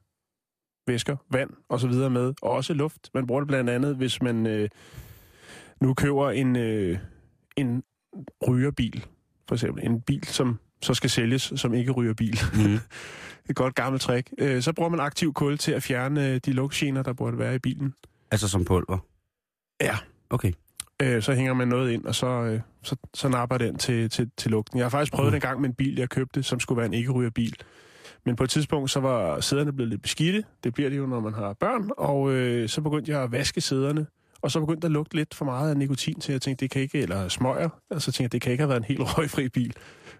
væsker, 0.87 1.17
vand 1.31 1.51
og 1.69 1.81
så 1.81 1.89
videre 1.89 2.11
med, 2.11 2.35
og 2.43 2.51
også 2.51 2.75
luft. 2.75 3.11
Man 3.15 3.27
bruger 3.27 3.41
det 3.41 3.49
blandt 3.49 3.71
andet, 3.71 3.97
hvis 3.97 4.23
man 4.23 4.47
øh, 4.47 4.69
nu 5.81 5.95
køber 5.95 6.31
en, 6.31 6.57
øh, 6.57 6.99
en 7.57 7.83
rygerbil, 8.49 9.07
for 9.49 9.55
eksempel. 9.55 9.87
En 9.87 10.01
bil, 10.01 10.25
som 10.25 10.59
så 10.83 10.95
skal 10.95 11.11
sælges, 11.11 11.53
som 11.57 11.75
ikke 11.75 11.93
ryger 11.93 12.15
bil. 12.15 12.39
Mm. 12.55 12.79
Et 13.51 13.57
godt 13.57 13.75
gammelt 13.75 14.03
trick. 14.03 14.33
Øh, 14.39 14.63
så 14.63 14.73
bruger 14.73 14.91
man 14.91 15.01
aktiv 15.01 15.33
kul 15.33 15.59
til 15.59 15.73
at 15.73 15.83
fjerne 15.83 16.29
øh, 16.29 16.41
de 16.45 16.53
lugtgener, 16.53 17.03
der 17.03 17.13
burde 17.13 17.39
være 17.39 17.55
i 17.55 17.59
bilen. 17.59 17.95
Altså 18.31 18.49
som 18.49 18.65
pulver. 18.65 18.99
Ja. 19.81 19.97
Okay. 20.31 20.53
Øh, 21.03 21.23
så 21.23 21.35
hænger 21.35 21.55
man 21.55 21.69
noget 21.69 21.93
ind, 21.93 22.05
og 22.05 22.15
så, 22.15 22.27
øh, 22.27 22.61
så, 22.83 22.97
så 23.15 23.29
napper 23.29 23.59
den 23.59 23.79
til, 23.79 24.11
til, 24.11 24.31
til 24.37 24.51
lugten. 24.51 24.79
Jeg 24.79 24.85
har 24.85 24.91
faktisk 24.91 25.12
prøvet 25.12 25.29
mm. 25.29 25.33
det 25.33 25.45
en 25.45 25.49
gang 25.49 25.61
med 25.61 25.69
en 25.69 25.75
bil, 25.75 25.99
jeg 25.99 26.09
købte, 26.09 26.43
som 26.43 26.61
skulle 26.61 26.77
være 26.77 26.87
en 26.87 26.95
ikke-rygerbil. 26.95 27.57
Men 28.27 28.37
på 28.37 28.45
et 28.45 28.51
tidspunkt, 28.51 28.91
så 28.91 29.01
var 29.01 29.41
sæderne 29.41 29.73
blevet 29.73 29.91
lidt 29.91 30.03
beskidte. 30.03 30.45
Det 30.65 30.75
bliver 30.75 30.91
det 30.91 30.99
jo, 30.99 31.07
når 31.07 31.21
man 31.21 31.35
har 31.35 31.53
børn. 31.53 31.91
Og 31.97 32.33
øh, 32.33 32.69
så 32.69 32.81
begyndte 32.81 33.12
jeg 33.12 33.23
at 33.23 33.33
vaske 33.33 33.61
sæderne. 33.61 34.07
Og 34.43 34.51
så 34.51 34.61
begyndte 34.61 34.81
der 34.81 34.88
at 34.88 34.93
lugte 34.93 35.17
lidt 35.17 35.35
for 35.35 35.45
meget 35.45 35.71
af 35.71 35.77
nikotin 35.77 36.21
til, 36.21 36.33
jeg 36.33 36.43
tænkte, 36.43 36.62
det 36.62 36.71
kan 36.71 36.83
ikke, 36.83 36.99
eller 36.99 37.29
smøger. 37.29 37.69
Og 37.91 38.03
så 38.03 38.12
tænkte 38.12 38.23
jeg, 38.23 38.33
det 38.33 38.41
kan 38.41 38.53
ikke 38.53 38.62
have 38.62 38.69
været 38.69 38.81
en 38.81 38.85
helt 38.85 39.01
røgfri 39.19 39.49
bil. 39.49 39.75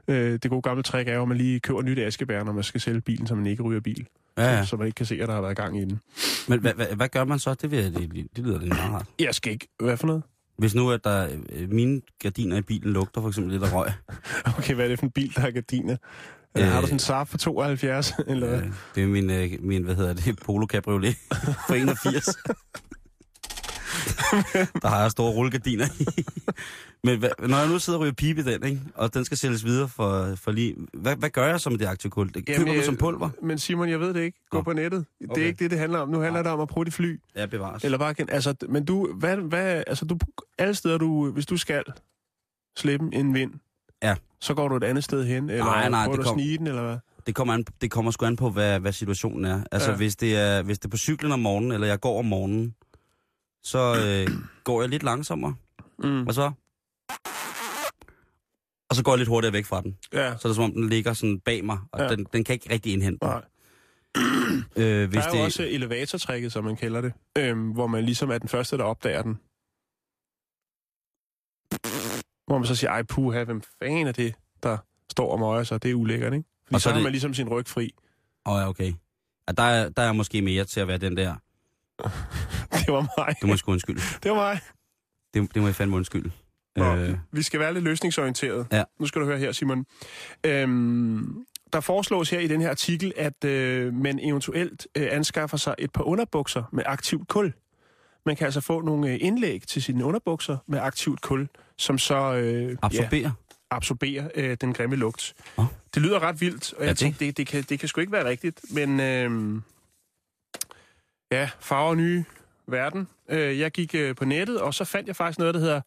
Øh, 0.09 0.39
det 0.43 0.51
gode 0.51 0.63
gamle 0.63 0.83
trick 0.83 1.09
er 1.09 1.15
jo, 1.15 1.23
at 1.23 1.29
man 1.29 1.37
lige 1.37 1.61
køber 1.61 1.83
nyt 1.83 1.99
askebær, 1.99 2.45
når 2.45 2.53
man 2.53 2.65
skal 2.65 2.81
sælge 2.81 3.01
bilen, 3.01 3.27
så 3.27 3.35
man 3.35 3.47
ikke 3.47 3.63
ryger 3.63 3.81
bil. 3.81 4.07
Ja, 4.39 4.45
ja. 4.45 4.63
Så, 4.63 4.69
så 4.69 4.77
man 4.77 4.87
ikke 4.87 4.97
kan 4.97 5.07
se, 5.07 5.23
at 5.23 5.29
der 5.29 5.35
har 5.35 5.41
været 5.41 5.57
gang 5.57 5.79
i 5.79 5.85
den. 5.85 6.01
Men 6.49 6.61
hvad, 6.61 6.75
hvad, 6.75 6.87
hvad 6.87 7.09
gør 7.09 7.25
man 7.25 7.39
så? 7.39 7.55
Det, 7.55 7.71
vil 7.71 7.95
det, 7.95 8.27
det 8.37 8.45
lyder 8.45 8.59
lidt 8.59 8.75
meget 8.75 8.93
rart. 8.93 9.07
Jeg 9.19 9.35
skal 9.35 9.53
ikke... 9.53 9.69
Hvad 9.81 9.97
for 9.97 10.07
noget? 10.07 10.23
Hvis 10.59 10.75
nu, 10.75 10.91
at 10.91 11.05
der, 11.05 11.29
øh, 11.53 11.71
mine 11.71 12.01
gardiner 12.23 12.57
i 12.57 12.63
bilen 12.63 12.93
lugter 12.93 13.21
for 13.21 13.29
eksempel 13.29 13.53
lidt 13.53 13.63
af 13.63 13.73
røg. 13.73 13.93
Okay, 14.59 14.75
hvad 14.75 14.85
er 14.85 14.89
det 14.89 14.99
for 14.99 15.07
en 15.07 15.13
bil, 15.13 15.35
der 15.35 15.41
har 15.41 15.51
gardiner? 15.51 15.93
Øh, 15.93 16.63
Øh, 16.63 16.69
har 16.69 16.81
du 16.81 16.87
sådan 16.87 16.95
en 16.95 16.99
Saab 16.99 17.29
for 17.29 17.39
72, 17.39 18.13
eller? 18.27 18.57
Øh, 18.57 18.67
det 18.95 19.03
er 19.03 19.07
min, 19.07 19.31
øh, 19.31 19.51
min, 19.61 19.83
hvad 19.83 19.95
hedder 19.95 20.15
det, 20.15 20.39
Polo 20.45 20.67
Cabriolet 20.67 21.17
for 21.67 21.75
81. 21.75 22.25
der 24.83 24.89
har 24.89 25.03
jeg 25.03 25.11
store 25.11 25.33
rullegardiner 25.33 25.87
i. 26.01 26.25
Men 27.05 27.19
hvad, 27.19 27.31
når 27.49 27.59
jeg 27.59 27.69
nu 27.69 27.79
sidder 27.79 27.99
og 27.99 28.03
ryger 28.03 28.13
pibe 28.13 28.41
i 28.41 28.45
den, 28.45 28.65
ikke? 28.65 28.81
og 28.95 29.15
den 29.15 29.25
skal 29.25 29.39
sælges 29.39 29.65
videre 29.65 29.89
for, 29.89 30.35
for 30.37 30.51
lige... 30.53 30.77
Hvad, 30.95 31.17
hvad 31.17 31.31
gør 31.31 31.47
jeg 31.47 31.61
så 31.61 31.71
med 31.71 31.79
det 31.79 31.87
aktive 31.87 32.11
kul? 32.11 32.29
Det 32.35 32.47
køber 32.47 32.75
du 32.75 32.83
som 32.83 32.97
pulver? 32.97 33.31
Men 33.43 33.59
Simon, 33.59 33.89
jeg 33.89 34.01
ved 34.01 34.15
det 34.15 34.21
ikke. 34.23 34.39
Gå 34.51 34.59
Nå. 34.59 34.63
på 34.63 34.73
nettet. 34.73 35.07
Det 35.21 35.31
Okay. 35.31 35.43
er 35.43 35.47
ikke 35.47 35.59
det, 35.65 35.71
det 35.71 35.79
handler 35.79 35.99
om. 35.99 36.09
Nu 36.09 36.19
handler 36.21 36.33
Nej. 36.33 36.43
det 36.43 36.53
om 36.53 36.61
at 36.61 36.69
prøve 36.69 36.85
det 36.85 36.93
fly. 36.93 37.21
Ja, 37.37 37.47
bevares. 37.47 37.85
Eller 37.85 37.99
bare, 37.99 38.15
altså, 38.29 38.55
men 38.69 38.85
du, 38.85 39.13
hvad, 39.15 39.37
hvad, 39.37 39.83
altså 39.87 40.05
du, 40.05 40.19
alle 40.59 40.75
steder, 40.75 40.99
du, 40.99 41.31
hvis 41.31 41.47
du 41.47 41.57
skal 41.57 41.83
slippe 42.79 43.09
en 43.15 43.35
vind, 43.35 43.53
Ja. 44.03 44.15
så 44.41 44.55
går 44.55 44.69
du 44.69 44.77
et 44.77 44.85
andet 44.85 45.05
sted 45.05 45.25
hen, 45.27 45.51
eller 45.51 45.65
Nej, 45.65 45.89
nej, 45.89 46.05
prøver 46.05 46.17
det 46.17 46.25
du 46.25 46.31
at 46.31 46.33
kom- 46.35 46.39
snige 46.39 46.59
den, 46.59 46.67
eller 46.67 46.83
hvad? 46.83 46.97
Det 47.27 47.35
kommer, 47.35 47.55
an, 47.55 47.65
det 47.81 47.91
kommer 47.91 48.11
sgu 48.11 48.27
an 48.27 48.37
på, 48.37 48.51
hvad, 48.51 48.81
hvad 48.81 48.93
situationen 48.93 49.45
er. 49.45 49.65
Altså, 49.73 49.91
ja. 49.91 49.97
hvis, 49.97 50.17
det 50.17 50.37
er, 50.37 50.63
hvis 50.63 50.79
det 50.79 50.85
er 50.85 50.91
på 50.91 50.97
cyklen 50.97 51.33
om 51.33 51.39
morgenen, 51.39 51.73
eller 51.73 51.87
jeg 51.87 52.01
går 52.01 52.19
om 52.19 52.25
morgenen, 52.25 52.75
så 53.63 53.79
øh, 54.29 54.35
går 54.65 54.81
jeg 54.83 54.91
lidt 54.91 55.03
langsommere, 55.03 55.55
Mm. 55.99 56.27
og 56.27 56.35
så... 56.35 56.53
Og 58.93 58.97
så 58.97 59.03
går 59.05 59.13
jeg 59.13 59.19
lidt 59.19 59.29
hurtigere 59.29 59.53
væk 59.53 59.65
fra 59.65 59.81
den. 59.81 59.99
Ja, 60.13 60.37
Så 60.39 60.49
er 60.49 60.51
det 60.51 60.57
som 60.57 60.65
om, 60.65 60.73
den 60.73 60.89
ligger 60.89 61.13
sådan 61.13 61.41
bag 61.41 61.65
mig, 61.65 61.79
og 61.93 62.01
Ja. 62.01 62.09
den, 62.09 62.27
den 62.33 62.45
kan 62.45 62.53
ikke 62.53 62.71
rigtig 62.71 62.93
indhente 62.93 63.19
den. 63.27 63.29
nej. 63.29 63.43
Øh, 64.77 65.09
hvis 65.09 65.17
Der 65.17 65.23
er 65.27 65.31
det, 65.31 65.39
jo 65.39 65.45
også 65.45 65.63
elevatortrækket, 65.63 66.53
som 66.53 66.65
man 66.65 66.77
kalder 66.77 67.01
det, 67.01 67.13
øhm, 67.39 67.71
hvor 67.71 67.87
man 67.87 68.05
ligesom 68.05 68.31
er 68.31 68.39
den 68.39 68.49
første, 68.49 68.79
der 68.79 68.85
opdager 68.85 69.23
den. 69.23 69.39
Hvor 72.47 72.59
man 72.59 72.67
så 72.67 72.75
siger, 72.75 72.91
ej 72.91 73.03
puha, 73.03 73.45
hvem 73.45 73.63
fanden 73.83 74.07
er 74.07 74.13
det, 74.13 74.35
der 74.63 74.79
står 75.11 75.33
og 75.33 75.39
møger 75.41 75.65
sig? 75.65 75.83
Det 75.83 75.91
er 75.91 75.95
ulækkert, 75.95 76.33
ikke? 76.33 76.45
Fordi 76.65 76.75
Og 76.75 76.81
så, 76.81 76.83
så 76.83 76.89
er 76.89 76.93
har 76.93 76.99
det- 76.99 77.03
man 77.05 77.13
ligesom 77.13 77.35
sin 77.35 77.49
ryg 77.49 77.69
fri. 77.69 77.95
Åh, 78.47 78.59
ja, 78.61 78.69
okay. 78.69 78.93
Ja, 79.49 79.53
der, 79.53 79.63
er, 79.63 79.89
der 79.89 80.03
er 80.03 80.13
måske 80.13 80.43
mere 80.43 80.65
til 80.65 80.81
at 80.81 80.89
være 80.89 80.99
den 80.99 81.17
der. 81.17 81.35
Det 82.87 82.93
var 82.93 83.21
mig. 83.27 83.35
Det 83.41 83.49
må 83.49 83.57
sgu 83.57 83.73
undskylde. 83.73 84.01
Det 84.23 84.31
var 84.31 84.37
mig. 84.37 84.61
Det, 85.35 85.55
det 85.55 85.63
må 85.63 85.69
jeg 85.69 85.75
fandme 85.75 85.97
undskylde. 85.97 86.31
Nå, 86.77 86.97
Øh, 86.97 87.15
vi 87.33 87.43
skal 87.43 87.61
være 87.61 87.75
lidt 87.75 87.85
løsningsorienteret. 87.85 88.67
Ja. 88.73 88.83
Nu 89.01 89.07
skal 89.07 89.21
du 89.21 89.27
høre 89.27 89.39
her, 89.39 89.53
Simon. 89.53 89.87
Øhm, 90.47 91.45
der 91.73 91.81
foreslås 91.81 92.31
her 92.31 92.39
i 92.41 92.47
den 92.49 92.61
her 92.61 92.71
artikel, 92.71 93.13
at 93.17 93.45
øh, 93.45 93.95
man 93.95 94.19
eventuelt 94.23 94.87
øh, 94.97 95.09
anskaffer 95.11 95.57
sig 95.57 95.75
et 95.79 95.93
par 95.93 96.03
underbukser 96.03 96.63
med 96.73 96.83
aktivt 96.87 97.29
kul. 97.29 97.53
Man 98.27 98.37
kan 98.37 98.45
altså 98.45 98.61
få 98.61 98.81
nogle 98.81 99.11
øh, 99.13 99.19
indlæg 99.21 99.63
til 99.69 99.83
sine 99.83 100.05
underbukser 100.05 100.57
med 100.67 100.79
aktivt 100.79 101.21
kul, 101.21 101.49
som 101.79 101.99
så 101.99 102.35
øh, 102.35 102.71
ja, 102.71 102.77
absorberer. 102.83 103.31
absorberer 103.71 104.29
øh, 104.35 104.57
den 104.61 104.73
grimme 104.75 104.97
lugt. 104.97 105.35
Åh. 105.59 105.65
Det 105.95 106.03
lyder 106.03 106.21
ret 106.23 106.41
vildt, 106.41 106.73
og 106.73 106.79
Ja, 106.81 106.85
jeg 106.87 106.91
det- 106.91 106.99
tænkte, 106.99 107.25
det, 107.27 107.37
det, 107.37 107.47
kan, 107.47 107.63
det 107.63 107.79
kan 107.81 107.89
sgu 107.89 108.01
ikke 108.01 108.13
være 108.13 108.25
rigtigt. 108.29 108.61
Men 108.75 109.01
øh, 109.01 109.61
ja, 111.33 111.51
farver 111.61 111.95
nye 111.95 112.25
verden. 112.67 113.09
Øh, 113.29 113.59
jeg 113.59 113.71
gik 113.71 113.95
øh, 113.95 114.15
på 114.17 114.25
nettet, 114.25 114.61
og 114.61 114.75
så 114.75 114.85
fandt 114.85 115.09
jeg 115.09 115.17
faktisk 115.17 115.39
noget, 115.39 115.55
der 115.55 115.61
hedder 115.61 115.81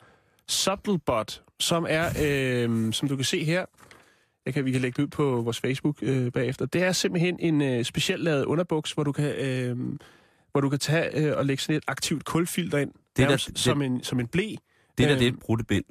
Subtlebot, 0.47 1.41
som 1.59 1.85
er, 1.89 2.05
øh, 2.23 2.93
som 2.93 3.07
du 3.09 3.15
kan 3.15 3.25
se 3.25 3.43
her, 3.43 3.65
jeg 4.45 4.53
kan, 4.53 4.65
vi 4.65 4.71
kan 4.71 4.81
lægge 4.81 4.95
det 4.97 5.03
ud 5.03 5.07
på 5.07 5.41
vores 5.41 5.59
Facebook 5.59 5.97
øh, 6.01 6.31
bagefter. 6.31 6.65
Det 6.65 6.83
er 6.83 6.91
simpelthen 6.91 7.39
en 7.39 7.61
øh, 7.61 7.83
specielt 7.83 8.23
lavet 8.23 8.45
underbuks, 8.45 8.91
hvor 8.91 9.03
du 9.03 9.11
kan, 9.11 9.35
øh, 9.35 9.77
hvor 10.51 10.61
du 10.61 10.69
kan 10.69 10.79
tage 10.79 11.17
øh, 11.17 11.37
og 11.37 11.45
lægge 11.45 11.63
sådan 11.63 11.75
et 11.75 11.83
aktivt 11.87 12.25
kulfilter 12.25 12.77
ind, 12.77 12.91
Det 13.17 13.23
er 13.23 13.27
nærmest 13.27 13.47
da- 13.47 13.51
det- 13.51 13.59
som, 13.59 13.81
en, 13.81 14.03
som 14.03 14.19
en 14.19 14.27
blæ. 14.27 14.43
Det 14.47 14.59
der, 14.97 15.11
Øh, 15.13 15.19
det 15.19 15.27
er 15.27 15.31
et 15.31 15.39
brudtebind. 15.39 15.85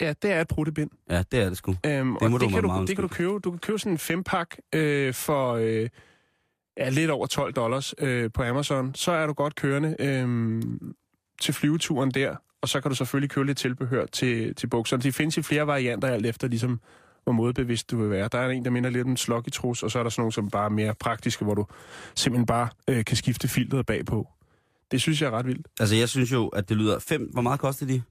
Ja, 0.00 0.14
det 0.22 0.32
er 0.32 0.40
et 0.40 0.48
bruttebind. 0.48 0.90
Ja, 1.10 1.22
det 1.32 1.40
er 1.42 1.48
det 1.48 1.58
sgu. 1.58 1.70
Øhm, 1.86 2.16
Det 2.20 2.30
må 2.30 2.38
du 2.38 2.44
det, 2.44 2.52
være 2.52 2.60
kan 2.60 2.62
du, 2.62 2.68
meget 2.68 2.88
det 2.88 2.96
kan 2.96 3.02
du 3.02 3.08
købe. 3.08 3.38
Du 3.38 3.50
kan 3.50 3.58
købe 3.58 3.78
sådan 3.78 3.92
en 3.92 3.98
fempak 3.98 4.56
øh, 4.74 5.14
for 5.14 5.52
øh, 5.52 5.88
ja, 6.76 6.88
lidt 6.88 7.10
over 7.10 7.26
12 7.26 7.52
dollars 7.52 7.94
øh, 7.98 8.30
på 8.34 8.42
Amazon. 8.42 8.94
Så 8.94 9.12
er 9.12 9.26
du 9.26 9.32
godt 9.32 9.54
kørende 9.54 9.96
øh, 9.98 10.62
til 11.40 11.54
flyveturen 11.54 12.10
der, 12.10 12.36
og 12.62 12.68
så 12.68 12.80
kan 12.80 12.90
du 12.90 12.94
selvfølgelig 12.94 13.30
købe 13.30 13.46
lidt 13.46 13.58
tilbehør 13.58 14.06
til, 14.06 14.54
til 14.54 14.66
bukserne. 14.66 15.02
De 15.02 15.12
findes 15.12 15.36
i 15.36 15.42
flere 15.42 15.66
varianter, 15.66 16.08
alt 16.08 16.26
efter 16.26 16.48
ligesom, 16.48 16.80
hvor 17.24 17.32
modbevidst 17.32 17.90
du 17.90 17.98
vil 18.00 18.10
være. 18.10 18.28
Der 18.32 18.38
er 18.38 18.48
en, 18.48 18.64
der 18.64 18.70
minder 18.70 18.90
lidt 18.90 19.04
om 19.04 19.10
en 19.10 19.16
slokketrus, 19.16 19.82
og 19.82 19.90
så 19.90 19.98
er 19.98 20.02
der 20.02 20.10
sådan 20.10 20.20
nogle, 20.20 20.32
som 20.32 20.50
bare 20.50 20.64
er 20.64 20.68
mere 20.68 20.94
praktiske, 20.94 21.44
hvor 21.44 21.54
du 21.54 21.66
simpelthen 22.14 22.46
bare 22.46 22.68
øh, 22.88 23.04
kan 23.04 23.16
skifte 23.16 23.48
filteret 23.48 23.86
bagpå. 23.86 24.28
Det 24.90 25.00
synes 25.00 25.22
jeg 25.22 25.26
er 25.26 25.30
ret 25.30 25.46
vildt. 25.46 25.66
Altså, 25.80 25.96
jeg 25.96 26.08
synes 26.08 26.32
jo, 26.32 26.48
at 26.48 26.68
det 26.68 26.76
lyder 26.76 26.98
fem... 26.98 27.30
Hvor 27.32 27.42
meget 27.42 27.60
koster 27.60 27.86
de? 27.86 28.02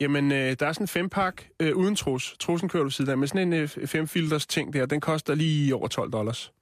Jamen, 0.00 0.32
øh, 0.32 0.56
der 0.60 0.66
er 0.66 0.72
sådan 0.72 0.84
en 0.84 0.88
fempak 0.88 1.42
øh, 1.60 1.76
uden 1.76 1.96
trus. 1.96 2.36
Trusen 2.40 2.68
kører 2.68 2.84
du 2.84 2.90
siden 2.90 3.10
af. 3.10 3.18
Men 3.18 3.28
sådan 3.28 3.52
en 3.52 3.60
øh, 3.60 3.68
femfilters 3.86 4.46
ting 4.46 4.72
der, 4.72 4.86
den 4.86 5.00
koster 5.00 5.34
lige 5.34 5.74
over 5.74 5.88
12 5.88 6.12
dollars. 6.12 6.52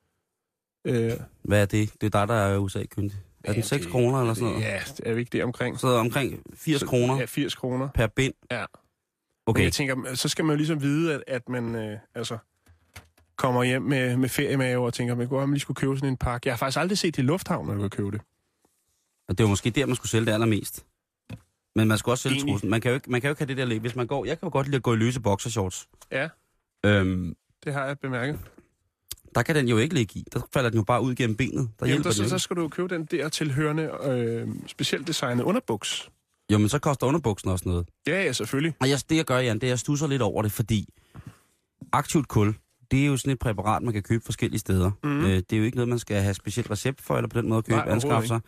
Øh, 0.85 1.12
Hvad 1.42 1.62
er 1.62 1.66
det? 1.66 1.92
Det 2.01 2.14
er 2.14 2.18
dig, 2.20 2.29
der 2.29 2.35
er 2.35 2.59
USA-kyndig. 2.59 3.16
Er 3.49 3.53
den 3.53 3.63
6 3.63 3.87
kroner 3.87 4.21
eller 4.21 4.35
sådan 4.35 4.49
noget? 4.49 4.65
Ja, 4.65 4.81
er 5.03 5.15
vi 5.15 5.21
ikke 5.21 5.31
det 5.31 5.45
omkring? 5.45 5.81
Så 5.81 5.89
omkring 5.89 6.43
80 6.55 6.83
kroner 6.83 7.17
Ja, 7.19 7.25
80 7.25 7.55
kroner. 7.55 7.89
per 7.95 8.07
bind. 8.07 8.35
Ja. 8.51 8.59
Men 8.61 8.67
Okay, 9.47 9.63
jeg 9.65 9.73
tænker, 9.73 10.15
så 10.15 10.29
skal 10.29 10.45
man 10.45 10.55
jo 10.55 10.57
ligesom 10.57 10.83
vide, 10.83 11.15
at, 11.15 11.25
at 11.27 11.49
man 11.49 11.75
øh, 11.75 11.99
altså, 12.15 12.39
kommer 13.37 13.65
hjem 13.65 13.83
med, 13.83 14.17
med 14.17 14.29
feriemave 14.29 14.87
og 14.87 14.95
tænker, 14.95 15.15
man 15.15 15.29
kunne 15.29 15.51
lige 15.51 15.61
skulle 15.61 15.75
købe 15.77 15.97
sådan 15.97 16.09
en 16.09 16.17
pakke. 16.17 16.47
Jeg 16.49 16.53
har 16.55 16.59
faktisk 16.59 16.79
aldrig 16.81 16.99
set 16.99 17.17
det 17.17 17.23
i 17.23 17.27
lufthavnen, 17.27 17.71
at 17.71 17.77
du 17.77 17.81
kan 17.81 17.91
købe 17.91 18.11
det. 18.11 18.21
og 19.29 19.39
det 19.39 19.45
var 19.45 19.49
måske 19.51 19.71
der, 19.71 19.87
man 19.87 19.97
skulle 19.97 20.11
sælge 20.11 20.27
det 20.27 20.33
allermest. 20.33 20.87
Men 21.77 21.89
man 21.89 21.99
skal 21.99 22.11
også 22.11 22.23
sælge 22.23 22.41
Enig. 22.41 22.53
trussen. 22.53 22.71
Man 22.71 22.81
kan, 22.81 22.89
jo 22.91 22.95
ikke, 22.95 23.11
man 23.11 23.21
kan 23.21 23.29
jo 23.29 23.33
ikke 23.33 23.41
have 23.41 23.49
det 23.49 23.57
der 23.57 23.65
læg. 23.65 23.81
Hvis 23.81 23.97
man 23.97 24.07
går... 24.07 24.25
Jeg 24.25 24.39
kan 24.39 24.47
jo 24.47 24.53
godt 24.53 24.67
lide 24.67 24.77
at 24.77 24.83
gå 24.83 24.93
i 24.95 24.97
løse 24.97 25.21
boxershorts. 25.21 25.89
Ja, 26.13 26.29
Øhm, 26.87 27.37
det 27.65 27.73
har 27.73 27.87
jeg 27.87 27.99
bemærket. 27.99 28.39
Der 29.35 29.43
kan 29.43 29.55
den 29.55 29.69
jo 29.69 29.79
ikke 29.79 29.95
ligge 29.95 30.19
i. 30.19 30.25
Der 30.33 30.41
falder 30.53 30.71
den 30.71 30.79
jo 30.79 30.85
bare 30.85 31.03
ud 31.03 31.14
gennem 31.14 31.37
benet. 31.37 31.55
Der 31.55 31.87
Jamen, 31.87 31.88
hjælper 31.88 32.11
der, 32.11 32.17
så, 32.17 32.29
så 32.29 32.38
skal 32.38 32.57
du 32.57 32.62
jo 32.62 32.69
købe 32.69 32.95
den 32.95 33.05
der 33.05 33.29
tilhørende, 33.29 33.91
øh, 34.05 34.49
specielt 34.67 35.07
designet 35.07 35.45
underbuks. 35.45 36.11
Jo, 36.53 36.59
men 36.59 36.69
så 36.69 36.79
koster 36.79 37.07
underbuksen 37.07 37.51
også 37.51 37.69
noget. 37.69 37.88
Ja, 38.07 38.23
ja, 38.23 38.33
selvfølgelig. 38.33 38.75
Og 38.81 38.91
jeg, 38.91 38.99
det 39.11 39.17
jeg 39.17 39.25
gør, 39.25 39.38
Jan, 39.38 39.57
det 39.57 39.62
er, 39.62 39.67
at 39.67 39.71
jeg 39.71 39.79
stusser 39.79 40.07
lidt 40.07 40.23
over 40.23 40.43
det, 40.43 40.53
fordi 40.53 40.88
aktivt 41.93 42.29
kul, 42.29 42.55
det 42.91 43.03
er 43.03 43.07
jo 43.07 43.17
sådan 43.17 43.33
et 43.33 43.38
præparat, 43.38 43.83
man 43.83 43.93
kan 43.93 44.03
købe 44.03 44.25
forskellige 44.25 44.61
steder. 44.61 44.91
Mm. 45.05 45.25
Øh, 45.25 45.37
det 45.37 45.53
er 45.53 45.57
jo 45.57 45.64
ikke 45.64 45.77
noget, 45.77 45.88
man 45.88 45.99
skal 45.99 46.23
have 46.23 46.35
specielt 46.35 46.71
recept 46.71 47.01
for, 47.01 47.17
eller 47.17 47.29
på 47.29 47.41
den 47.41 47.49
måde 47.49 47.62
købe, 47.62 47.77
Nej, 47.77 47.88
anskaffe 47.88 48.29
sig. 48.29 48.41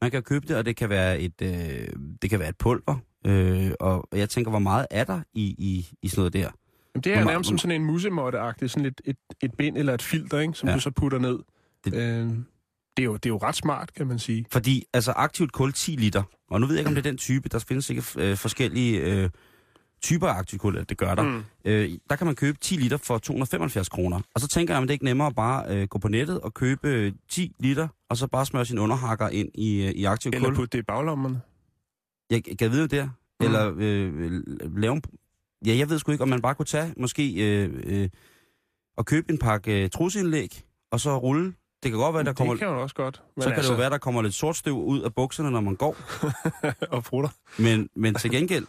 Man 0.00 0.10
kan 0.10 0.22
købe 0.22 0.48
det, 0.48 0.56
og 0.56 0.66
det 0.66 0.76
kan 0.76 0.88
være 0.88 1.20
et, 1.20 1.42
øh, 1.42 1.88
det 2.22 2.30
kan 2.30 2.40
være 2.40 2.48
et 2.48 2.58
pulver. 2.58 2.96
Øh, 3.26 3.70
og 3.80 4.08
jeg 4.12 4.30
tænker, 4.30 4.50
hvor 4.50 4.58
meget 4.58 4.86
er 4.90 5.04
der 5.04 5.20
i, 5.34 5.42
i, 5.42 5.88
i 6.02 6.08
sådan 6.08 6.20
noget 6.20 6.32
der? 6.32 6.50
Jamen, 6.94 7.02
det 7.02 7.12
er 7.12 7.22
Hvor 7.22 7.30
nærmest 7.30 7.48
som 7.48 7.58
sådan 7.58 7.80
en 7.80 7.90
musemåtte-agtigt, 7.90 8.66
sådan 8.68 8.86
et, 8.86 9.00
et, 9.04 9.16
et 9.42 9.54
bind 9.54 9.76
eller 9.76 9.94
et 9.94 10.02
filter, 10.02 10.38
ikke, 10.38 10.54
som 10.54 10.68
ja. 10.68 10.74
Du 10.74 10.80
så 10.80 10.90
putter 10.90 11.18
ned. 11.18 11.38
Det-. 11.84 11.94
Øh, 11.94 12.28
det, 12.96 13.02
er 13.02 13.04
jo, 13.04 13.14
det 13.14 13.26
er 13.26 13.30
jo 13.30 13.38
ret 13.38 13.56
smart, 13.56 13.94
kan 13.94 14.06
man 14.06 14.18
sige. 14.18 14.46
Fordi 14.52 14.84
altså 14.94 15.12
aktivt 15.12 15.52
kul 15.52 15.72
10 15.72 15.90
liter, 15.90 16.22
og 16.50 16.60
nu 16.60 16.66
ved 16.66 16.74
jeg 16.74 16.80
ikke, 16.80 16.88
om 16.88 16.94
det 16.94 17.06
er 17.06 17.10
den 17.10 17.18
type, 17.18 17.48
der 17.48 17.58
findes 17.68 17.84
sikkert 17.84 18.16
øh, 18.16 18.36
forskellige 18.36 19.00
øh, 19.00 19.30
typer 20.02 20.26
af 20.28 20.38
aktivt 20.38 20.62
kul, 20.62 20.84
det 20.88 20.98
gør 20.98 21.14
der. 21.14 21.22
Mm. 21.22 21.44
Øh, 21.64 21.90
der 22.10 22.16
kan 22.16 22.26
man 22.26 22.36
købe 22.36 22.58
10 22.60 22.74
liter 22.74 22.96
for 22.96 23.18
275 23.18 23.88
kroner. 23.88 24.20
Og 24.34 24.40
så 24.40 24.48
tænker 24.48 24.74
jeg, 24.74 24.80
om 24.80 24.86
det 24.86 24.94
ikke 24.94 25.02
er 25.02 25.08
nemmere 25.08 25.26
at 25.26 25.34
bare 25.34 25.64
øh, 25.76 25.88
gå 25.88 25.98
på 25.98 26.08
nettet 26.08 26.40
og 26.40 26.54
købe 26.54 26.88
øh, 26.88 27.12
10 27.28 27.54
liter, 27.60 27.88
og 28.10 28.16
så 28.16 28.26
bare 28.26 28.46
smøre 28.46 28.64
sin 28.64 28.78
underhakker 28.78 29.28
ind 29.28 29.48
i, 29.54 29.86
øh, 29.86 29.90
i 29.90 30.04
aktivt 30.04 30.34
Eller 30.34 30.48
kul. 30.48 30.56
putte 30.56 30.76
det 30.76 30.82
i 30.82 30.86
baglommerne. 30.86 31.40
Jeg 32.30 32.42
kan 32.58 32.70
vide 32.70 32.82
det 32.82 32.90
der. 32.90 33.04
Mm. 33.04 33.46
Eller 33.46 33.74
øh, 33.76 34.30
lave 34.76 34.94
en... 34.94 35.02
Ja, 35.66 35.76
jeg 35.76 35.90
ved 35.90 35.98
sgu 35.98 36.12
ikke, 36.12 36.22
om 36.22 36.28
man 36.28 36.42
bare 36.42 36.54
kunne 36.54 36.66
tage 36.66 36.94
måske 36.96 37.34
øh, 37.34 37.82
øh, 37.84 38.08
og 38.96 39.06
købe 39.06 39.32
en 39.32 39.38
pakke 39.38 39.82
øh, 39.84 39.90
trusindlæg, 39.90 40.62
og 40.92 41.00
så 41.00 41.18
rulle. 41.18 41.54
Det 41.82 41.90
kan 41.90 41.98
godt 42.00 42.14
være, 42.14 42.24
der 42.24 42.32
kommer... 42.32 42.52
Det 42.54 42.58
kan 42.58 42.68
også 42.68 42.94
godt. 42.94 43.22
Men 43.36 43.42
Så 43.42 43.48
kan 43.48 43.56
altså... 43.56 43.72
det 43.72 43.76
jo 43.76 43.80
være, 43.80 43.90
der 43.90 43.98
kommer 43.98 44.22
lidt 44.22 44.34
sort 44.34 44.56
støv 44.56 44.84
ud 44.84 45.00
af 45.02 45.14
bukserne, 45.14 45.50
når 45.50 45.60
man 45.60 45.76
går. 45.76 45.96
og 46.96 47.04
prutter. 47.04 47.30
Men, 47.58 47.88
men 47.96 48.14
til 48.14 48.30
gengæld, 48.30 48.66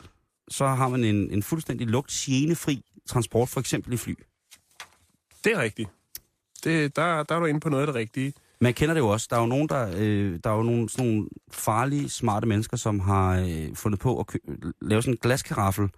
så 0.50 0.68
har 0.68 0.88
man 0.88 1.04
en, 1.04 1.32
en 1.32 1.44
fuldstændig 1.44 1.88
lugtgenefri 1.88 2.84
transport, 3.08 3.50
for 3.50 3.60
eksempel 3.60 3.94
i 3.94 3.98
fly. 3.98 4.14
Det 5.44 5.52
er 5.54 5.62
rigtigt. 5.62 5.90
Det, 6.64 6.96
der, 6.96 7.24
der 7.24 7.36
er 7.36 7.40
du 7.40 7.46
inde 7.46 7.60
på 7.60 7.70
noget 7.70 7.82
af 7.84 7.88
det 7.88 7.96
rigtige. 7.96 8.34
Man 8.62 8.74
kender 8.74 8.94
det 8.94 9.02
jo 9.02 9.08
også. 9.08 9.28
Der 9.30 9.36
er 9.36 9.40
jo 9.42 9.46
nogen, 9.48 9.70
der, 9.70 9.92
øh, 9.98 10.40
der 10.44 10.50
er 10.50 10.56
jo 10.56 10.64
nogle, 10.64 10.90
sådan 10.90 11.06
nogle 11.06 11.30
farlige, 11.52 12.10
smarte 12.10 12.48
mennesker, 12.48 12.78
som 12.78 13.00
har 13.00 13.40
øh, 13.40 13.76
fundet 13.76 14.00
på 14.00 14.20
at 14.20 14.28
kø- 14.28 14.38
lave 14.82 15.02
sådan 15.02 15.14
en 15.14 15.18
glaskaraffel, 15.22 15.90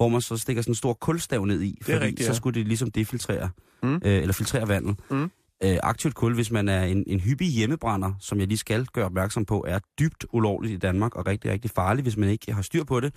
hvor 0.00 0.08
man 0.08 0.20
så 0.20 0.36
stikker 0.36 0.62
sådan 0.62 0.70
en 0.70 0.74
stor 0.74 0.92
kulstav 0.92 1.44
ned 1.44 1.62
i, 1.62 1.78
fordi 1.82 1.98
rigtigt, 1.98 2.26
så 2.26 2.30
ja. 2.30 2.36
skulle 2.36 2.60
det 2.60 2.66
ligesom 2.66 2.90
defiltrere, 2.90 3.50
Mm. 3.82 3.94
øh, 3.94 4.00
eller 4.04 4.32
filtrere 4.32 4.68
vandet. 4.68 4.96
Mm. 5.10 5.30
Øh, 5.64 5.78
aktivt 5.82 6.14
kul, 6.14 6.34
hvis 6.34 6.50
man 6.50 6.68
er 6.68 6.82
en, 6.84 7.04
en 7.06 7.20
hyppig 7.20 7.48
hjemmebrænder, 7.48 8.12
som 8.20 8.38
jeg 8.38 8.46
lige 8.46 8.58
skal 8.58 8.86
gøre 8.86 9.04
opmærksom 9.04 9.44
på, 9.44 9.64
er 9.68 9.78
dybt 9.98 10.26
ulovligt 10.32 10.74
i 10.74 10.76
Danmark 10.76 11.16
og 11.16 11.26
rigtig, 11.26 11.50
rigtig 11.50 11.70
farligt, 11.70 12.04
hvis 12.04 12.16
man 12.16 12.28
ikke 12.28 12.52
har 12.52 12.62
styr 12.62 12.84
på 12.84 13.00
det. 13.00 13.14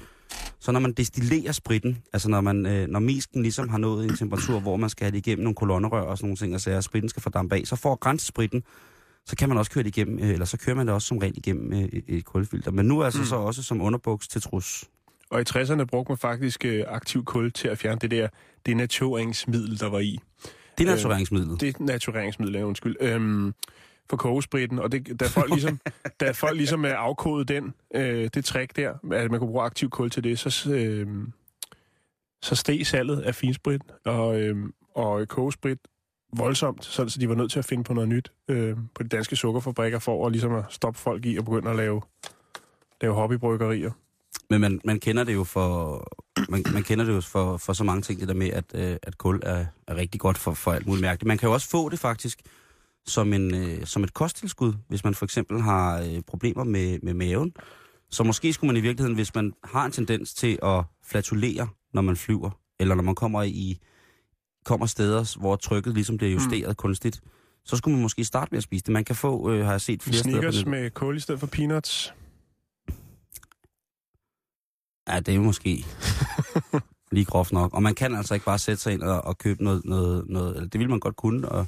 Så 0.59 0.71
når 0.71 0.79
man 0.79 0.93
destillerer 0.93 1.51
spritten, 1.51 1.97
altså 2.13 2.29
når, 2.29 2.41
man, 2.41 2.65
øh, 2.65 2.87
når 2.87 2.99
mesken 2.99 3.41
ligesom 3.41 3.69
har 3.69 3.77
nået 3.77 4.05
en 4.05 4.17
temperatur, 4.17 4.59
hvor 4.59 4.77
man 4.77 4.89
skal 4.89 5.05
have 5.05 5.11
det 5.11 5.17
igennem 5.27 5.43
nogle 5.43 5.55
kolonnerør 5.55 6.01
og 6.01 6.17
sådan 6.17 6.27
nogle 6.27 6.37
ting, 6.37 6.53
og 6.53 6.61
så 6.61 6.71
at 6.71 6.83
spritten 6.83 7.09
skal 7.09 7.21
fordampe 7.21 7.55
af, 7.55 7.61
så 7.65 7.75
får 7.75 7.95
grænsespritten, 7.95 8.63
så 9.25 9.35
kan 9.35 9.49
man 9.49 9.57
også 9.57 9.71
køre 9.71 9.83
det 9.83 9.97
igennem, 9.97 10.19
øh, 10.19 10.29
eller 10.29 10.45
så 10.45 10.57
kører 10.57 10.75
man 10.75 10.87
det 10.87 10.95
også 10.95 11.07
som 11.07 11.17
regel 11.17 11.37
igennem 11.37 11.73
øh, 11.73 11.89
et, 12.07 12.25
kulfilter. 12.25 12.71
Men 12.71 12.85
nu 12.85 13.03
altså 13.03 13.19
mm. 13.19 13.25
så 13.25 13.35
også 13.35 13.63
som 13.63 13.81
underbuks 13.81 14.27
til 14.27 14.41
trus. 14.41 14.85
Og 15.33 15.41
i 15.41 15.43
60'erne 15.49 15.83
brugte 15.83 16.11
man 16.11 16.17
faktisk 16.17 16.65
øh, 16.65 16.83
aktiv 16.87 17.25
kul 17.25 17.51
til 17.51 17.67
at 17.67 17.77
fjerne 17.77 17.99
det 17.99 18.11
der 18.11 18.27
denatureringsmiddel, 18.65 19.79
der 19.79 19.89
var 19.89 19.99
i. 19.99 20.19
Det 20.77 20.83
er 20.83 20.91
Øh, 20.91 20.95
natureringsmidlet. 20.95 21.61
Det 21.61 21.75
er 21.75 21.83
natureringsmiddel, 21.83 22.55
ja, 22.55 22.63
undskyld. 22.63 22.95
Øhm, 22.99 23.53
for 24.09 24.17
kogespritten, 24.17 24.79
og 24.79 24.91
det, 24.91 25.19
da 25.19 25.27
folk 25.27 25.49
ligesom, 25.49 25.79
da 26.19 26.31
folk 26.31 26.57
ligesom 26.57 26.85
er 26.85 26.93
afkodet 26.93 27.47
den, 27.47 27.73
øh, 27.95 28.29
det 28.33 28.45
trick 28.45 28.75
der, 28.75 28.93
at 29.11 29.31
man 29.31 29.39
kunne 29.39 29.51
bruge 29.51 29.63
aktiv 29.63 29.89
kul 29.89 30.09
til 30.09 30.23
det, 30.23 30.39
så, 30.39 30.73
øh, 30.73 31.07
så 32.41 32.55
steg 32.55 32.87
salget 32.87 33.21
af 33.21 33.35
finsprit 33.35 33.81
og, 34.05 34.41
øh, 34.41 34.55
og 34.95 35.27
kogesprit 35.27 35.77
voldsomt, 36.37 36.85
så, 36.85 37.09
så 37.09 37.19
de 37.19 37.29
var 37.29 37.35
nødt 37.35 37.51
til 37.51 37.59
at 37.59 37.65
finde 37.65 37.83
på 37.83 37.93
noget 37.93 38.09
nyt 38.09 38.31
øh, 38.47 38.77
på 38.95 39.03
de 39.03 39.09
danske 39.09 39.35
sukkerfabrikker 39.35 39.99
for 39.99 40.25
at, 40.25 40.31
ligesom 40.31 40.55
at 40.55 40.63
stoppe 40.69 40.99
folk 40.99 41.25
i 41.25 41.37
at 41.37 41.45
begynde 41.45 41.69
at 41.69 41.75
lave, 41.75 42.01
lave 43.01 43.13
hobbybryggerier. 43.13 43.91
Men 44.49 44.61
man, 44.61 44.81
man 44.85 44.99
kender 44.99 45.23
det 45.23 45.33
jo 45.33 45.43
for 45.43 46.03
man, 46.49 46.63
man 46.73 46.83
kender 46.83 47.05
det 47.05 47.13
jo 47.13 47.21
for, 47.21 47.57
for 47.57 47.73
så 47.73 47.83
mange 47.83 48.01
ting, 48.01 48.19
det 48.19 48.27
der 48.27 48.33
med, 48.33 48.49
at, 48.49 48.65
øh, 48.73 48.97
at 49.03 49.17
kul 49.17 49.39
er, 49.43 49.65
er 49.87 49.95
rigtig 49.95 50.21
godt 50.21 50.37
for, 50.37 50.53
for 50.53 50.71
alt 50.71 50.87
muligt 50.87 51.01
mærkeligt. 51.01 51.27
Man 51.27 51.37
kan 51.37 51.47
jo 51.47 51.53
også 51.53 51.69
få 51.69 51.89
det 51.89 51.99
faktisk 51.99 52.41
som, 53.05 53.33
en, 53.33 53.55
øh, 53.55 53.85
som 53.85 54.03
et 54.03 54.13
kosttilskud, 54.13 54.73
hvis 54.87 55.03
man 55.03 55.15
for 55.15 55.25
eksempel 55.25 55.61
har 55.61 56.01
øh, 56.01 56.21
problemer 56.27 56.63
med, 56.63 56.99
med 57.03 57.13
maven. 57.13 57.53
Så 58.09 58.23
måske 58.23 58.53
skulle 58.53 58.67
man 58.67 58.77
i 58.77 58.81
virkeligheden, 58.81 59.15
hvis 59.15 59.35
man 59.35 59.53
har 59.63 59.85
en 59.85 59.91
tendens 59.91 60.33
til 60.33 60.59
at 60.63 60.83
flatulere, 61.05 61.67
når 61.93 62.01
man 62.01 62.15
flyver, 62.15 62.49
eller 62.79 62.95
når 62.95 63.03
man 63.03 63.15
kommer 63.15 63.43
i 63.43 63.77
kommer 64.65 64.85
steder, 64.85 65.39
hvor 65.39 65.55
trykket 65.55 65.93
ligesom 65.93 66.17
bliver 66.17 66.31
justeret 66.31 66.67
mm. 66.67 66.75
kunstigt, 66.75 67.21
så 67.65 67.77
skulle 67.77 67.93
man 67.93 68.01
måske 68.01 68.25
starte 68.25 68.51
med 68.51 68.57
at 68.57 68.63
spise 68.63 68.83
det. 68.83 68.93
Man 68.93 69.05
kan 69.05 69.15
få, 69.15 69.51
øh, 69.51 69.65
har 69.65 69.71
jeg 69.71 69.81
set 69.81 70.03
flere 70.03 70.17
steder 70.17 70.35
på 70.35 70.51
Snickers 70.51 70.65
med 70.65 70.91
kul 70.91 71.17
i 71.17 71.19
stedet 71.19 71.39
for 71.39 71.47
peanuts. 71.47 72.13
Ja, 75.09 75.19
det 75.19 75.29
er 75.29 75.35
jo 75.35 75.41
måske 75.41 75.85
lige 77.11 77.25
groft 77.25 77.51
nok. 77.51 77.73
Og 77.73 77.83
man 77.83 77.95
kan 77.95 78.15
altså 78.15 78.33
ikke 78.33 78.45
bare 78.45 78.59
sætte 78.59 78.81
sig 78.81 78.93
ind 78.93 79.01
og, 79.01 79.25
og 79.25 79.37
købe 79.37 79.63
noget, 79.63 79.85
noget, 79.85 80.25
noget 80.29 80.55
eller 80.55 80.69
det 80.69 80.79
vil 80.79 80.89
man 80.89 80.99
godt 80.99 81.15
kunne, 81.15 81.49
og 81.49 81.67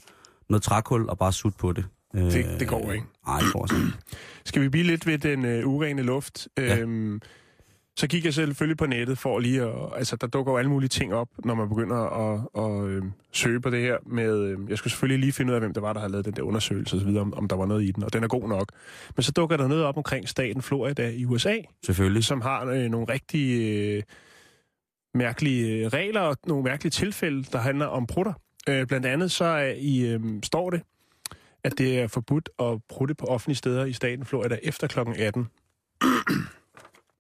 noget 0.50 0.64
trækul 0.64 1.10
og 1.10 1.18
bare 1.18 1.34
sutte 1.34 1.58
på 1.58 1.72
det. 1.72 1.86
Det, 2.14 2.60
det 2.60 2.68
går 2.68 2.92
ikke. 2.92 3.06
Nej, 3.28 3.40
det 3.40 3.54
går 3.54 3.66
sådan. 3.68 3.94
Skal 4.46 4.62
vi 4.62 4.70
blive 4.70 4.84
lidt 4.84 5.08
ved 5.08 5.18
den 5.18 5.46
øh, 5.46 5.68
urene 5.68 6.02
luft? 6.02 6.48
Ja. 6.58 6.78
Øhm, 6.78 7.22
så 7.98 8.08
gik 8.08 8.26
jeg 8.26 8.34
selvfølgelig 8.34 8.78
på 8.78 8.86
nettet 8.86 9.18
for 9.18 9.40
lige 9.40 9.62
at... 9.62 9.74
Altså, 9.96 10.16
der 10.16 10.28
dukker 10.28 10.52
jo 10.52 10.58
alle 10.58 10.70
mulige 10.70 10.90
ting 10.90 11.14
op, 11.14 11.30
når 11.46 11.56
man 11.56 11.70
begynder 11.70 11.96
at, 11.96 12.48
at 12.58 12.90
øh, 12.90 13.04
søge 13.32 13.62
på 13.62 13.70
det 13.70 13.82
her 13.82 13.98
med... 14.06 14.40
Øh, 14.40 14.60
jeg 14.70 14.78
skulle 14.78 14.92
selvfølgelig 14.92 15.20
lige 15.20 15.34
finde 15.34 15.52
ud 15.52 15.56
af, 15.56 15.62
hvem 15.62 15.74
det 15.74 15.84
var, 15.84 15.94
der 15.94 16.00
havde 16.00 16.12
lavet 16.12 16.26
den 16.26 16.34
der 16.34 16.42
undersøgelse 16.42 16.96
osv., 16.96 17.18
om, 17.18 17.34
om 17.34 17.48
der 17.48 17.56
var 17.56 17.66
noget 17.66 17.84
i 17.84 17.92
den, 17.92 18.04
og 18.04 18.14
den 18.14 18.24
er 18.24 18.28
god 18.28 18.50
nok. 18.50 18.72
Men 19.16 19.24
så 19.24 19.32
dukker 19.32 19.58
der 19.58 19.68
noget 19.68 19.84
op 19.84 19.98
omkring 19.98 20.30
staten 20.30 20.62
Florida 20.62 21.10
i 21.10 21.26
USA, 21.26 21.58
Selvfølgelig. 21.86 22.24
som 22.24 22.42
har 22.42 22.66
øh, 22.66 22.90
nogle 22.90 23.08
rigtig 23.10 23.62
øh, 23.62 24.04
mærkelige 25.14 25.86
øh, 25.86 25.88
regler 25.88 26.22
og 26.22 26.38
nogle 26.48 26.64
mærkelige 26.64 26.92
tilfælde, 26.92 27.44
der 27.44 27.60
handler 27.60 27.86
om 27.86 28.08
prutter. 28.08 28.34
Øh, 28.70 28.88
blandt 28.88 29.06
andet 29.06 29.32
så 29.32 29.46
er 29.46 29.74
i, 29.78 30.08
øh, 30.08 30.22
står 30.44 30.70
det, 30.70 30.82
at 31.64 31.74
det 31.78 32.00
er 32.00 32.08
forbudt 32.08 32.50
at 32.60 32.80
prutte 32.90 33.16
på 33.16 33.26
offentlige 33.26 33.58
steder 33.58 33.86
i 33.86 33.94
staten 33.94 34.26
Florida 34.26 34.58
efter 34.64 34.88
kl. 34.88 35.00
18. 35.00 35.48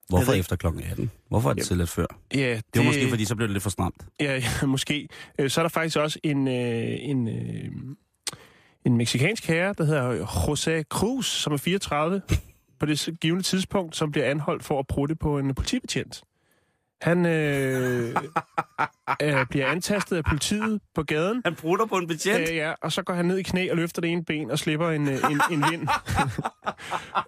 Hvorfor 0.09 0.31
ved- 0.31 0.39
efter 0.39 0.55
klokken 0.55 0.83
18? 0.83 1.11
Hvorfor 1.29 1.49
er 1.49 1.53
det 1.53 1.65
tilladt 1.65 1.89
før? 1.89 2.05
Ja, 2.35 2.53
Det 2.55 2.79
var 2.79 2.83
måske, 2.83 3.09
fordi 3.09 3.25
så 3.25 3.35
blev 3.35 3.47
det 3.47 3.53
lidt 3.53 3.63
for 3.63 3.69
stramt. 3.69 4.05
Ja, 4.19 4.33
ja 4.61 4.65
måske. 4.67 5.07
Øh, 5.39 5.49
Så 5.49 5.61
er 5.61 5.63
der 5.63 5.69
faktisk 5.69 5.97
også 5.97 6.19
en, 6.23 6.47
øh, 6.47 6.53
en, 6.99 7.27
øh, 7.27 7.71
en 8.85 8.97
meksikansk 8.97 9.45
herre, 9.47 9.73
der 9.77 9.83
hedder 9.85 10.25
José 10.25 10.83
Cruz, 10.89 11.25
som 11.27 11.53
er 11.53 11.57
34 11.57 12.21
på 12.79 12.85
det 12.85 13.09
givende 13.21 13.43
tidspunkt, 13.43 13.95
som 13.95 14.11
bliver 14.11 14.25
anholdt 14.31 14.63
for 14.63 14.79
at 14.79 14.87
prutte 14.87 15.15
på 15.15 15.39
en 15.39 15.55
politibetjent. 15.55 16.21
Han 17.01 17.25
øh, 17.25 18.15
øh, 19.23 19.47
bliver 19.49 19.67
antastet 19.67 20.17
af 20.17 20.23
politiet 20.23 20.81
på 20.95 21.03
gaden, 21.03 21.41
Han 21.45 21.55
prutter 21.55 21.85
på 21.85 21.95
en 21.97 22.07
betjent. 22.07 22.49
øh, 22.49 22.55
ja, 22.55 22.73
og 22.81 22.91
så 22.91 23.01
går 23.03 23.13
han 23.13 23.25
ned 23.25 23.37
i 23.37 23.43
knæ 23.43 23.69
og 23.71 23.77
løfter 23.77 24.01
det 24.01 24.11
ene 24.11 24.25
ben 24.25 24.51
og 24.51 24.59
slipper 24.59 24.89
en, 24.89 25.07
øh, 25.09 25.17
en, 25.31 25.41
en 25.51 25.63
vind 25.71 25.87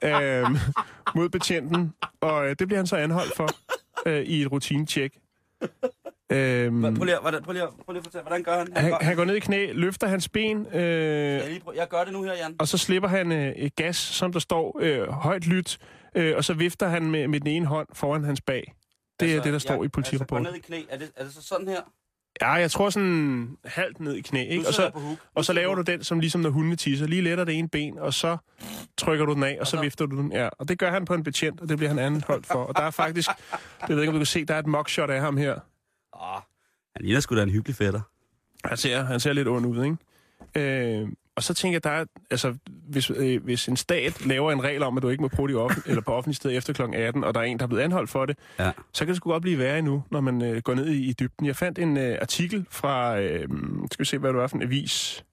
øh, 0.09 0.49
mod 1.15 1.29
betjenten. 1.29 1.93
Og 2.21 2.45
øh, 2.49 2.55
det 2.59 2.67
bliver 2.67 2.79
han 2.79 2.87
så 2.87 2.95
anholdt 2.95 3.35
for 3.35 3.49
øh, 4.05 4.21
i 4.23 4.41
et 4.41 4.51
rutinetjek. 4.51 5.13
Øh, 6.31 6.71
Prøv 6.81 7.03
lige, 7.03 7.17
hvordan, 7.21 7.43
prøv 7.43 7.53
lige, 7.53 7.65
prøv 7.85 7.93
lige 7.93 7.97
at 7.97 8.03
fortælle, 8.03 8.21
hvordan 8.23 8.43
gør 8.43 8.57
han? 8.57 8.67
han, 8.75 8.91
gør, 8.91 8.97
han 9.01 9.15
går 9.15 9.25
ned 9.25 9.35
i 9.35 9.39
knæ, 9.39 9.71
løfter 9.73 10.07
hans 10.07 10.29
ben, 10.29 10.67
øh, 10.73 10.81
jeg, 10.81 11.47
lige 11.49 11.59
prøv, 11.59 11.73
jeg 11.77 11.87
gør 11.87 12.03
det 12.03 12.13
nu 12.13 12.23
her, 12.23 12.33
Jan. 12.33 12.55
og 12.59 12.67
så 12.67 12.77
slipper 12.77 13.09
han 13.09 13.31
øh, 13.31 13.47
et 13.51 13.75
gas, 13.75 13.95
som 13.95 14.31
der 14.33 14.39
står 14.39 14.77
øh, 14.81 15.07
højt 15.09 15.47
lyt, 15.47 15.77
øh, 16.15 16.33
og 16.37 16.43
så 16.43 16.53
vifter 16.53 16.87
han 16.87 17.11
med, 17.11 17.27
med 17.27 17.39
den 17.39 17.47
ene 17.47 17.65
hånd 17.65 17.87
foran 17.93 18.23
hans 18.23 18.41
bag. 18.41 18.73
Det 19.19 19.35
er 19.35 19.41
det, 19.43 19.53
der 19.53 19.59
står 19.59 19.73
i 19.73 19.77
Altså, 19.77 19.89
politirapporten. 19.89 20.45
gå 20.45 20.51
ned 20.51 20.57
i 20.57 20.61
knæ. 20.61 20.81
Er 20.89 20.97
det, 20.97 21.11
er 21.15 21.23
det 21.23 21.33
så 21.33 21.41
sådan 21.41 21.67
her? 21.67 21.81
Ja, 22.41 22.51
jeg 22.51 22.71
tror 22.71 22.89
sådan 22.89 23.57
halvt 23.65 23.99
ned 23.99 24.13
i 24.15 24.21
knæ, 24.21 24.41
ikke? 24.47 24.61
Og 24.61 24.65
jeg 24.65 24.73
så, 24.73 24.91
og 25.35 25.45
så 25.45 25.53
laver 25.53 25.75
du 25.75 25.81
den, 25.81 26.03
som 26.03 26.19
ligesom 26.19 26.41
når 26.41 26.49
hundene 26.49 26.75
tisser. 26.75 27.07
Lige 27.07 27.21
letter 27.21 27.43
det 27.43 27.55
ene 27.57 27.69
ben, 27.69 27.99
og 27.99 28.13
så 28.13 28.37
trykker 28.97 29.25
du 29.25 29.33
den 29.33 29.43
af, 29.43 29.57
og 29.61 29.67
så 29.67 29.81
vifter 29.81 30.05
du 30.05 30.17
den. 30.17 30.31
Ja, 30.31 30.49
og 30.59 30.67
det 30.69 30.79
gør 30.79 30.91
han 30.91 31.05
på 31.05 31.13
en 31.13 31.23
betjent, 31.23 31.61
og 31.61 31.69
det 31.69 31.77
bliver 31.77 31.89
han 31.89 31.99
anholdt 31.99 32.45
for. 32.45 32.63
Og 32.63 32.75
der 32.75 32.81
er 32.83 32.91
faktisk, 32.91 33.29
jeg 33.87 33.95
ved 33.95 34.01
ikke, 34.01 34.09
om 34.09 34.13
du 34.13 34.19
kan 34.19 34.25
se, 34.25 34.45
der 34.45 34.53
er 34.55 34.59
et 34.59 34.67
mugshot 34.67 35.09
af 35.09 35.21
ham 35.21 35.37
her. 35.37 35.53
Åh, 36.21 36.41
han 36.95 37.05
ligner 37.05 37.19
sgu 37.19 37.35
da 37.37 37.43
en 37.43 37.49
hyggelig 37.49 37.75
fætter. 37.75 38.01
Han 38.65 38.77
ser, 38.77 39.03
han 39.03 39.19
ser 39.19 39.33
lidt 39.33 39.47
ond 39.47 39.65
ud, 39.65 39.83
ikke? 40.55 41.01
Øh, 41.01 41.07
og 41.37 41.43
så 41.43 41.53
tænker 41.53 41.75
jeg, 41.75 41.83
der 41.83 41.89
er, 41.89 42.05
altså, 42.31 42.55
hvis, 42.89 43.09
øh, 43.09 43.43
hvis 43.43 43.67
en 43.67 43.77
stat 43.77 44.25
laver 44.25 44.51
en 44.51 44.63
regel 44.63 44.83
om, 44.83 44.97
at 44.97 45.03
du 45.03 45.09
ikke 45.09 45.21
må 45.21 45.27
prutte 45.27 45.51
i 45.51 45.55
offen, 45.55 45.83
eller 45.89 46.01
på 46.01 46.13
offentlig 46.13 46.35
sted 46.35 46.57
efter 46.57 46.73
kl. 46.73 46.81
18, 46.93 47.23
og 47.23 47.33
der 47.33 47.39
er 47.39 47.43
en, 47.43 47.57
der 47.59 47.63
er 47.63 47.67
blevet 47.67 47.83
anholdt 47.83 48.09
for 48.09 48.25
det, 48.25 48.37
Ja. 48.59 48.71
så 48.93 49.05
kan 49.05 49.07
det 49.07 49.15
sgu 49.17 49.29
godt 49.31 49.41
blive 49.41 49.57
værre 49.59 49.79
endnu, 49.79 50.03
når 50.11 50.21
man 50.21 50.41
øh, 50.41 50.61
går 50.61 50.73
ned 50.73 50.87
i, 50.87 51.09
i 51.09 51.13
dybden. 51.13 51.45
Jeg 51.47 51.55
fandt 51.55 51.79
en 51.79 51.97
øh, 51.97 52.17
artikel 52.21 52.65
fra, 52.71 53.19
øh, 53.19 53.39
skal 53.91 53.99
vi 53.99 54.05
se, 54.05 54.17
hvad 54.17 54.29
det 54.29 54.37
var 54.39 54.47
for 54.47 54.55
en 54.57 54.63
avis. 54.63 55.23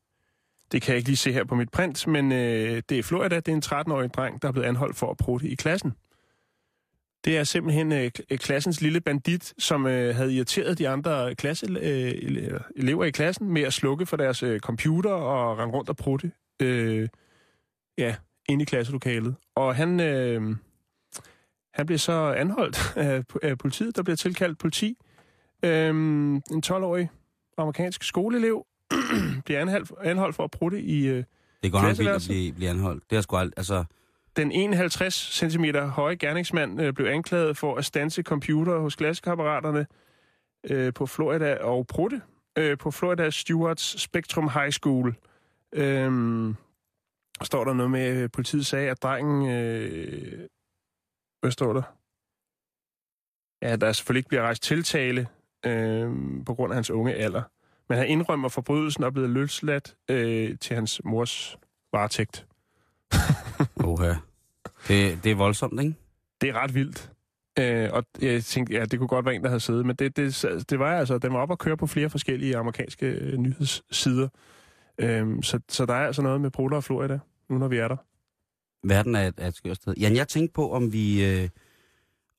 Det 0.72 0.82
kan 0.82 0.92
jeg 0.92 0.96
ikke 0.98 1.08
lige 1.08 1.16
se 1.16 1.32
her 1.32 1.44
på 1.44 1.54
mit 1.54 1.70
print, 1.70 2.06
men 2.06 2.32
øh, 2.32 2.82
det 2.88 2.98
er 2.98 3.02
Florida, 3.02 3.36
det 3.36 3.48
er 3.48 3.52
en 3.52 3.62
13-årig 3.64 4.14
dreng, 4.14 4.42
der 4.42 4.48
er 4.48 4.52
blevet 4.52 4.66
anholdt 4.66 4.96
for 4.96 5.10
at 5.10 5.16
prutte 5.16 5.48
i 5.48 5.54
klassen. 5.54 5.92
Det 7.24 7.36
er 7.38 7.44
simpelthen 7.44 7.92
øh, 7.92 8.10
k- 8.18 8.36
klassens 8.36 8.80
lille 8.80 9.00
bandit, 9.00 9.54
som 9.58 9.86
øh, 9.86 10.14
havde 10.16 10.34
irriteret 10.34 10.78
de 10.78 10.88
andre 10.88 11.34
klasse, 11.34 11.66
øh, 11.80 12.10
ele- 12.10 12.72
elever 12.76 13.04
i 13.04 13.10
klassen 13.10 13.48
med 13.48 13.62
at 13.62 13.72
slukke 13.72 14.06
for 14.06 14.16
deres 14.16 14.42
øh, 14.42 14.60
computer 14.60 15.10
og 15.10 15.58
rende 15.58 15.74
rundt 15.74 15.88
og 15.90 15.96
prutte 15.96 16.32
øh, 16.62 17.08
ja, 17.98 18.16
inde 18.48 18.62
i 18.62 18.64
klasselokalet. 18.64 19.34
Og 19.56 19.76
han, 19.76 20.00
øh, 20.00 20.56
han 21.74 21.86
blev 21.86 21.98
så 21.98 22.12
anholdt 22.12 22.92
af, 22.96 23.22
af 23.42 23.58
politiet. 23.58 23.96
Der 23.96 24.02
bliver 24.02 24.16
tilkaldt 24.16 24.58
politi. 24.58 24.96
Øh, 25.64 25.88
en 25.90 26.42
12-årig 26.66 27.10
amerikansk 27.58 28.02
skoleelev 28.02 28.66
bliver 29.44 29.60
anholdt, 29.60 29.92
anholdt 30.04 30.36
for 30.36 30.44
at 30.44 30.50
prutte 30.50 30.80
i... 30.82 31.06
Øh, 31.06 31.16
Det 31.16 31.24
er 31.62 31.68
godt 31.70 31.82
nok 31.82 31.98
vildt 31.98 32.10
at 32.10 32.22
blive, 32.28 32.52
blive 32.52 32.70
anholdt. 32.70 33.10
Det 33.10 33.16
er 33.16 33.20
sgu 33.20 33.36
aldrig, 33.36 33.54
altså... 33.56 33.84
Den 34.36 34.52
51 34.52 35.14
cm 35.14 35.64
høje 35.76 36.14
gerningsmand 36.14 36.80
øh, 36.80 36.92
blev 36.92 37.06
anklaget 37.06 37.56
for 37.56 37.76
at 37.76 37.84
stanse 37.84 38.22
computer 38.22 38.78
hos 38.78 38.96
klassekammeraterne 38.96 39.86
øh, 40.70 40.94
på 40.94 41.06
Florida 41.06 41.54
og 41.54 41.86
prutte 41.86 42.22
øh, 42.58 42.78
på 42.78 42.90
Florida 42.90 43.30
Stewarts 43.30 44.00
Spectrum 44.00 44.48
High 44.48 44.70
School. 44.70 45.14
Øhm, 45.72 46.56
står 47.42 47.64
der 47.64 47.72
noget 47.72 47.90
med, 47.90 48.00
at 48.00 48.32
politiet 48.32 48.66
sagde, 48.66 48.90
at 48.90 49.02
drengen... 49.02 49.50
Øh, 49.50 50.48
hvad 51.40 51.50
står 51.50 51.72
der? 51.72 51.82
Ja, 53.62 53.76
der 53.76 53.92
selvfølgelig 53.92 54.18
ikke 54.18 54.28
bliver 54.28 54.42
rejst 54.42 54.62
tiltale 54.62 55.28
øh, 55.66 56.10
på 56.46 56.54
grund 56.54 56.72
af 56.72 56.74
hans 56.74 56.90
unge 56.90 57.14
alder. 57.14 57.42
Men 57.88 57.98
han 57.98 58.06
indrømmer 58.06 58.48
forbrydelsen 58.48 59.02
og 59.02 59.06
er 59.06 59.10
blevet 59.10 59.30
løsladt 59.30 59.96
øh, 60.10 60.58
til 60.58 60.74
hans 60.74 61.00
mors 61.04 61.58
varetægt. 61.92 62.46
Oha. 63.76 64.14
Det, 64.88 65.24
det 65.24 65.32
er 65.32 65.34
voldsomt, 65.34 65.80
ikke? 65.80 65.94
Det 66.40 66.48
er 66.48 66.54
ret 66.54 66.74
vildt. 66.74 67.10
Øh, 67.58 67.90
og 67.92 68.04
jeg 68.20 68.44
tænkte, 68.44 68.74
ja, 68.74 68.84
det 68.84 68.98
kunne 68.98 69.08
godt 69.08 69.24
være 69.26 69.34
en, 69.34 69.42
der 69.42 69.48
havde 69.48 69.60
siddet, 69.60 69.86
men 69.86 69.96
det, 69.96 70.16
det, 70.16 70.44
det 70.70 70.78
var 70.78 70.98
altså, 70.98 71.18
den 71.18 71.32
var 71.32 71.38
op 71.38 71.50
at 71.52 71.58
køre 71.58 71.76
på 71.76 71.86
flere 71.86 72.10
forskellige 72.10 72.56
amerikanske 72.56 73.06
øh, 73.06 73.38
nyhedssider. 73.38 74.28
Øh, 74.98 75.42
så, 75.42 75.60
så 75.68 75.86
der 75.86 75.94
er 75.94 76.06
altså 76.06 76.22
noget 76.22 76.40
med 76.40 76.50
Prutter 76.50 76.76
og 76.76 76.84
Florida, 76.84 77.18
nu 77.48 77.58
når 77.58 77.68
vi 77.68 77.78
er 77.78 77.88
der. 77.88 77.96
Verden 78.88 79.14
er 79.14 79.26
et, 79.26 79.34
er 79.38 79.48
et 79.48 79.56
skørt 79.56 79.76
sted. 79.76 79.94
Jan, 79.96 80.16
jeg 80.16 80.28
tænkte 80.28 80.52
på, 80.52 80.72
om 80.72 80.92
vi... 80.92 81.24
Øh, 81.24 81.48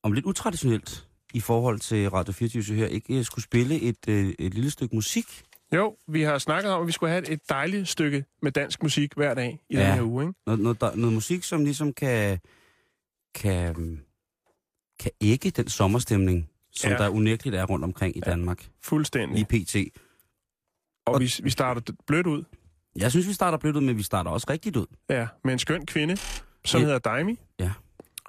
om 0.02 0.12
lidt 0.12 0.26
utraditionelt 0.26 1.08
i 1.34 1.40
forhold 1.40 1.78
til 1.78 2.10
Radio 2.10 2.32
24 2.32 2.76
her, 2.76 2.86
ikke 2.86 3.18
øh, 3.18 3.24
skulle 3.24 3.44
spille 3.44 3.80
et, 3.80 4.08
øh, 4.08 4.34
et 4.38 4.54
lille 4.54 4.70
stykke 4.70 4.94
musik. 4.94 5.44
Jo, 5.74 5.96
vi 6.08 6.22
har 6.22 6.38
snakket 6.38 6.72
om, 6.72 6.80
at 6.80 6.86
vi 6.86 6.92
skulle 6.92 7.10
have 7.10 7.28
et, 7.28 7.40
dejligt 7.48 7.88
stykke 7.88 8.24
med 8.42 8.52
dansk 8.52 8.82
musik 8.82 9.14
hver 9.16 9.34
dag 9.34 9.58
i 9.70 9.76
ja. 9.76 9.86
Den 9.86 9.94
her 9.94 10.02
uge, 10.02 10.24
ikke? 10.24 10.34
Noget, 10.46 10.60
noget, 10.60 10.96
noget 10.96 11.12
musik, 11.12 11.42
som 11.44 11.64
ligesom 11.64 11.92
kan, 11.92 12.38
kan, 13.34 14.00
kan 15.00 15.10
ægge 15.20 15.50
den 15.50 15.68
sommerstemning, 15.68 16.50
som 16.72 16.90
Ja. 16.90 16.96
der 16.96 17.08
unægteligt 17.08 17.56
er 17.56 17.64
rundt 17.64 17.84
omkring 17.84 18.16
i 18.16 18.20
Ja. 18.26 18.30
Danmark. 18.30 18.68
Fuldstændig. 18.82 19.46
Lige 19.50 19.64
pt. 19.64 19.98
Og 21.06 21.20
vi, 21.20 21.32
vi 21.42 21.50
starter 21.50 21.92
blødt 22.06 22.26
ud, 22.26 22.44
Jeg 22.96 23.10
synes, 23.10 23.28
vi 23.28 23.32
starter 23.32 23.58
blødt 23.58 23.76
ud, 23.76 23.80
men 23.80 23.96
vi 23.96 24.02
starter 24.02 24.30
også 24.30 24.46
rigtigt 24.50 24.76
ud. 24.76 24.86
ja, 25.10 25.26
med 25.44 25.52
en 25.52 25.58
skøn 25.58 25.86
kvinde, 25.86 26.16
som 26.64 26.80
Ja. 26.80 26.84
hedder 26.84 26.98
Daimi. 26.98 27.38
Ja. 27.60 27.72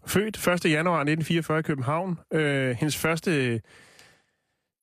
Født 0.05 0.47
1. 0.47 0.65
januar 0.65 0.99
1944 0.99 1.59
i 1.59 1.61
København. 1.61 2.19
Øh, 2.33 2.75
hendes 2.75 2.97
første 2.97 3.61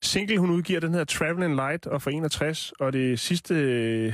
single, 0.05 0.37
hun 0.39 0.49
udgiver, 0.49 0.79
den 0.79 0.89
hedder 0.91 1.05
Traveling 1.05 1.55
Light 1.55 1.85
og 1.87 2.01
for 2.01 2.09
61. 2.09 2.73
Og 2.79 2.93
det 2.93 3.19
sidste, 3.19 3.55
det 4.07 4.13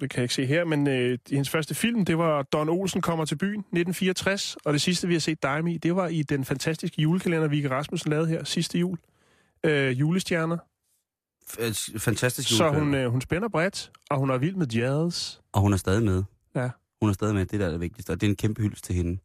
kan 0.00 0.16
jeg 0.16 0.22
ikke 0.22 0.34
se 0.34 0.46
her, 0.46 0.64
men 0.64 0.88
øh, 0.88 1.18
hendes 1.30 1.50
første 1.50 1.74
film, 1.74 2.04
det 2.04 2.18
var 2.18 2.42
Don 2.42 2.68
Olsen 2.68 3.00
kommer 3.00 3.24
til 3.24 3.36
byen 3.36 3.60
1964. 3.60 4.56
Og 4.64 4.72
det 4.72 4.82
sidste, 4.82 5.08
vi 5.08 5.14
har 5.14 5.20
set 5.20 5.42
dig 5.42 5.62
i, 5.68 5.78
det 5.78 5.96
var 5.96 6.08
i 6.08 6.22
den 6.22 6.44
fantastiske 6.44 7.02
julekalender, 7.02 7.48
Vike 7.48 7.70
Rasmussen 7.70 8.10
lavede 8.10 8.28
her 8.28 8.44
sidste 8.44 8.78
jul. 8.78 8.98
Øh, 9.64 10.00
julestjerner. 10.00 10.56
F- 11.50 11.64
øh, 11.94 12.00
Fantastisk 12.00 12.48
Så 12.48 12.64
julekalender. 12.64 12.84
hun, 12.84 12.94
øh, 12.94 13.10
hun 13.10 13.20
spænder 13.20 13.48
bredt, 13.48 13.90
og 14.10 14.18
hun 14.18 14.30
er 14.30 14.38
vild 14.38 14.54
med 14.54 14.66
jazz. 14.66 15.36
Og 15.52 15.60
hun 15.60 15.72
er 15.72 15.76
stadig 15.76 16.02
med. 16.04 16.22
Ja. 16.56 16.68
Hun 17.00 17.08
er 17.08 17.14
stadig 17.14 17.34
med, 17.34 17.46
det 17.46 17.60
der 17.60 17.66
er 17.66 17.70
det 17.70 17.80
vigtigste, 17.80 18.10
og 18.10 18.20
det 18.20 18.26
er 18.26 18.30
en 18.30 18.36
kæmpe 18.36 18.62
hyldest 18.62 18.84
til 18.84 18.94
hende. 18.94 19.18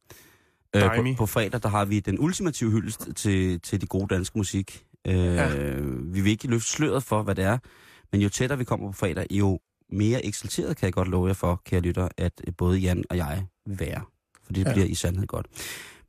Øh, 0.76 0.82
på, 0.96 1.04
på 1.18 1.26
fredag, 1.26 1.64
der 1.64 1.70
har 1.70 1.86
vi 1.86 2.00
den 2.00 2.20
ultimative 2.20 2.72
hyldest 2.72 3.08
til, 3.16 3.62
til 3.62 3.82
de 3.82 3.86
gode 3.88 4.16
danske 4.16 4.38
musik. 4.38 4.86
Øh, 5.08 5.16
Ja. 5.16 5.76
Vi 6.14 6.22
vil 6.22 6.32
ikke 6.32 6.48
løfte 6.48 6.68
sløret 6.72 7.04
for, 7.04 7.24
hvad 7.24 7.36
det 7.36 7.44
er, 7.46 7.58
men 8.12 8.22
jo 8.22 8.30
tættere 8.30 8.58
vi 8.58 8.64
kommer 8.64 8.88
på 8.88 8.94
fredag, 8.94 9.28
jo 9.32 9.60
mere 9.90 10.26
eksalteret 10.26 10.78
kan 10.78 10.86
jeg 10.86 10.94
godt 10.94 11.08
love 11.08 11.28
jer 11.28 11.34
for, 11.34 11.62
kære 11.66 11.82
lytter, 11.82 12.08
at 12.18 12.42
både 12.58 12.78
Jan 12.80 13.04
og 13.10 13.18
jeg 13.18 13.46
vil 13.66 13.80
være. 13.80 14.02
For 14.46 14.54
det 14.54 14.66
Ja. 14.66 14.74
bliver 14.74 14.86
i 14.88 14.96
sandhed 14.96 15.28
godt. 15.28 15.48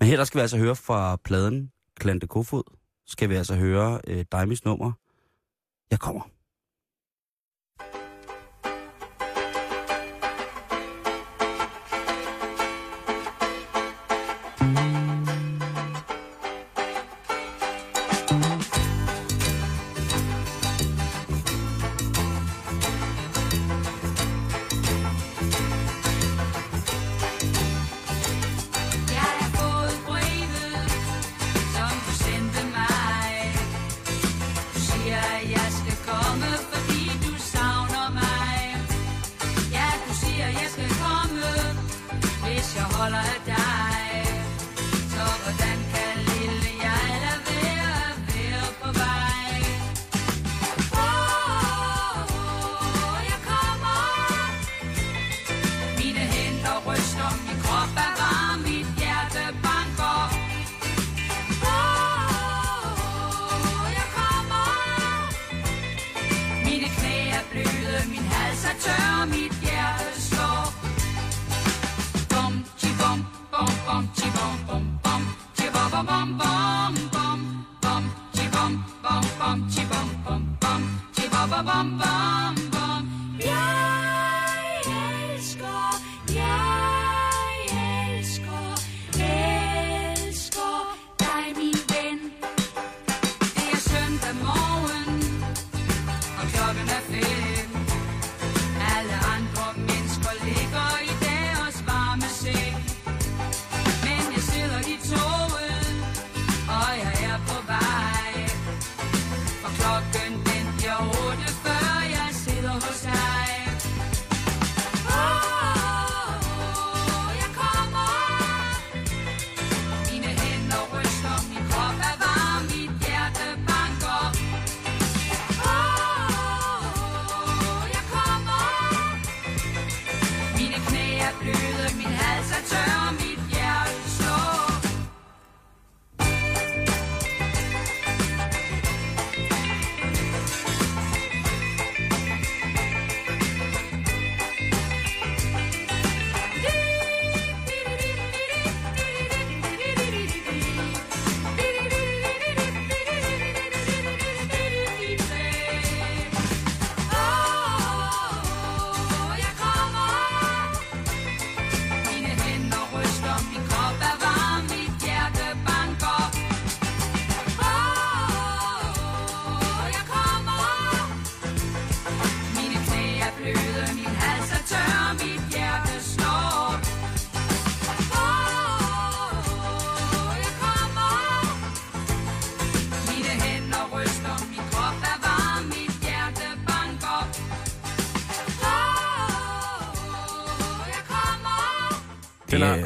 Men 0.00 0.08
her 0.08 0.16
der 0.16 0.24
skal 0.24 0.38
vi 0.38 0.42
altså 0.42 0.58
høre 0.58 0.76
fra 0.76 1.16
pladen 1.16 1.70
Klante 2.00 2.26
Kofod, 2.26 2.62
skal 3.06 3.28
vi 3.28 3.34
altså 3.34 3.54
høre 3.54 4.00
øh, 4.06 4.24
Daimis 4.32 4.64
nummer. 4.64 4.92
Jeg 5.90 5.98
kommer. 6.00 6.22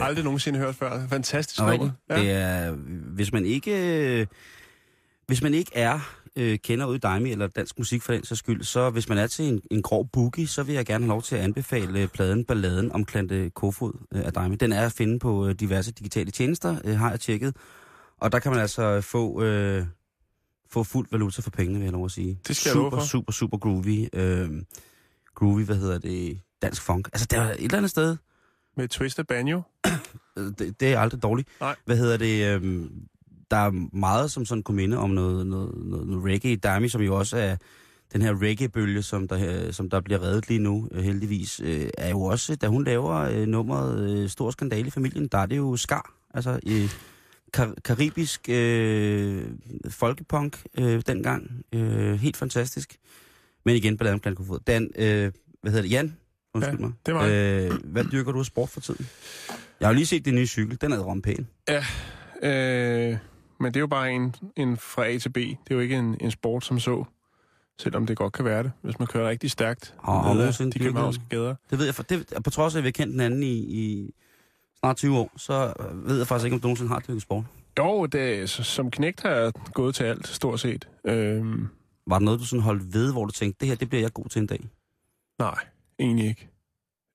Jeg 0.03 0.07
er- 0.07 0.09
aldrig 0.09 0.25
nogensinde 0.25 0.59
hørt 0.59 0.75
før. 0.75 1.07
Fantastisk 1.09 1.61
Nå, 1.61 1.71
nummer. 1.71 1.91
rigtigt. 2.11 2.27
Det 2.27 2.31
er, 2.37 2.71
hvis 3.15 3.33
man 3.33 3.47
ikke, 3.47 4.29
hvis 5.27 5.43
man 5.43 5.55
ikke 5.55 5.71
er 5.75 6.01
øh, 6.37 6.59
kender 6.59 6.87
ud 6.87 6.95
i 6.95 6.99
Daimi 6.99 7.31
eller 7.33 7.47
dansk 7.47 7.79
musik 7.79 8.03
for 8.03 8.13
den 8.13 8.25
så 8.25 8.37
skyld, 8.37 8.63
så 8.63 8.91
hvis 8.91 9.09
man 9.09 9.19
er 9.19 9.27
til 9.27 9.45
en, 9.45 9.61
en 9.71 9.83
grov 9.83 10.09
boogie, 10.13 10.47
så 10.47 10.63
vil 10.63 10.75
jeg 10.75 10.87
gerne 10.87 11.05
have 11.05 11.09
lov 11.09 11.23
til 11.23 11.37
at 11.37 11.43
anbefale 11.43 12.01
øh, 12.01 12.09
pladen 12.09 12.45
Balladen 12.45 12.93
om 12.93 13.05
Klante 13.05 13.51
Kofod 13.51 13.93
øh, 14.15 14.25
af 14.25 14.33
Daimi. 14.33 14.57
Den 14.57 14.73
er 14.73 14.87
at 14.87 14.93
finde 14.93 15.19
på 15.19 15.47
øh, 15.49 15.55
diverse 15.55 15.93
digitale 15.93 16.31
tjenester, 16.31 16.77
øh, 16.85 16.99
har 16.99 17.11
jeg 17.11 17.21
tjekket. 17.21 17.57
Og 18.21 18.33
der 18.33 18.39
kan 18.39 18.51
man 18.53 18.61
altså 18.61 19.01
få, 19.01 19.43
øh, 19.43 19.85
få 20.71 20.83
fuld 20.85 21.09
valuta 21.11 21.43
for 21.43 21.51
pengene, 21.51 21.79
vil 21.79 21.85
jeg 21.85 21.93
lov 21.93 22.05
at 22.05 22.11
sige. 22.11 22.39
Det 22.49 22.57
skal 22.57 22.69
jeg 22.69 22.73
super, 22.73 22.91
love 22.91 23.01
for. 23.01 23.07
super, 23.09 23.33
super 23.33 23.59
groovy. 23.59 24.09
Øh, 24.13 24.51
groovy, 25.35 25.65
hvad 25.65 25.77
hedder 25.77 25.99
det? 25.99 26.41
Dansk 26.63 26.83
funk. 26.83 27.09
Altså, 27.13 27.27
der 27.31 27.41
er 27.41 27.53
et 27.53 27.61
eller 27.65 27.77
andet 27.77 27.91
sted, 27.91 28.17
Med 28.77 28.89
Twisted 28.89 29.25
Banjo. 29.25 29.63
Øh, 30.39 30.45
det, 30.59 30.81
det 30.81 30.93
er 30.93 30.99
aldrig 30.99 31.23
dårligt. 31.23 31.49
Nej. 31.61 31.77
Hvad 31.85 31.97
hedder 31.97 32.17
det? 32.17 32.55
Øhm, 32.55 32.91
der 33.51 33.57
er 33.57 33.71
meget, 33.97 34.31
som 34.31 34.45
sådan 34.45 34.63
kunne 34.63 34.77
minde 34.77 34.97
om 34.97 35.11
noget, 35.11 35.47
noget, 35.47 35.87
noget, 35.87 36.07
noget 36.07 36.25
reggae. 36.25 36.57
Dami, 36.57 36.89
som 36.89 37.01
jo 37.01 37.19
også 37.19 37.37
er 37.37 37.57
den 38.13 38.23
her 38.23 38.43
reggae-bølge, 38.43 39.03
som 39.03 39.29
der, 39.29 39.67
øh, 39.67 39.73
som 39.73 39.91
der 39.91 40.01
bliver 40.01 40.23
reddet 40.23 40.49
lige 40.49 40.61
nu, 40.61 40.89
øh, 40.91 41.05
heldigvis, 41.05 41.61
øh, 41.65 41.91
er 41.99 42.11
jo 42.11 42.23
også, 42.23 42.57
da 42.57 42.67
hun 42.69 42.85
laver 42.85 43.15
øh, 43.15 43.47
nummeret 43.47 44.11
øh, 44.11 44.29
Stor 44.29 44.51
Skandale 44.51 44.87
i 44.87 44.91
familien, 44.91 45.27
der 45.29 45.39
er 45.39 45.47
det 45.47 45.57
jo 45.57 45.77
skar. 45.77 46.15
Altså 46.35 46.61
øh, 46.67 46.91
kar- 47.53 47.75
karibisk 47.85 48.49
øh, 48.49 49.45
folkepunk 49.89 50.63
øh, 50.79 51.03
dengang. 51.07 51.65
Øh, 51.73 52.15
helt 52.15 52.37
fantastisk. 52.37 52.97
Men 53.65 53.77
igen, 53.77 53.97
balladen 53.97 54.21
blandt 54.21 54.39
kofod. 54.39 54.59
Dan, 54.67 54.91
øh, 54.97 55.33
hvad 55.63 55.73
hedder 55.73 55.83
det? 55.83 55.91
Jan? 55.91 56.17
Undskyld 56.55 56.79
Ja, 56.81 56.85
mig. 56.87 56.93
det 57.07 57.15
mig. 57.15 57.31
Øh, 57.31 57.71
hvad 57.85 58.05
dyrker 58.05 58.33
du 58.33 58.39
af 58.39 58.45
sport 58.45 58.69
for 58.69 58.81
tiden? 58.81 59.07
Jeg 59.81 59.89
har 59.89 59.93
jo 59.93 59.95
lige 59.97 60.07
set 60.07 60.25
din 60.25 60.35
nye 60.35 60.47
cykel. 60.47 60.81
Den 60.81 60.93
er 60.93 60.99
rom 60.99 61.23
pæn. 61.23 61.49
Øh, 62.43 63.17
men 63.61 63.67
det 63.75 63.77
er 63.77 63.81
jo 63.81 63.87
bare 63.87 64.11
en, 64.13 64.35
en 64.57 64.77
fra 64.77 65.07
A 65.07 65.19
til 65.19 65.29
B. 65.29 65.37
Det 65.37 65.57
er 65.71 65.75
jo 65.75 65.81
ikke 65.81 65.97
en, 65.97 66.17
en 66.21 66.31
sport 66.31 66.65
som 66.65 66.81
så. 66.81 67.05
Selvom 67.79 68.07
det 68.07 68.17
godt 68.17 68.33
kan 68.33 68.45
være 68.45 68.63
det, 68.63 68.73
hvis 68.83 68.99
man 68.99 69.09
kører 69.09 69.29
rigtig 69.29 69.51
stærkt. 69.51 69.95
Har- 70.05 70.23
har 70.23 70.35
nogensinde 70.35 70.73
de 70.73 70.79
københavnske 70.79 71.23
gader. 71.29 71.55
Det 71.71 71.79
ved 71.79 71.85
jeg, 71.85 71.95
for 71.95 72.03
det, 72.03 72.27
på 72.45 72.51
trods 72.51 72.75
af, 72.75 72.79
at 72.79 72.83
vi 72.85 72.87
har 72.87 72.93
kendt 72.93 73.13
den 73.13 73.21
anden 73.21 73.43
i, 73.43 73.53
i 73.59 74.15
snart 74.79 74.97
20 74.97 75.19
år, 75.19 75.33
så 75.37 75.73
ved 75.95 76.19
jeg 76.19 76.27
faktisk 76.27 76.45
ikke, 76.45 76.55
om 76.55 76.61
du 76.61 76.67
nogensinde 76.67 76.89
har 76.89 77.01
dyrket 77.01 77.23
sport. 77.23 77.45
Jo, 77.79 78.07
det, 78.07 78.51
som 78.51 78.91
knægt 78.91 79.23
har 79.23 79.31
jeg 79.31 79.53
gået 79.75 79.95
til 79.95 80.05
alt, 80.05 80.29
stort 80.29 80.61
set. 80.61 80.89
Øhm, 81.07 81.69
Var 82.07 82.19
der 82.19 82.25
noget, 82.25 82.41
du 82.41 82.45
sådan 82.47 82.63
holdt 82.63 82.95
ved, 82.95 83.13
hvor 83.13 83.25
du 83.25 83.33
tænkte, 83.33 83.61
det 83.61 83.69
her, 83.69 83.75
det 83.75 83.89
bliver 83.89 84.03
jeg 84.03 84.13
god 84.13 84.27
til 84.29 84.41
en 84.41 84.47
dag? 84.47 84.61
nej, 85.39 85.55
egentlig 85.99 86.27
ikke. 86.29 86.49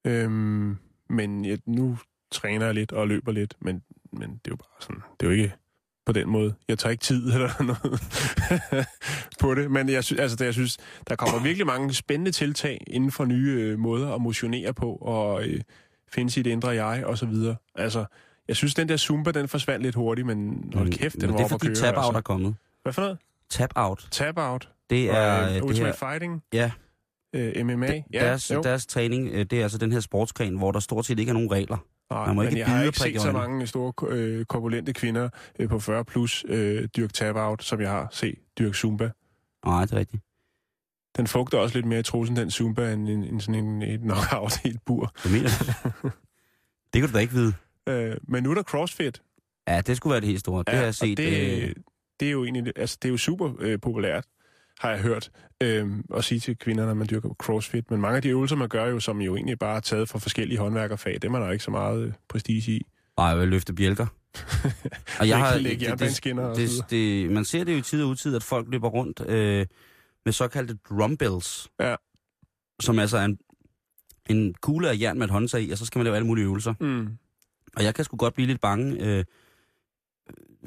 Øhm, 0.08 0.78
men 1.10 1.46
jeg, 1.46 1.60
nu 1.66 1.98
træner 2.32 2.66
jeg 2.66 2.76
lidt 2.76 2.92
og 2.92 3.08
løber 3.08 3.32
lidt, 3.32 3.54
men, 3.62 3.82
men 4.14 4.30
det 4.30 4.36
er 4.48 4.52
jo 4.52 4.56
bare 4.56 4.82
sådan, 4.82 5.02
det 5.20 5.26
er 5.26 5.30
jo 5.32 5.36
ikke 5.36 5.54
på 6.06 6.12
den 6.12 6.30
måde. 6.30 6.56
Jeg 6.68 6.80
tager 6.80 6.92
ikke 6.92 7.02
tid 7.04 7.30
eller 7.34 7.64
noget 7.64 8.00
på 9.40 9.56
det, 9.56 9.72
men 9.72 9.90
jeg, 9.90 10.04
sy- 10.04 10.14
altså, 10.20 10.38
det, 10.38 10.46
jeg 10.46 10.54
synes, 10.54 10.78
der 11.10 11.16
kommer 11.16 11.40
virkelig 11.40 11.68
mange 11.68 11.94
spændende 11.94 12.32
tiltag 12.32 12.84
inden 12.88 13.12
for 13.12 13.26
nye 13.26 13.52
øh, 13.60 13.80
måder 13.80 14.16
at 14.16 14.22
motionere 14.22 14.74
på 14.74 14.92
og 14.96 15.44
øh, 15.48 15.62
finde 16.12 16.32
sit 16.32 16.48
indre 16.48 16.70
jeg 16.70 17.06
og 17.06 17.18
så 17.18 17.26
videre. 17.26 17.56
Altså, 17.76 18.06
jeg 18.48 18.56
synes, 18.56 18.74
den 18.76 18.90
der 18.90 18.98
Zumba, 18.98 19.32
den 19.32 19.48
forsvandt 19.48 19.84
lidt 19.84 19.96
hurtigt, 19.96 20.28
men 20.28 20.72
hold 20.76 20.92
kæft, 20.92 21.14
den 21.16 21.22
Men 21.22 21.30
var 21.32 21.38
det 21.38 21.44
er 21.46 21.50
fordi 21.50 21.76
tap-out 21.76 22.04
er 22.04 22.08
altså. 22.08 22.22
kommet. 22.22 22.56
Hvad 22.84 22.94
for 22.94 23.02
noget? 23.02 23.18
Tap-out, 23.50 24.08
Tap-out? 24.12 24.70
det 24.90 25.10
Og, 25.10 25.16
er 25.16 25.42
øh, 25.44 25.50
øh, 25.50 25.56
det 25.56 25.62
Ultimate 25.62 25.98
her, 26.02 26.12
Fighting? 26.12 26.44
ja, 26.54 26.72
Øh, 27.34 27.66
MMA? 27.66 27.86
ja, 27.88 28.02
Ja, 28.14 28.26
deres, 28.26 28.52
jo. 28.52 28.62
deres 28.62 28.86
træning, 28.86 29.30
øh, 29.32 29.46
det 29.46 29.54
er 29.54 29.64
altså 29.64 29.78
den 29.78 29.92
her 29.92 30.00
sportsgren, 30.00 30.58
hvor 30.58 30.72
der 30.72 30.80
stort 30.80 31.06
set 31.06 31.20
ikke 31.20 31.30
er 31.30 31.34
nogen 31.34 31.52
regler. 31.52 31.78
Nej, 32.12 32.26
Man 32.26 32.36
må 32.36 32.42
men 32.42 32.50
ikke 32.50 32.60
jeg 32.60 32.68
har 32.68 32.84
ikke 32.84 33.00
set 33.00 33.22
så 33.22 33.32
mange 33.32 33.68
store, 33.68 33.94
øh, 34.10 34.46
korpulente 34.46 34.94
kvinder 34.94 35.30
øh, 35.60 35.70
på 35.70 35.80
40 35.80 36.06
plus 36.06 36.46
øh, 36.48 36.88
dyrke 36.98 37.14
tap-out, 37.14 37.64
som 37.64 37.82
jeg 37.82 37.90
har 37.92 38.08
set 38.12 38.36
dyrke 38.60 38.78
Zumba. 38.78 39.10
Nej, 39.66 39.82
det 39.86 39.92
er 39.94 39.98
rigtigt. 39.98 40.24
Den 41.18 41.28
fugter 41.28 41.58
også 41.58 41.78
lidt 41.78 41.86
mere 41.86 42.00
i 42.00 42.04
trussen, 42.04 42.36
den 42.36 42.52
Zumba, 42.52 42.94
end, 42.94 43.10
end, 43.10 43.24
end 43.26 43.42
sådan 43.42 43.66
en, 43.66 43.82
et 43.82 44.00
knockout 44.00 44.66
i 44.66 44.68
et 44.68 44.80
bur. 44.86 45.12
Hvad 45.24 45.32
mener 45.32 45.50
du? 46.04 46.10
det 46.94 47.02
kan 47.02 47.10
du 47.10 47.14
da 47.16 47.20
ikke 47.20 47.34
vide. 47.34 47.54
Øh, 47.90 48.18
men 48.28 48.44
nu 48.44 48.52
er 48.52 48.56
der 48.56 48.64
CrossFit. 48.64 49.22
Ja, 49.68 49.82
det 49.82 49.98
skulle 49.98 50.12
være 50.12 50.22
det 50.22 50.28
helt 50.28 50.40
store. 50.40 50.64
Det 50.68 50.76
har 50.76 50.84
jeg 50.84 50.96
set. 50.96 51.18
det, 51.18 51.62
øh, 51.64 51.76
det 52.20 52.28
er 52.28 52.32
jo 52.32 52.44
egentlig, 52.44 52.74
altså 52.76 52.98
det 53.02 53.08
er 53.08 53.12
jo 53.12 53.18
super 53.18 53.54
øh, 53.60 53.80
populært, 53.82 54.26
har 54.80 54.90
jeg 54.92 55.00
hørt, 55.00 55.32
øh, 55.64 55.88
at 56.16 56.24
sige 56.24 56.40
til 56.40 56.58
kvinder, 56.58 56.86
når 56.86 56.94
man 56.94 57.08
dyrker 57.12 57.30
CrossFit. 57.30 57.92
Men 57.92 58.02
mange 58.02 58.16
af 58.16 58.22
de 58.22 58.30
øvelser, 58.30 58.56
man 58.56 58.70
gør 58.70 58.86
jo, 58.86 59.00
som 59.00 59.22
jo 59.22 59.36
egentlig 59.36 59.60
bare 59.60 59.76
er 59.76 59.80
taget 59.80 60.10
fra 60.10 60.20
forskellige 60.20 60.58
håndværkerfag, 60.60 61.18
dem 61.22 61.34
er 61.34 61.40
der 61.40 61.52
ikke 61.52 61.64
så 61.64 61.72
meget 61.72 62.02
øh, 62.06 62.14
prestige 62.30 62.72
i. 62.72 62.82
Ej, 63.18 63.26
jeg 63.26 63.40
vil 63.40 63.48
løfte 63.48 63.74
bjælker. 63.74 64.08
Og 65.20 65.28
Jeg 65.28 65.38
og 65.42 65.48
så 66.56 66.62
det, 66.62 66.70
videre. 66.70 66.86
det, 66.90 67.32
man 67.32 67.46
ser 67.46 67.64
det 67.64 67.74
jo 67.74 67.78
i 67.78 67.82
tid 67.82 68.04
og 68.04 68.10
utid, 68.10 68.36
at 68.36 68.44
folk 68.44 68.68
løber 68.72 68.90
rundt 68.90 69.22
øh, 69.30 69.66
med 70.26 70.34
såkaldte 70.34 70.78
drumbells. 70.90 71.70
Ja. 71.80 71.96
Som 72.80 73.00
altså 73.00 73.18
er 73.18 73.26
en, 73.26 73.38
en 74.30 74.54
kugle 74.62 74.90
af 74.90 74.98
jern 75.00 75.18
med 75.18 75.26
et 75.26 75.32
håndtag 75.32 75.62
i, 75.62 75.72
og 75.72 75.78
så 75.78 75.86
skal 75.86 76.00
man 76.00 76.04
lave 76.04 76.16
alle 76.16 76.28
mulige 76.28 76.46
øvelser. 76.46 76.74
Mm. 76.80 77.08
Og 77.76 77.84
jeg 77.84 77.96
kan 77.96 78.06
sgu 78.06 78.18
godt 78.18 78.34
blive 78.34 78.48
lidt 78.48 78.62
bange. 78.62 79.06
Øh, 79.06 79.26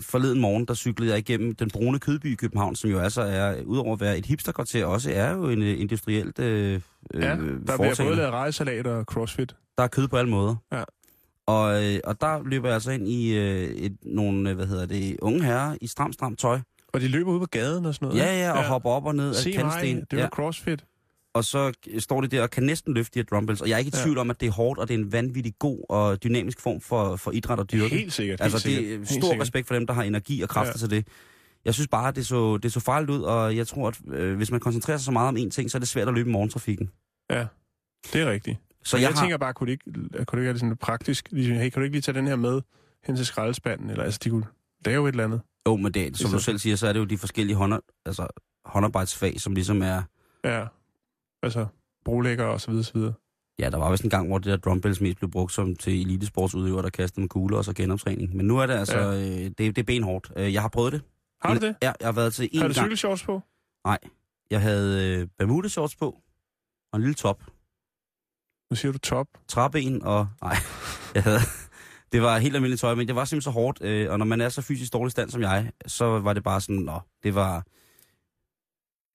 forleden 0.01 0.41
morgen, 0.41 0.65
der 0.65 0.75
cyklede 0.75 1.11
jeg 1.11 1.19
igennem 1.19 1.55
den 1.55 1.71
brune 1.71 1.99
kødby 1.99 2.33
i 2.33 2.35
København, 2.35 2.77
som 2.77 2.91
jo 2.91 2.99
altså 2.99 3.23
er, 3.23 3.63
udover 3.63 3.93
at 3.95 4.01
være 4.01 4.19
et 4.19 4.27
hipsterkvarter, 4.27 4.85
også 4.85 5.11
er 5.13 5.33
jo 5.33 5.49
en 5.49 5.63
øh, 5.63 5.81
industrielt 5.81 6.39
øh, 6.39 6.81
Ja, 7.15 7.21
der 7.21 7.33
øh, 7.39 7.61
bliver 7.65 7.95
både 7.99 8.17
lavet 8.17 8.31
rejsalat 8.33 8.87
og 8.87 9.05
crossfit. 9.05 9.55
Der 9.79 9.85
er 9.85 9.89
kød 9.89 10.09
på 10.09 10.17
alle 10.17 10.31
måder. 10.31 10.57
Ja. 10.73 10.83
Og, 11.47 11.85
øh, 11.85 12.01
og 12.05 12.21
der 12.21 12.43
løber 12.45 12.69
jeg 12.69 12.75
altså 12.75 12.91
ind 12.91 13.09
i 13.09 13.37
øh, 13.39 13.63
et, 13.69 13.97
nogle, 14.03 14.51
øh, 14.51 14.57
hvad 14.57 14.67
hedder 14.67 14.87
det, 14.87 15.17
unge 15.23 15.45
herrer 15.45 15.77
i 15.81 15.87
stram, 15.87 16.13
stram 16.13 16.37
tøj. 16.37 16.59
Og 16.93 17.01
de 17.01 17.09
løber 17.09 17.33
ud 17.33 17.41
på 17.41 17.47
gaden 17.47 17.87
og 17.87 17.95
sådan 17.95 18.09
noget. 18.09 18.21
Ja, 18.21 18.39
ja, 18.39 18.53
og 18.59 18.65
hopper 18.65 18.91
op 18.91 19.07
og 19.07 19.15
ned 19.15 19.29
af 19.29 19.35
Se 19.35 19.53
kantsten. 19.53 19.97
mig, 19.97 20.05
det 20.11 20.17
var 20.19 20.23
Ja. 20.25 20.29
crossfit. 20.29 20.85
Og 21.35 21.45
så 21.45 21.73
står 21.99 22.21
det 22.21 22.31
der 22.31 22.43
og 22.43 22.51
kan 22.51 22.63
næsten 22.63 22.95
løfte 22.95 23.15
de 23.15 23.19
her 23.19 23.25
dumbbells. 23.25 23.61
Og 23.61 23.69
jeg 23.69 23.75
er 23.75 23.79
ikke 23.79 23.89
i 23.89 23.93
Ja. 23.99 24.03
tvivl 24.03 24.19
om, 24.19 24.31
at 24.31 24.41
det 24.41 24.47
er 24.47 24.51
hårdt, 24.53 24.81
og 24.81 24.89
det 24.89 24.95
er 24.95 24.99
en 24.99 25.13
vanvittig 25.13 25.55
god 25.59 25.85
og 25.89 26.23
dynamisk 26.23 26.61
form 26.61 26.81
for, 26.81 27.17
for 27.17 27.31
idræt 27.31 27.59
og 27.59 27.73
dyrke. 27.73 27.95
Helt 27.97 28.13
sikkert. 28.13 28.41
altså, 28.41 28.69
helt 28.69 28.81
det 28.89 28.95
er 28.95 29.05
stor 29.05 29.13
sikkert. 29.15 29.41
respekt 29.41 29.67
for 29.69 29.75
dem, 29.75 29.87
der 29.87 29.95
har 29.95 30.03
energi 30.03 30.43
og 30.43 30.49
kræfter 30.49 30.73
Ja. 30.75 30.79
til 30.79 30.91
det. 30.91 31.07
Jeg 31.65 31.75
synes 31.75 31.89
bare, 31.89 32.09
at 32.09 32.17
det 32.17 32.27
så, 32.27 32.57
det 32.57 32.73
så 32.73 32.81
farligt 32.81 33.11
ud, 33.11 33.23
og 33.23 33.57
jeg 33.57 33.67
tror, 33.67 33.89
at 33.89 34.01
øh, 34.13 34.37
hvis 34.37 34.51
man 34.51 34.61
koncentrerer 34.61 34.97
sig 34.99 35.05
så 35.05 35.11
meget 35.13 35.29
om 35.29 35.37
én 35.37 35.51
ting, 35.51 35.71
så 35.71 35.79
er 35.79 35.81
det 35.81 35.89
svært 35.89 36.09
at 36.09 36.15
løbe 36.15 36.29
i 36.29 36.33
morgentrafikken. 36.33 36.91
Ja, 37.31 37.47
det 38.13 38.21
er 38.21 38.31
rigtigt. 38.31 38.59
Så 38.85 38.91
Så 38.91 38.97
jeg, 38.97 39.03
jeg, 39.03 39.11
har, 39.11 39.23
tænker 39.23 39.37
bare, 39.37 39.55
kunne 39.55 39.67
du 39.67 39.71
ikke, 39.71 39.85
kunne 40.25 40.25
du 40.33 40.37
ikke 40.37 40.49
det 40.53 40.61
sådan 40.61 40.69
lidt 40.69 40.81
praktisk? 40.81 41.29
Ligesom, 41.31 41.55
hey, 41.57 41.71
kan 41.71 41.81
du 41.81 41.85
ikke 41.85 41.95
lige 41.95 42.03
tage 42.03 42.19
den 42.19 42.27
her 42.27 42.37
med 42.37 42.61
hen 43.07 43.17
til 43.17 43.27
skraldespanden? 43.27 43.91
Eller 43.91 44.05
altså, 44.05 44.21
de 44.25 44.31
kunne 44.31 44.45
lave 44.87 45.09
et 45.09 45.13
eller 45.13 45.25
andet. 45.25 45.41
jo, 45.69 45.77
men 45.77 45.93
det, 45.95 46.17
som 46.19 46.31
du 46.31 46.39
selv 46.39 46.59
siger, 46.59 46.77
så 46.77 46.87
er 46.89 46.93
det 46.93 47.01
jo 47.01 47.05
de 47.05 47.19
forskellige 47.19 47.57
hånd, 47.57 47.73
altså, 48.07 48.27
håndarbejdsfag, 48.65 49.41
som 49.41 49.55
ligesom 49.55 49.83
er... 49.83 50.03
Ja, 50.45 50.65
altså 51.43 51.67
brolægger 52.05 52.45
og 52.45 52.61
så 52.61 52.71
videre, 52.71 52.85
så 52.85 52.93
videre. 52.95 53.13
Ja, 53.59 53.71
der 53.71 53.79
var 53.79 53.91
vist 53.91 54.05
en 54.05 54.11
gang, 54.11 54.29
hvor 54.29 54.39
det 54.39 54.47
der 54.47 54.57
dumbbells 54.57 55.01
mest 55.01 55.19
blev 55.19 55.31
brugt 55.31 55.53
som 55.53 55.77
til 55.77 56.01
elitesportsudøvere, 56.01 56.83
der 56.83 56.91
kastede 56.91 57.21
med 57.21 57.29
kugler 57.29 57.59
og 57.59 57.65
så 57.65 57.73
genoptræning. 57.73 58.37
Men 58.37 58.47
nu 58.47 58.59
er 58.59 58.67
det 58.67 58.75
altså, 58.75 58.99
Ja. 58.99 59.21
øh, 59.21 59.45
det, 59.45 59.59
det 59.59 59.79
er 59.79 59.83
benhårdt. 59.83 60.33
Øh, 60.37 60.53
Jeg 60.55 60.63
har 60.63 60.69
prøvet 60.69 60.93
det. 60.93 61.03
Har 61.43 61.55
du 61.55 61.61
det? 61.61 61.77
Ja, 61.83 61.93
jeg 62.01 62.07
har 62.09 62.13
været 62.13 62.35
til 62.35 62.51
Har 62.55 62.65
en 62.65 62.71
du 62.71 62.75
gang. 62.75 62.87
cykelshorts 62.87 63.23
på? 63.25 63.41
Jeg 64.51 64.61
havde 64.61 65.19
øh, 65.21 65.29
Bermuda 65.39 65.69
shorts 65.69 65.97
på, 65.97 66.07
og 66.93 66.97
en 66.97 67.01
lille 67.01 67.15
top. 67.15 67.43
Nu 68.71 68.77
siger 68.77 68.93
du 68.93 68.99
top. 68.99 69.27
Træben 69.49 70.03
og... 70.03 70.29
Nej, 70.43 70.57
jeg 71.15 71.23
havde... 71.23 71.39
Det 72.13 72.23
var 72.23 72.39
helt 72.39 72.55
almindeligt 72.55 72.81
tøj, 72.81 72.95
men 72.95 73.07
det 73.09 73.15
var 73.17 73.25
simpelthen 73.25 73.43
så 73.43 73.51
hårdt. 73.51 73.83
Øh, 73.83 74.11
og 74.13 74.19
når 74.19 74.27
man 74.27 74.41
er 74.41 74.49
så 74.49 74.63
fysisk 74.63 74.93
dårlig 74.93 75.11
stand 75.13 75.31
som 75.31 75.43
jeg, 75.43 75.73
så 75.87 76.05
var 76.21 76.33
det 76.33 76.43
bare 76.43 76.61
sådan, 76.61 76.77
nå, 76.83 77.01
det 77.23 77.35
var... 77.35 77.65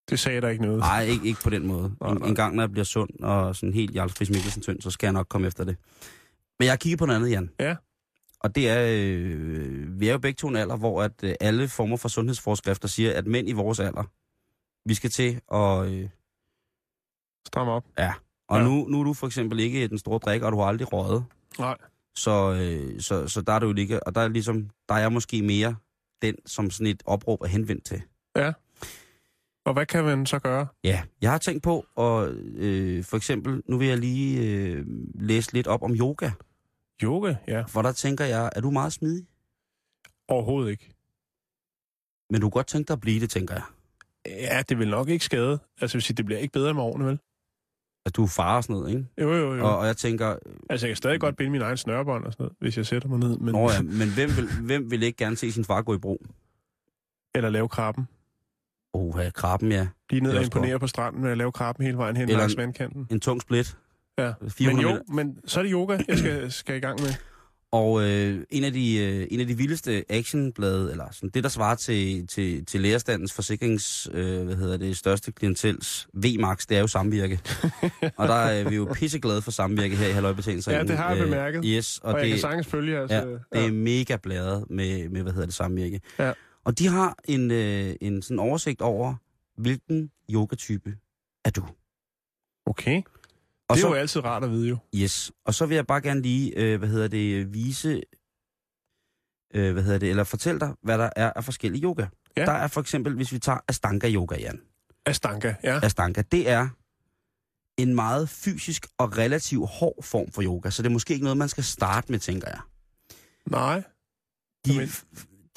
Det 0.10 0.20
sagde 0.20 0.41
der 0.41 0.49
ikke 0.49 0.64
noget. 0.64 0.80
Nej, 0.80 1.03
ikke, 1.03 1.28
ikke 1.28 1.41
på 1.43 1.49
den 1.49 1.68
måde. 1.68 1.95
Nej, 2.01 2.12
En, 2.12 2.18
nej. 2.18 2.28
en 2.30 2.36
gang, 2.36 2.56
når 2.56 2.64
jeg 2.64 2.72
bliver 2.72 2.86
sund 2.86 3.10
og 3.20 3.56
sådan 3.56 3.74
helt 3.74 3.95
Jarl 3.95 4.10
Friis 4.10 4.30
Mikkelsen 4.30 4.62
tynd, 4.62 4.82
så 4.82 4.91
skal 4.91 5.08
jeg 5.08 5.14
nok 5.14 5.28
komme 5.30 5.47
efter 5.47 5.64
det. 5.64 5.78
Men 6.60 6.66
jeg 6.66 6.72
har 6.72 6.78
kigget 6.78 6.99
på 6.99 7.06
noget 7.06 7.20
andet, 7.20 7.32
Jan. 7.32 7.49
Ja. 7.60 7.76
Og 8.39 8.56
det 8.56 8.70
er, 8.70 8.86
øh, 8.89 9.99
vi 9.99 10.08
er 10.08 10.12
jo 10.12 10.18
begge 10.20 10.36
to 10.38 10.47
en 10.47 10.56
alder, 10.56 10.78
hvor 10.78 11.03
at 11.03 11.12
øh, 11.24 11.34
alle 11.41 11.68
former 11.68 11.97
for 11.97 12.10
sundhedsforskrifter 12.10 12.88
siger, 12.88 13.14
at 13.14 13.28
mænd 13.28 13.49
i 13.49 13.51
vores 13.51 13.80
alder, 13.80 14.03
vi 14.89 14.93
skal 14.93 15.10
til 15.10 15.39
at... 15.53 15.88
Øh, 15.88 16.10
Stram 17.47 17.68
op. 17.68 17.86
og 18.47 18.58
Ja. 18.60 18.64
nu, 18.64 18.86
nu 18.88 18.99
er 18.99 19.03
du 19.03 19.14
for 19.14 19.28
eksempel 19.28 19.60
ikke 19.60 19.88
den 19.88 19.97
store 19.97 20.20
drikker, 20.20 20.45
og 20.47 20.51
du 20.53 20.58
har 20.60 20.66
aldrig 20.66 20.93
røget. 20.93 21.26
Nej. 21.60 21.78
Så, 22.16 22.53
øh, 22.53 23.01
så, 23.01 23.28
så 23.28 23.41
der 23.41 23.53
er 23.53 23.60
du 23.60 23.68
jo 23.68 23.76
ikke, 23.76 24.08
og 24.08 24.16
der 24.16 24.22
er 24.22 24.28
ligesom, 24.28 24.70
der 24.89 24.95
er 24.95 24.99
jeg 24.99 25.12
måske 25.12 25.41
mere 25.41 25.76
den, 26.22 26.36
som 26.45 26.70
sådan 26.72 26.88
et 26.88 27.03
opråb 27.06 27.41
er 27.41 27.47
henvendt 27.47 27.86
til. 27.86 28.01
Og 29.66 29.74
hvad 29.74 29.86
kan 29.86 30.03
man 30.03 30.26
så 30.26 30.39
gøre? 30.39 30.68
Ja, 30.84 31.03
jeg 31.22 31.32
har 31.32 31.38
tænkt 31.38 31.63
på, 31.63 31.86
og 31.95 32.30
øh, 32.34 33.03
for 33.03 33.18
eksempel, 33.18 33.63
nu 33.70 33.78
vil 33.78 33.88
jeg 33.88 33.97
lige 33.97 34.41
øh, 34.47 34.86
læse 35.16 35.53
lidt 35.53 35.68
op 35.68 35.84
om 35.84 35.95
yoga, 35.95 36.32
Yoga? 37.03 37.36
Ja. 37.47 37.61
for 37.61 37.82
der 37.82 37.91
tænker 37.91 38.26
jeg, 38.26 38.49
er 38.55 38.61
du 38.61 38.72
meget 38.72 38.93
smidig? 38.93 39.28
Overhovedet 40.28 40.72
ikke. 40.72 40.93
Men 42.30 42.41
du 42.41 42.45
kunne 42.45 42.51
godt 42.51 42.68
tænke 42.68 42.88
dig 42.88 42.93
at 42.93 43.01
blive 43.01 43.20
det, 43.20 43.30
tænker 43.30 43.53
jeg. 43.53 43.63
Ja, 44.26 44.61
det 44.70 44.80
vil 44.80 44.89
nok 44.89 45.09
ikke 45.09 45.26
skade. 45.26 45.59
Altså, 45.82 45.99
sige, 45.99 46.16
det 46.16 46.26
bliver 46.26 46.39
ikke 46.39 46.51
bedre 46.51 46.74
med 46.74 46.84
årene, 46.84 47.05
vel? 47.05 47.20
At 48.05 48.16
du 48.16 48.24
er 48.24 48.28
far 48.28 48.57
og 48.57 48.63
sådan 48.63 48.74
noget, 48.76 48.89
ikke? 48.89 49.05
Jo, 49.22 49.34
jo, 49.34 49.55
jo. 49.55 49.66
Og, 49.66 49.78
og 49.78 49.86
jeg 49.88 49.97
tænker, 49.97 50.36
Altså, 50.70 50.88
jeg 50.88 50.89
kan 50.89 50.97
stadig 50.97 51.20
godt 51.20 51.36
binde 51.38 51.51
min 51.51 51.61
egen 51.61 51.78
snørebånd 51.78 52.26
og 52.26 52.34
sådan 52.34 52.43
noget, 52.43 52.55
hvis 52.59 52.78
jeg 52.78 52.86
sætter 52.86 53.09
mig 53.09 53.20
ned. 53.20 53.38
Men... 53.38 53.51
Nå 53.55 53.72
ja, 53.72 53.82
men 53.82 54.13
hvem 54.13 54.30
vil, 54.38 54.47
hvem 54.66 54.91
vil 54.91 55.03
ikke 55.03 55.18
gerne 55.18 55.36
se 55.36 55.51
sin 55.51 55.66
far 55.66 55.82
gå 55.82 55.95
i 55.95 55.97
brug? 55.97 56.26
Eller 57.36 57.49
lave 57.49 57.70
krabben. 57.70 58.07
Åh, 58.96 59.16
oh, 59.16 59.32
krabben, 59.34 59.72
ja. 59.72 59.88
Lige 60.10 60.24
ned 60.24 60.30
Det 60.32 60.36
er 60.36 60.39
og 60.39 60.46
imponere 60.46 60.80
på 60.80 60.88
stranden 60.88 61.22
med 61.22 61.32
at 61.32 61.38
lave 61.38 61.52
krabben 61.52 61.86
hele 61.86 61.98
vejen 61.98 62.16
hen 62.18 62.24
Eller 62.30 62.38
langs 62.39 62.54
en- 62.54 62.58
vandkanten. 62.58 63.08
En 63.12 63.20
tung 63.20 63.41
split. 63.41 63.78
Ja. 64.18 64.32
400 64.50 64.76
Men 64.76 64.82
jo, 64.82 64.89
meter. 64.89 65.04
men 65.26 65.38
så 65.46 65.60
er 65.60 65.64
det 65.64 65.72
yoga, 65.72 65.98
jeg 66.08 66.18
skal, 66.18 66.52
skal 66.62 66.76
i 66.76 66.80
gang 66.80 67.02
med. 67.02 67.10
Og 67.72 68.02
øh, 68.04 68.39
en, 68.50 68.64
af 68.64 68.74
de, 68.74 68.98
øh, 68.98 69.28
en 69.32 69.39
af 69.39 69.48
de 69.48 69.58
vildeste 69.58 70.04
actionblade, 70.10 70.91
eller 70.91 71.06
sådan, 71.12 71.30
det 71.30 71.43
der 71.43 71.50
svarer 71.50 71.76
til, 71.76 72.28
til, 72.28 72.66
til 72.66 72.82
lærerstandens 72.82 73.34
forsikrings, 73.34 74.10
øh, 74.14 74.43
hvad 74.43 74.56
hedder 74.56 74.78
det, 74.78 74.98
største 74.98 75.32
klientels 75.32 76.08
V-max, 76.14 76.66
det 76.70 76.78
er 76.78 76.82
jo 76.82 76.88
samvirke. 76.88 77.39
og 78.18 78.28
der 78.28 78.34
er 78.34 78.70
vi 78.70 78.76
jo 78.76 78.88
pisseglade 78.93 79.41
for 79.41 79.52
samvirke 79.52 79.96
her 79.96 80.08
i 80.08 80.12
Halløjbetalingsringen. 80.12 80.86
Ja, 80.88 80.91
det 80.91 80.98
har 81.02 81.14
jeg 81.14 81.24
bemærket. 81.24 81.62
yes, 81.66 82.00
Og, 82.04 82.08
og, 82.08 82.14
og 82.14 82.20
jeg 82.20 82.28
kan 82.28 82.34
det, 82.34 82.41
sagtens 82.41 82.68
følge, 82.68 82.98
altså. 83.00 83.16
ja, 83.54 83.60
det 83.60 83.68
er 83.68 83.72
mega 83.72 84.16
bladet 84.24 84.66
med, 84.70 85.10
med, 85.10 85.22
hvad 85.22 85.32
hedder 85.34 85.46
det, 85.48 85.56
samvirke. 85.56 86.02
Ja. 86.20 86.32
Og 86.66 86.80
de 86.80 86.88
har 86.88 87.18
en, 87.24 87.51
øh, 87.51 87.95
en 88.01 88.22
sådan 88.22 88.39
oversigt 88.39 88.82
over, 88.82 89.16
hvilken 89.57 90.11
yogatype 90.30 90.97
er 91.45 91.49
du. 91.49 91.68
Okay. 92.66 93.01
Og 93.68 93.76
det 93.76 93.84
er 93.84 93.88
så, 93.88 93.88
jo 93.88 93.93
altid 93.93 94.24
rart 94.24 94.43
at 94.43 94.51
vide, 94.51 94.70
jo. 94.70 94.78
Yes. 94.95 95.32
Og 95.45 95.53
så 95.53 95.66
vil 95.66 95.76
jeg 95.76 95.88
bare 95.88 96.01
gerne 96.01 96.22
lige, 96.22 96.57
øh, 96.57 96.80
hvad 96.80 96.89
hedder 96.89 97.07
det, 97.07 97.53
vise, 97.53 98.01
øh, 99.53 99.74
hvad 99.74 99.84
hedder 99.84 99.99
det, 99.99 100.09
eller 100.09 100.24
fortælle 100.24 100.59
dig, 100.59 100.74
hvad 100.82 100.97
der 100.97 101.09
er 101.16 101.34
af 101.36 101.43
forskellige 101.43 101.84
yoga. 101.84 102.07
Ja. 102.38 102.45
Der 102.45 102.51
er 102.51 102.68
for 102.68 102.82
eksempel, 102.82 103.16
hvis 103.16 103.32
vi 103.32 103.39
tager 103.39 103.59
Astanga 103.68 104.11
yoga, 104.11 104.36
Jan. 104.39 104.61
Astanka, 105.05 105.53
ja. 105.63 105.80
Astanga, 105.84 106.22
det 106.32 106.49
er 106.49 106.70
en 107.78 107.95
meget 107.95 108.30
fysisk 108.30 108.88
og 108.97 109.18
relativt 109.18 109.70
hård 109.70 110.03
form 110.03 110.32
for 110.32 110.41
yoga, 110.41 110.70
så 110.70 110.84
det 110.84 110.89
er 110.89 110.93
måske 110.93 111.13
ikke 111.13 111.24
noget, 111.24 111.38
man 111.38 111.49
skal 111.49 111.63
starte 111.63 112.11
med, 112.11 112.20
tænker 112.20 112.47
jeg. 112.47 112.59
Nej. 113.45 113.84
De, 114.66 114.89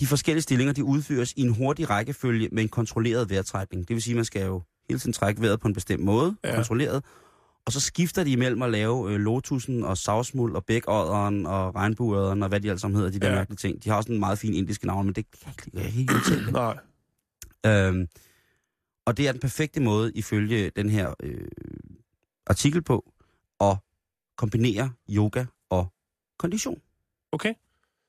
de 0.01 0.07
forskellige 0.07 0.43
stillinger, 0.43 0.75
de 0.75 0.85
udføres 0.85 1.33
i 1.37 1.41
en 1.41 1.49
hurtig 1.55 1.91
rækkefølge 1.91 2.49
med 2.53 2.63
en 2.63 2.69
kontrolleret 2.69 3.31
vejrtrækning. 3.31 3.89
Det 3.89 3.95
vil 3.95 4.03
sige, 4.03 4.13
at 4.13 4.17
man 4.17 4.25
skal 4.25 4.47
jo 4.47 4.63
hele 4.89 5.01
tiden 5.01 5.13
trække 5.13 5.41
vejret 5.43 5.61
på 5.61 5.69
en 5.69 5.75
bestemt 5.75 6.05
måde, 6.05 6.37
Ja. 6.45 6.55
kontrolleret. 6.55 7.05
Og 7.67 7.73
så 7.73 7.81
skifter 7.81 8.25
de 8.25 8.31
imellem 8.33 8.63
at 8.63 8.71
lave 8.71 9.13
øh, 9.13 9.21
lotusen 9.21 9.85
og 9.85 9.99
savsmuld 9.99 10.57
og 10.57 10.65
bækådderen 10.65 11.47
og 11.47 11.75
regnbueådderen 11.75 12.43
og 12.43 12.49
hvad 12.49 12.61
de 12.61 12.69
alle 12.69 12.79
sammen 12.81 12.97
hedder, 12.97 13.11
de 13.11 13.19
der 13.19 13.29
Ja. 13.29 13.35
mærkelige 13.35 13.57
ting. 13.57 13.85
De 13.85 13.89
har 13.91 13.97
også 13.97 14.13
en 14.13 14.21
meget 14.21 14.39
fin 14.39 14.55
indiske 14.55 14.87
navn, 14.87 15.07
men 15.07 15.15
det 15.15 15.27
kan 15.59 15.71
jeg 15.75 15.87
ikke, 15.87 16.01
ikke 16.01 16.15
udtale. 16.15 16.53
Nej. 16.63 16.79
Øhm, 17.67 18.09
og 19.07 19.17
det 19.17 19.29
er 19.29 19.33
den 19.33 19.41
perfekte 19.41 19.81
måde, 19.81 20.13
ifølge 20.15 20.71
den 20.77 20.89
her 20.91 21.15
øh, 21.23 21.49
artikel 22.47 22.83
på, 22.83 23.13
at 23.61 23.77
kombinere 24.37 24.91
yoga 25.11 25.45
og 25.71 25.93
kondition. 26.39 26.81
Okay. 27.33 27.55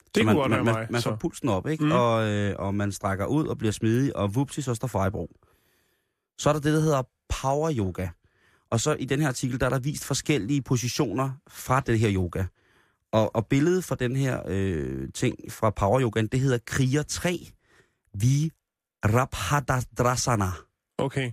Så 0.10 0.14
Det 0.16 0.26
man, 0.26 0.36
godt 0.36 0.50
man, 0.50 0.58
være 0.58 0.66
man, 0.66 0.74
mig. 0.74 0.88
man 0.92 1.02
så. 1.02 1.10
får 1.10 1.16
pulsen 1.16 1.50
op, 1.50 1.68
ikke? 1.68 1.84
Mm. 1.86 1.92
Og, 1.92 2.28
øh, 2.28 2.56
og 2.60 2.76
man 2.76 2.92
strækker 2.92 3.26
ud 3.26 3.48
og 3.48 3.58
bliver 3.58 3.72
smidig, 3.72 4.16
og 4.16 4.36
vupsi, 4.36 4.62
så 4.62 4.76
står 4.76 4.88
fejbro. 4.88 5.32
Så 6.38 6.50
er 6.50 6.54
der 6.54 6.60
det, 6.60 6.74
der 6.74 6.80
hedder 6.80 7.02
power 7.42 7.72
yoga. 7.78 8.08
Og 8.70 8.80
så 8.80 8.96
i 9.00 9.06
den 9.06 9.22
her 9.22 9.28
artikel, 9.28 9.60
der 9.60 9.66
er 9.66 9.70
der 9.70 9.80
vist 9.80 10.06
forskellige 10.06 10.62
positioner 10.62 11.32
fra 11.48 11.80
det 11.80 12.00
her 12.00 12.14
yoga. 12.14 12.44
Og, 13.12 13.36
og 13.36 13.48
billedet 13.48 13.84
fra 13.84 13.96
den 13.96 14.16
her 14.16 14.42
øh, 14.48 15.08
ting 15.14 15.36
fra 15.50 15.70
power 15.70 16.02
yoga, 16.02 16.22
det 16.22 16.40
hedder 16.40 16.58
Kriger 16.66 17.04
3 17.04 17.48
Virabhadrasana. 18.14 20.50
Okay. 20.98 21.32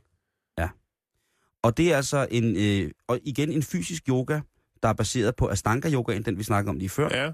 Og 1.63 1.77
det 1.77 1.93
er 1.93 1.97
altså 1.97 2.27
en, 2.31 2.57
øh, 2.57 2.91
og 3.09 3.19
igen 3.23 3.53
en 3.53 3.63
fysisk 3.63 4.09
yoga, 4.09 4.41
der 4.83 4.89
er 4.89 4.93
baseret 4.93 5.37
på 5.37 5.49
Astanga 5.49 5.93
yoga, 5.93 6.19
den 6.19 6.39
vi 6.39 6.43
snakkede 6.43 6.71
om 6.71 6.79
lige 6.79 6.89
før. 6.89 7.09
Ja, 7.25 7.33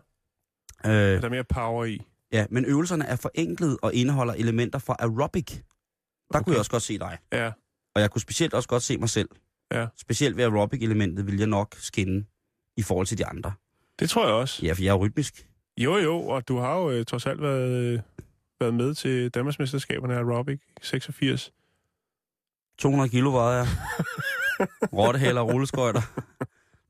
Øh, 0.86 0.92
der 0.92 1.24
er 1.24 1.28
mere 1.28 1.44
power 1.44 1.84
i. 1.84 2.00
Ja, 2.32 2.46
men 2.50 2.64
øvelserne 2.64 3.04
er 3.04 3.16
forenklet 3.16 3.78
og 3.82 3.94
indeholder 3.94 4.34
elementer 4.34 4.78
fra 4.78 4.96
aerobic. 4.98 5.46
Der 5.46 5.58
okay. 6.28 6.44
kunne 6.44 6.52
jeg 6.52 6.58
også 6.58 6.70
godt 6.70 6.82
se 6.82 6.98
dig. 6.98 7.18
Ja. 7.32 7.52
Og 7.94 8.00
jeg 8.00 8.10
kunne 8.10 8.20
specielt 8.20 8.54
også 8.54 8.68
godt 8.68 8.82
se 8.82 8.98
mig 8.98 9.08
selv. 9.08 9.28
Ja. 9.72 9.86
Specielt 9.96 10.36
ved 10.36 10.44
aerobic-elementet 10.44 11.26
vil 11.26 11.38
jeg 11.38 11.46
nok 11.46 11.74
skinne 11.78 12.24
i 12.76 12.82
forhold 12.82 13.06
til 13.06 13.18
de 13.18 13.26
andre. 13.26 13.52
Det 13.98 14.10
tror 14.10 14.26
jeg 14.26 14.34
også. 14.34 14.66
Ja, 14.66 14.72
for 14.72 14.82
jeg 14.82 14.90
er 14.90 14.96
rytmisk. 14.96 15.48
Jo, 15.78 15.96
jo, 15.96 16.20
og 16.20 16.48
du 16.48 16.58
har 16.58 16.76
jo 16.76 16.90
øh, 16.90 17.04
trods 17.04 17.26
alt 17.26 17.42
været, 17.42 17.70
øh, 17.70 18.00
været 18.60 18.74
med 18.74 18.94
til 18.94 19.30
Danmarksmesterskaberne 19.30 20.14
af 20.14 20.18
aerobic 20.18 20.60
86. 20.82 21.52
200 22.78 23.10
kilo 23.10 23.32
vejer 23.32 23.56
jeg. 23.56 23.68
Rottehæler 24.98 25.40
og 25.40 25.52
rulleskøjter. 25.52 26.02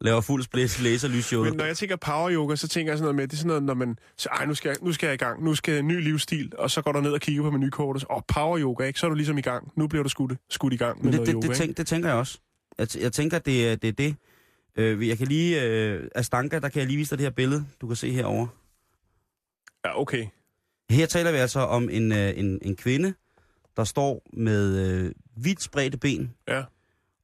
Laver 0.03 0.21
fuld 0.21 0.43
split 0.43 0.81
laserlysshowet. 0.83 1.51
Men 1.51 1.59
når 1.59 1.65
jeg 1.65 1.77
tænker 1.77 1.97
power 1.97 2.33
yoga, 2.33 2.57
så 2.57 2.69
tænker 2.69 2.93
jeg 2.93 2.99
sådan 2.99 3.05
noget 3.05 3.17
med, 3.17 3.29
det 3.29 3.33
er 3.33 3.37
sådan 3.37 3.49
noget, 3.49 3.63
når 3.63 3.75
man 3.75 3.99
siger, 4.17 4.33
ej, 4.33 4.47
nu 4.47 4.55
skal, 4.55 4.69
jeg, 4.69 4.77
nu 4.83 4.93
skal 4.93 5.07
jeg 5.07 5.15
i 5.15 5.17
gang, 5.17 5.45
nu 5.45 5.55
skal 5.55 5.73
jeg 5.73 5.79
en 5.79 5.89
ny 5.89 6.03
livsstil, 6.03 6.53
og 6.59 6.71
så 6.71 6.83
går 6.83 6.93
du 6.93 7.01
ned 7.01 7.13
og 7.13 7.21
kigger 7.21 7.43
på 7.43 7.51
menukortet, 7.51 8.05
og 8.05 8.25
power 8.29 8.59
yoga, 8.61 8.85
ikke? 8.85 9.01
Så 9.01 9.07
er 9.07 9.11
du 9.11 9.15
ligesom 9.15 9.39
i 9.39 9.41
gang. 9.41 9.73
Nu 9.77 9.87
bliver 9.87 10.03
du 10.03 10.09
skudt, 10.09 10.33
skudt 10.51 10.73
i 10.73 10.77
gang 10.77 10.97
med 10.97 11.05
Men 11.05 11.13
det, 11.13 11.19
noget 11.19 11.27
det, 11.27 11.35
yoga, 11.35 11.49
det, 11.49 11.57
tænk, 11.57 11.77
det 11.77 11.87
tænker 11.87 12.09
jeg 12.09 12.19
også. 12.19 12.39
Jeg, 12.79 12.89
jeg 13.01 13.13
tænker, 13.13 13.39
det 13.39 13.69
er 13.69 13.77
det. 13.77 13.89
Er 13.89 13.93
det. 13.93 14.17
Øh, 14.77 15.09
jeg 15.09 15.19
kan 15.19 15.27
lige... 15.27 15.63
Øh, 15.63 16.09
Astanka, 16.15 16.59
der 16.59 16.69
kan 16.69 16.79
jeg 16.79 16.87
lige 16.87 16.97
vise 16.97 17.11
dig 17.11 17.19
det 17.19 17.25
her 17.25 17.31
billede, 17.31 17.65
du 17.81 17.87
kan 17.87 17.97
se 17.97 18.11
herover. 18.13 18.47
Ja, 19.85 20.01
okay. 20.01 20.27
Her 20.91 21.07
taler 21.07 21.33
vi 21.33 21.39
altså 21.39 21.61
om 21.61 21.89
en, 21.91 22.13
øh, 22.13 22.39
en, 22.39 22.59
en 22.63 22.77
kvinde, 22.77 23.15
der 23.77 23.85
står 23.85 24.23
med 24.33 24.89
øh, 24.89 25.13
vidt 25.37 25.63
spredte 25.63 25.99
ben, 25.99 26.35
Ja. 26.49 26.63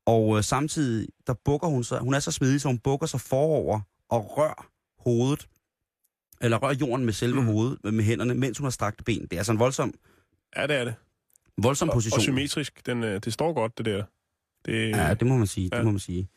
Og 0.09 0.37
øh, 0.37 0.43
samtidig, 0.45 1.09
der 1.27 1.35
bukker 1.45 1.69
hun 1.69 1.85
sig. 1.85 1.99
Hun 2.01 2.15
er 2.15 2.19
så 2.21 2.33
smidig, 2.33 2.61
så 2.61 2.69
hun 2.69 2.79
bukker 2.79 3.07
sig 3.07 3.21
forover 3.21 3.81
og 4.09 4.39
rør 4.39 4.71
hovedet, 4.99 5.49
eller 6.41 6.57
rør 6.57 6.75
jorden 6.81 7.05
med 7.05 7.13
selve 7.13 7.41
Mm. 7.41 7.47
hovedet 7.47 7.79
med, 7.85 7.93
med 7.93 8.05
hænderne, 8.05 8.35
mens 8.35 8.59
hun 8.59 8.65
har 8.65 8.71
strakte 8.71 9.05
ben. 9.05 9.23
Det 9.23 9.33
er 9.33 9.37
altså 9.39 9.53
en 9.53 9.59
voldsom, 9.59 9.95
Ja, 10.57 10.67
det 10.67 10.77
er 10.77 10.85
det. 10.85 10.95
voldsom 11.63 11.89
Og, 11.89 11.95
position. 11.95 12.19
og 12.19 12.23
symmetrisk. 12.23 12.87
Den, 12.87 13.05
øh, 13.05 13.21
det 13.25 13.33
står 13.33 13.53
godt, 13.53 13.79
det 13.79 13.87
der. 13.87 14.05
Det, 14.65 14.89
Ja, 14.91 15.15
det 15.15 15.27
må 15.27 15.37
man 15.37 15.47
sige, 15.47 15.69
Ja. 15.73 15.77
det 15.77 15.85
må 15.85 15.91
man 15.91 16.01
sige. 16.01 16.29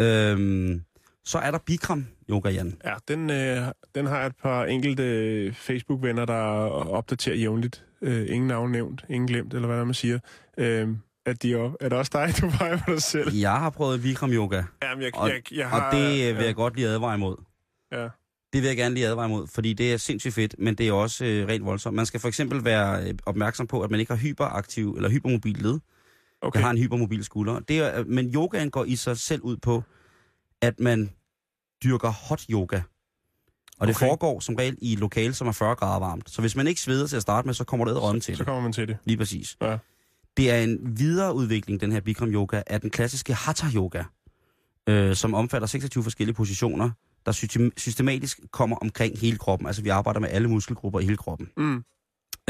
Øhm, 0.00 0.82
så 1.24 1.38
er 1.38 1.50
der 1.50 1.58
Bikram 1.58 2.06
yoga, 2.30 2.50
Jan. 2.50 2.80
Ja, 2.84 2.94
den, 3.08 3.30
øh, 3.30 3.62
den 3.94 4.06
har 4.06 4.26
et 4.26 4.36
par 4.42 4.64
enkelte 4.64 5.02
øh, 5.02 5.52
Facebook-venner, 5.52 6.24
der 6.24 6.34
opdaterer 6.98 7.36
jævnligt. 7.36 7.84
Øh, 8.02 8.26
ingen 8.30 8.48
navn 8.48 8.72
nævnt, 8.72 9.04
ingen 9.08 9.26
glemt, 9.26 9.54
eller 9.54 9.68
hvad 9.68 9.84
man 9.84 9.94
siger. 9.94 10.18
Øh, 10.58 10.88
at 11.26 11.42
de 11.42 11.52
er, 11.54 11.76
det 11.80 11.92
også 11.92 12.10
dig, 12.14 12.34
du 12.40 12.50
peger 12.58 12.78
på 12.86 12.92
dig 12.92 13.02
selv? 13.02 13.34
Jeg 13.34 13.52
har 13.58 13.70
prøvet 13.70 14.02
Bikram 14.02 14.32
yoga, 14.32 14.62
Jamen, 14.82 15.02
jeg, 15.04 15.10
Og- 15.16 15.28
jeg, 15.28 15.52
jeg 15.52 15.68
har, 15.70 15.80
og 15.90 15.92
det 15.96 16.04
øh, 16.28 16.36
vil 16.36 16.40
ja, 16.42 16.46
jeg 16.46 16.54
godt 16.54 16.76
lige 16.76 16.88
advare 16.88 17.14
imod. 17.14 17.36
Ja. 17.92 18.08
Det 18.52 18.62
vil 18.62 18.68
jeg 18.68 18.76
gerne 18.76 18.94
lige 18.94 19.06
advare 19.06 19.26
imod, 19.26 19.46
fordi 19.46 19.72
det 19.72 19.92
er 19.92 19.96
sindssygt 19.96 20.34
fedt, 20.34 20.54
men 20.58 20.74
det 20.74 20.88
er 20.88 20.92
også 20.92 21.24
øh, 21.24 21.48
rent 21.48 21.64
voldsomt. 21.64 21.96
Man 21.96 22.06
skal 22.06 22.20
for 22.20 22.28
eksempel 22.28 22.64
være 22.64 23.08
øh, 23.08 23.14
opmærksom 23.26 23.66
på, 23.66 23.82
at 23.82 23.90
man 23.90 24.00
ikke 24.00 24.12
har 24.12 24.18
hyperaktiv 24.20 24.92
eller 24.96 25.08
hypermobil 25.10 25.56
led. 25.58 25.78
Okay. 26.42 26.58
Jeg 26.58 26.66
har 26.66 26.70
en 26.70 26.78
hypermobil 26.78 27.24
skulder. 27.24 27.60
Det 27.60 27.78
er, 27.78 28.00
øh, 28.00 28.06
men 28.08 28.34
yogaen 28.34 28.70
går 28.70 28.84
i 28.84 28.96
sig 28.96 29.16
selv 29.18 29.42
ud 29.42 29.56
på, 29.56 29.82
at 30.62 30.80
man 30.80 31.10
dyrker 31.84 32.08
hot 32.10 32.42
yoga. 32.50 32.80
Og 33.80 33.86
det 33.86 33.96
Okay. 33.96 34.06
foregår 34.06 34.40
som 34.40 34.54
regel 34.54 34.78
i 34.82 34.92
et 34.92 34.98
lokale, 34.98 35.34
som 35.34 35.46
er 35.48 35.52
40 35.52 35.74
grader 35.74 35.98
varmt. 36.00 36.30
Så 36.30 36.40
hvis 36.40 36.56
man 36.56 36.66
ikke 36.66 36.80
sveder 36.80 37.06
til 37.06 37.16
at 37.16 37.22
starte 37.22 37.46
med, 37.48 37.54
så 37.54 37.64
kommer 37.64 37.86
det 37.86 38.02
rømme 38.02 38.20
til 38.20 38.36
Så 38.36 38.38
det. 38.38 38.46
kommer 38.46 38.62
man 38.62 38.72
til 38.72 38.88
det. 38.88 38.96
Lige 39.04 39.16
præcis. 39.16 39.56
Ja. 39.62 39.78
Det 40.36 40.50
er 40.50 40.58
en 40.58 40.98
videreudvikling, 40.98 41.80
den 41.80 41.92
her 41.92 42.00
Bikram 42.00 42.28
yoga, 42.28 42.62
af 42.66 42.80
den 42.80 42.90
klassiske 42.90 43.34
Hatha 43.34 43.66
yoga, 43.74 44.02
øh, 44.86 45.16
som 45.16 45.34
omfatter 45.34 45.68
26 45.68 46.02
forskellige 46.04 46.34
positioner, 46.34 46.90
der 47.26 47.32
system- 47.32 47.72
systematisk 47.76 48.40
kommer 48.50 48.76
omkring 48.76 49.18
hele 49.18 49.38
kroppen. 49.38 49.66
Altså 49.66 49.82
vi 49.82 49.88
arbejder 49.88 50.20
med 50.20 50.28
alle 50.28 50.48
muskelgrupper 50.48 51.00
i 51.00 51.04
hele 51.04 51.16
kroppen. 51.16 51.50
Mm. 51.56 51.84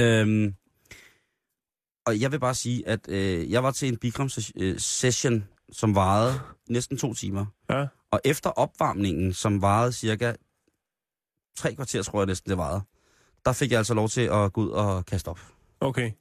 Øhm, 0.01 0.55
og 2.07 2.20
jeg 2.20 2.32
vil 2.32 2.41
bare 2.41 2.55
sige, 2.55 2.89
at 2.89 3.09
øh, 3.09 3.51
jeg 3.51 3.62
var 3.62 3.70
til 3.70 3.89
en 3.89 3.97
Bikram 3.97 4.30
øh, 4.57 4.78
session, 4.78 5.45
som 5.72 5.95
varede 5.95 6.41
næsten 6.68 6.99
to 6.99 7.14
timer. 7.14 7.47
Ja. 7.70 7.87
Og 8.11 8.20
efter 8.24 8.51
opvarmningen, 8.51 9.32
som 9.32 9.62
varede 9.62 9.93
cirka 9.93 10.32
tre 11.57 11.74
kvarter, 11.74 12.03
tror 12.03 12.20
jeg 12.20 12.26
næsten 12.26 12.51
det 12.51 12.59
varede, 12.59 12.80
der 13.45 13.53
fik 13.53 13.70
jeg 13.70 13.78
altså 13.78 13.95
lov 13.95 14.09
til 14.09 14.20
at 14.20 14.53
gå 14.53 14.61
ud 14.62 14.68
og 14.68 15.07
kaste 15.07 15.28
op. 15.28 15.41
Okay. 15.80 16.12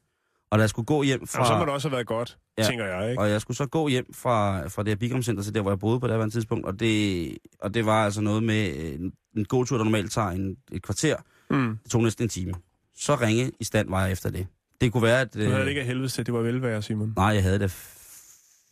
Og 0.52 0.60
jeg 0.60 0.70
skulle 0.70 0.86
gå 0.86 1.04
hjem 1.04 1.28
fra... 1.28 1.40
Fra... 1.40 1.48
så 1.48 1.58
må 1.58 1.66
det 1.66 1.74
også 1.74 1.88
have 1.90 1.96
været 1.96 2.08
godt, 2.08 2.38
Ja. 2.58 2.64
tænker 2.64 2.86
jeg, 2.86 3.10
ikke? 3.10 3.22
Og 3.22 3.30
jeg 3.30 3.42
skulle 3.42 3.58
så 3.58 3.66
gå 3.66 3.88
hjem 3.88 4.14
fra, 4.14 4.68
fra 4.68 4.84
det 4.84 4.90
her 4.90 4.96
Bikram 4.96 5.24
Center 5.24 5.44
til 5.44 5.56
der, 5.56 5.62
hvor 5.62 5.72
jeg 5.72 5.80
boede 5.80 6.00
på 6.00 6.08
det 6.08 6.16
her 6.16 6.30
tidspunkt, 6.30 6.66
og 6.66 6.80
det, 6.80 7.38
og 7.62 7.74
det 7.74 7.86
var 7.86 8.06
altså 8.06 8.22
noget 8.22 8.44
med 8.44 8.76
øh, 8.78 8.94
en, 8.94 9.12
en 9.38 9.46
gåtur, 9.46 9.78
der 9.78 9.84
normalt 9.84 10.12
tager 10.12 10.30
en, 10.30 10.58
et 10.72 10.82
kvarter. 10.84 11.16
Mm. 11.50 11.78
Det 11.84 11.92
tog 11.92 12.04
næsten 12.04 12.24
en 12.26 12.30
time. 12.30 12.54
Så 12.98 13.16
ringe 13.16 13.52
i 13.60 13.64
stand 13.64 13.90
var 13.90 14.02
jeg 14.04 14.12
efter 14.12 14.30
det. 14.30 14.48
Det 14.82 14.92
kunne 14.92 15.04
være, 15.04 15.22
at... 15.22 15.34
Du 15.34 15.40
havde 15.40 15.62
det 15.62 15.68
ikke 15.70 15.82
af 15.82 15.88
helvede 15.88 16.08
til, 16.08 16.26
det 16.26 16.34
var 16.34 16.40
velvære, 16.42 16.82
Simon. 16.82 17.14
Nej, 17.16 17.26
jeg 17.26 17.44
havde 17.44 17.60
det 17.60 17.72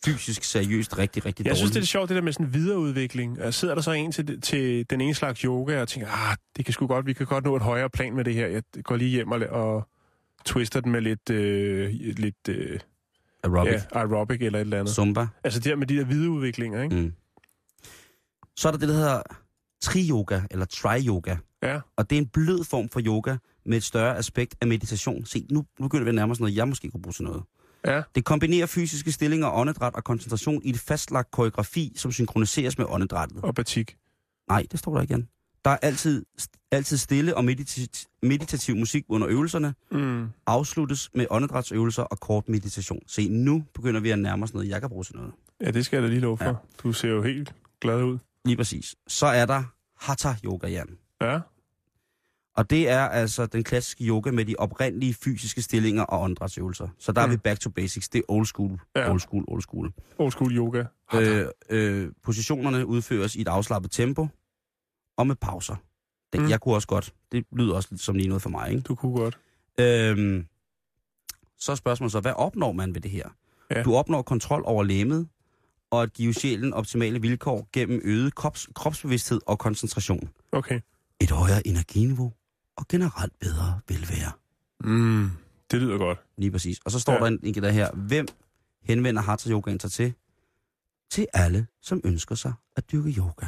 fysisk 0.05 0.43
seriøst 0.43 0.97
rigtig, 0.97 1.26
rigtig 1.26 1.45
Jeg 1.45 1.49
dårligt. 1.51 1.57
synes, 1.57 1.71
det 1.71 1.82
er 1.82 1.86
sjovt, 1.86 2.09
det 2.09 2.15
der 2.15 2.21
med 2.21 2.34
sådan 2.34 2.53
videreudvikling. 2.53 3.41
Altså, 3.41 3.59
sidder 3.59 3.76
der 3.76 3.82
så 3.82 3.91
en 3.91 4.11
til, 4.11 4.41
til 4.41 4.89
den 4.89 5.01
ene 5.01 5.13
slags 5.13 5.41
yoga, 5.41 5.82
og 5.82 5.88
tænker, 5.88 6.09
ah, 6.30 6.36
det 6.57 6.65
kan 6.65 6.74
sgu 6.74 6.88
godt, 6.88 7.05
vi 7.05 7.13
kan 7.13 7.26
godt 7.26 7.43
nå 7.43 7.55
et 7.55 7.61
højere 7.61 7.89
plan 7.89 8.15
med 8.15 8.24
det 8.24 8.34
her. 8.34 8.47
Jeg 8.47 8.63
går 8.84 8.95
lige 8.95 9.09
hjem 9.09 9.32
og, 9.32 9.39
og 9.49 9.88
twister 10.45 10.79
den 10.81 10.91
med 10.91 11.01
lidt, 11.01 11.29
øh, 11.29 11.89
lidt 12.17 12.49
øh, 12.49 12.79
Aerobic. 13.43 13.73
ja, 13.73 13.81
aerobic 13.99 14.41
eller 14.41 14.59
et 14.59 14.61
eller 14.63 14.79
andet. 14.79 14.95
Zumba. 14.95 15.27
Altså 15.43 15.59
det 15.59 15.69
der 15.69 15.75
med 15.75 15.87
de 15.87 15.97
der 15.97 16.05
videreudviklinger, 16.05 16.81
ikke? 16.83 16.95
Mm. 16.95 17.13
Så 18.55 18.67
er 18.67 18.71
der 18.71 18.79
det, 18.79 18.87
der 18.89 18.95
hedder 18.95 19.21
tri-yoga, 19.81 20.41
eller 20.51 20.65
tri-yoga. 20.65 21.35
Ja. 21.63 21.79
Og 21.95 22.09
det 22.09 22.15
er 22.15 22.21
en 22.21 22.27
blød 22.27 22.63
form 22.63 22.89
for 22.89 23.01
yoga 23.05 23.37
med 23.65 23.77
et 23.77 23.83
større 23.83 24.17
aspekt 24.17 24.55
af 24.61 24.67
meditation. 24.67 25.25
Se, 25.25 25.47
nu, 25.51 25.65
nu 25.79 25.87
begynder 25.87 26.03
vi 26.03 26.09
at 26.09 26.15
nærme 26.15 26.31
os 26.31 26.39
noget, 26.39 26.55
jeg 26.55 26.67
måske 26.67 26.89
kunne 26.89 27.01
bruge 27.01 27.13
til 27.13 27.23
noget. 27.23 27.43
Ja. 27.85 28.01
Det 28.15 28.25
kombinerer 28.25 28.65
fysiske 28.65 29.11
stillinger, 29.11 29.49
åndedræt 29.49 29.95
og 29.95 30.03
koncentration 30.03 30.61
i 30.63 30.69
et 30.69 30.79
fastlagt 30.79 31.31
koreografi, 31.31 31.93
som 31.95 32.11
synkroniseres 32.11 32.77
med 32.77 32.85
åndedrættet. 32.89 33.43
Og 33.43 33.55
batik. 33.55 33.95
Nej, 34.49 34.65
det 34.71 34.79
står 34.79 34.95
der 34.95 35.01
igen. 35.01 35.27
Der 35.66 35.72
er 35.72 35.78
altid, 35.82 36.26
altid 36.72 36.97
stille 36.97 37.38
og 37.38 37.45
meditativ, 37.45 38.07
meditativ 38.24 38.76
musik 38.76 39.05
under 39.09 39.28
øvelserne, 39.30 39.74
Mm. 39.91 40.28
afsluttes 40.47 41.09
med 41.16 41.26
åndedrætsøvelser 41.30 42.03
og 42.03 42.20
kort 42.20 42.49
meditation. 42.49 42.99
Se, 43.07 43.28
nu 43.30 43.64
begynder 43.74 44.01
vi 44.01 44.09
at 44.09 44.20
nærme 44.20 44.43
os 44.43 44.53
noget, 44.53 44.70
jeg 44.70 44.82
kan 44.82 44.89
bruge 44.89 45.03
til 45.03 45.16
noget. 45.16 45.32
Ja, 45.61 45.72
det 45.72 45.86
skal 45.86 45.97
jeg 45.97 46.03
da 46.03 46.07
lige 46.09 46.20
love 46.22 46.38
for. 46.38 46.45
Ja. 46.45 46.53
Du 46.84 46.93
ser 46.93 47.09
jo 47.09 47.22
helt 47.22 47.53
glad 47.82 48.03
ud. 48.03 48.18
Lige 48.45 48.57
præcis. 48.57 48.95
Så 49.07 49.26
er 49.26 49.45
der 49.45 49.64
Hatha 49.99 50.34
Yoga, 50.45 50.68
Jan. 50.68 50.97
Ja. 51.22 51.39
Og 52.55 52.70
det 52.70 52.89
er 52.89 52.99
altså 53.01 53.45
den 53.45 53.64
klassiske 53.64 54.03
yoga 54.03 54.32
med 54.32 54.45
de 54.45 54.55
oprindelige 54.57 55.14
fysiske 55.14 55.61
stillinger 55.61 56.03
og 56.03 56.22
åndedrætsøvelser. 56.22 56.88
Så 56.99 57.11
der 57.11 57.26
mm. 57.26 57.32
er 57.32 57.36
vi 57.36 57.38
back 57.38 57.59
to 57.59 57.70
basics. 57.70 58.09
Det 58.09 58.20
er 58.20 58.24
old 58.28 58.45
school, 58.45 58.80
Ja. 58.95 59.11
old 59.11 59.20
school, 59.20 59.43
old 59.47 59.61
school. 59.61 59.91
Old 60.18 60.32
school 60.32 60.57
yoga. 60.57 60.84
Øh, 61.14 61.45
øh, 61.70 62.09
positionerne 62.24 62.86
udføres 62.86 63.36
i 63.36 63.41
et 63.41 63.47
afslappet 63.47 63.91
tempo 63.91 64.28
og 65.18 65.28
med 65.28 65.36
pauser. 65.36 65.76
Det, 66.34 66.41
mm. 66.41 66.49
Jeg 66.49 66.59
kunne 66.61 66.76
også 66.76 66.88
godt. 66.88 67.14
Det 67.32 67.45
lyder 67.51 67.76
også 67.76 67.88
lidt 67.91 68.01
som 68.01 68.16
lige 68.16 68.28
noget 68.28 68.41
for 68.41 68.49
mig, 68.49 68.70
ikke? 68.70 68.82
Du 68.82 68.95
kunne 68.95 69.18
godt. 69.18 69.38
Øhm, 69.80 70.47
så 71.57 71.72
er 71.72 71.76
spørgsmålet 71.76 72.11
så, 72.11 72.20
hvad 72.20 72.34
opnår 72.36 72.72
man 72.72 72.95
ved 72.95 73.01
det 73.01 73.11
her? 73.11 73.30
Ja. 73.72 73.84
Du 73.84 73.95
opnår 73.95 74.22
kontrol 74.22 74.64
over 74.66 74.84
lægemet, 74.84 75.28
og 75.91 76.03
at 76.03 76.14
give 76.14 76.34
sjælen 76.34 76.74
optimale 76.74 77.22
vilkår 77.22 77.70
gennem 77.74 78.01
øget 78.03 78.36
krops, 78.36 78.70
kropsbevidsthed 78.76 79.41
og 79.45 79.59
koncentration. 79.59 80.30
Okay. 80.51 80.80
Et 81.22 81.32
højere 81.32 81.68
energiniveau 81.68 82.34
og 82.78 82.86
generelt 82.89 83.39
bedre 83.39 83.80
velvære. 83.88 84.32
Mm. 84.84 85.30
Det 85.72 85.82
lyder 85.82 85.97
godt. 85.97 86.20
Lige 86.38 86.51
præcis. 86.51 86.80
Og 86.86 86.91
så 86.91 86.99
står 86.99 87.14
ja. 87.14 87.20
Der 87.20 87.26
en 87.26 87.39
enkelt 87.43 87.64
der 87.64 87.72
her. 87.72 87.91
Hvem 87.91 88.28
henvender 88.84 89.22
Hatha 89.22 89.49
Yogaen 89.49 89.80
sig 89.80 89.91
til? 89.91 90.14
Til 91.11 91.28
alle, 91.34 91.68
som 91.82 92.01
ønsker 92.03 92.36
sig 92.36 92.53
at 92.76 92.91
dyrke 92.91 93.11
yoga. 93.11 93.47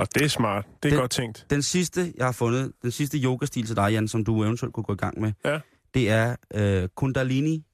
Og 0.00 0.14
det 0.14 0.22
er 0.22 0.28
smart. 0.28 0.66
Det 0.82 0.88
er 0.88 0.90
Den- 0.90 0.98
godt 1.00 1.10
tænkt. 1.10 1.46
Den 1.50 1.62
sidste, 1.62 2.12
jeg 2.16 2.26
har 2.26 2.32
fundet, 2.32 2.72
den 2.82 2.90
sidste 2.90 3.18
yogastil 3.18 3.66
til 3.66 3.76
dig, 3.76 3.92
Jan, 3.92 4.08
som 4.08 4.24
du 4.24 4.42
eventuelt 4.44 4.74
kunne 4.74 4.84
gå 4.84 4.92
i 4.92 4.96
gang 4.96 5.20
med, 5.20 5.32
Ja. 5.44 5.60
det 5.94 6.10
er 6.10 6.36
øh, 6.54 6.88
Kundalini 6.96 7.64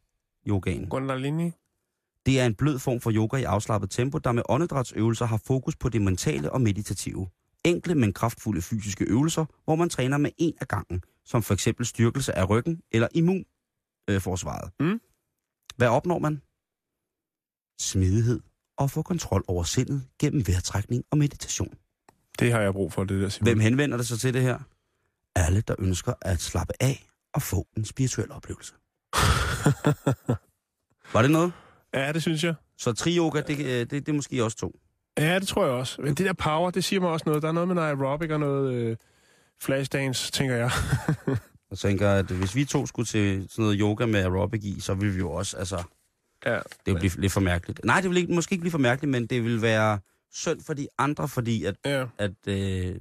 yogaen. 0.49 0.89
Kundalini. 0.91 1.51
Det 2.27 2.41
er 2.41 2.47
en 2.47 2.55
blød 2.55 2.79
form 2.79 3.01
for 3.01 3.13
yoga 3.15 3.37
i 3.37 3.43
afslappet 3.43 3.91
tempo, 3.91 4.19
der 4.19 4.33
med 4.33 4.43
åndedrætsøvelser 4.49 5.27
har 5.27 5.41
fokus 5.47 5.77
på 5.77 5.89
det 5.89 6.03
mentale 6.03 6.53
og 6.53 6.61
meditative. 6.61 7.29
Enkle, 7.65 7.95
men 7.95 8.13
kraftfulde 8.13 8.63
fysiske 8.63 9.05
øvelser, 9.05 9.45
hvor 9.65 9.75
man 9.75 9.89
træner 9.89 10.17
med 10.19 10.31
en 10.39 10.55
af 10.61 10.69
gangen, 10.69 11.03
som 11.25 11.43
for 11.43 11.55
eksempel 11.55 11.87
styrkelse 11.87 12.39
af 12.39 12.51
ryggen 12.51 12.81
eller 12.93 13.09
immunforsvaret. 13.15 14.71
Mm. 14.81 15.01
Hvad 15.77 15.89
opnår 15.89 16.19
man? 16.19 16.43
Smidighed 17.81 18.41
og 18.79 18.91
få 18.91 19.03
kontrol 19.03 19.45
over 19.49 19.65
sindet 19.65 20.07
gennem 20.21 20.47
vejrtrækning 20.47 21.05
og 21.11 21.19
meditation. 21.19 21.75
Det 22.41 22.53
har 22.53 22.61
jeg 22.61 22.73
brug 22.73 22.93
for, 22.93 23.05
det 23.05 23.23
der, 23.23 23.29
Simon. 23.29 23.47
Hvem 23.47 23.61
henvender 23.61 23.97
det 23.97 24.07
sig 24.07 24.19
til 24.19 24.35
det 24.35 24.43
her? 24.43 24.59
Alle, 25.35 25.61
der 25.61 25.75
ønsker 25.79 26.13
at 26.23 26.41
slappe 26.41 26.73
af 26.81 27.07
og 27.35 27.43
få 27.43 27.67
en 27.77 27.85
spirituel 27.85 28.33
oplevelse. 28.33 28.73
Var 31.15 31.23
det 31.23 31.31
noget? 31.31 31.53
Ja, 31.95 32.13
det 32.13 32.23
synes 32.23 32.45
jeg. 32.45 32.55
Så 32.79 32.93
tri-yoga, 32.93 33.41
det, 33.41 33.59
øh, 33.59 33.65
det, 33.67 33.91
det 33.91 34.09
er 34.09 34.13
måske 34.13 34.45
også 34.45 34.57
to. 34.57 34.79
Ja, 35.19 35.39
det 35.39 35.49
tror 35.49 35.65
jeg 35.65 35.73
også. 35.75 36.03
Men 36.03 36.15
det 36.15 36.27
der 36.27 36.33
power, 36.33 36.71
det 36.71 36.85
siger 36.85 37.01
mig 37.01 37.11
også 37.11 37.23
noget. 37.27 37.43
Der 37.43 37.49
er 37.49 37.53
noget 37.53 37.69
med 37.69 37.75
noget 37.75 37.89
aerobic 37.89 38.31
og 38.31 38.41
noget 38.41 38.75
øh, 38.75 38.97
flashdance, 39.63 40.33
tænker 40.33 40.57
jeg. 40.57 40.71
Jeg 41.71 41.79
tænker, 41.79 42.11
at 42.11 42.25
hvis 42.27 42.55
vi 42.55 42.65
to 42.65 42.87
skulle 42.87 43.07
til 43.07 43.47
sådan 43.51 43.63
noget 43.63 43.77
yoga 43.81 44.07
med 44.07 44.21
aerobic 44.21 44.65
i, 44.65 44.81
så 44.81 44.95
ville 44.95 45.13
vi 45.15 45.19
jo 45.19 45.31
også, 45.33 45.57
altså, 45.57 45.83
Ja. 46.47 46.55
det 46.55 46.63
ville 46.87 46.99
blive 46.99 47.21
lidt 47.21 47.33
for 47.33 47.41
mærkeligt. 47.41 47.81
Nej, 47.85 48.01
det 48.01 48.11
ville 48.11 48.21
ikke, 48.21 48.35
måske 48.35 48.53
ikke 48.53 48.61
blive 48.61 48.71
for 48.71 48.79
mærkeligt, 48.79 49.11
men 49.11 49.27
det 49.27 49.45
vil 49.45 49.63
være 49.63 49.99
synd 50.33 50.61
for 50.67 50.75
de 50.75 50.89
andre, 50.99 51.29
fordi 51.29 51.65
at, 51.65 51.75
ja. 51.85 52.07
at, 52.19 52.31
øh, 52.49 52.97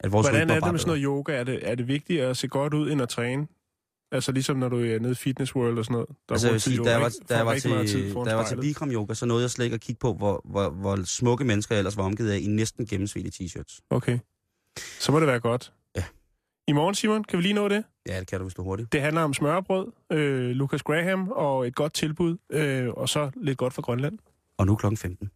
at 0.00 0.12
vores 0.12 0.26
Hvordan 0.26 0.50
er 0.50 0.60
det 0.60 0.72
med 0.72 0.78
sådan 0.78 0.90
noget 0.90 1.02
yoga? 1.04 1.32
Er 1.32 1.44
det, 1.44 1.70
er 1.70 1.74
det 1.74 1.88
vigtigt 1.88 2.22
at 2.22 2.36
se 2.36 2.48
godt 2.48 2.74
ud, 2.74 2.90
end 2.90 3.02
at 3.02 3.08
træne? 3.08 3.46
Altså 4.12 4.32
ligesom 4.32 4.56
når 4.56 4.68
du 4.68 4.76
er 4.76 4.98
nede 4.98 5.12
i 5.12 5.14
Fitness 5.14 5.56
World 5.56 5.78
og 5.78 5.84
sådan 5.84 5.92
noget. 5.92 6.08
Der 6.08 6.34
Altså, 6.34 6.50
vil 6.50 6.60
sige, 6.60 6.76
du 6.76 6.84
da 6.84 6.90
jeg 6.90 7.00
var, 7.00 7.12
da 7.28 7.36
jeg 7.36 7.46
var 7.46 7.54
til, 7.54 7.70
da 8.14 8.28
jeg 8.28 8.36
var 8.36 8.44
til. 8.44 8.60
Bikram 8.60 8.90
Yoga, 8.90 9.14
så 9.14 9.26
nåede 9.26 9.42
jeg 9.42 9.50
slet 9.50 9.64
ikke 9.64 9.74
at 9.74 9.80
kigge 9.80 9.98
på, 9.98 10.14
hvor, 10.14 10.42
hvor, 10.44 10.70
hvor 10.70 11.04
smukke 11.04 11.44
mennesker 11.44 11.74
jeg 11.74 11.78
ellers 11.80 11.96
var 11.96 12.04
omgivet 12.04 12.30
af 12.30 12.38
i 12.38 12.46
næsten 12.46 12.86
gennemsvedte 12.86 13.30
t-shirts. 13.44 13.86
Okay. 13.90 14.18
Så 14.76 15.12
må 15.12 15.20
det 15.20 15.26
være 15.26 15.40
godt. 15.40 15.72
Ja. 15.96 16.04
I 16.68 16.72
morgen, 16.72 16.94
Simon, 16.94 17.24
kan 17.24 17.36
vi 17.36 17.42
lige 17.42 17.54
nå 17.54 17.68
det? 17.68 17.84
Ja, 18.08 18.20
det 18.20 18.26
kan 18.26 18.38
du, 18.38 18.44
hvis 18.44 18.54
du 18.54 18.62
er 18.62 18.64
hurtigt. 18.64 18.92
Det 18.92 19.00
handler 19.00 19.22
om 19.22 19.34
smørbrød, 19.34 19.92
øh, 20.12 20.50
Lucas 20.50 20.82
Graham 20.82 21.28
og 21.28 21.66
et 21.66 21.74
godt 21.74 21.92
tilbud, 21.92 22.36
øh, 22.50 22.88
og 22.88 23.08
så 23.08 23.30
lidt 23.36 23.58
godt 23.58 23.72
for 23.72 23.82
Grønland. 23.82 24.18
Og 24.58 24.66
nu 24.66 24.72
er 24.72 24.76
klokken 24.76 24.96
15. 24.96 25.30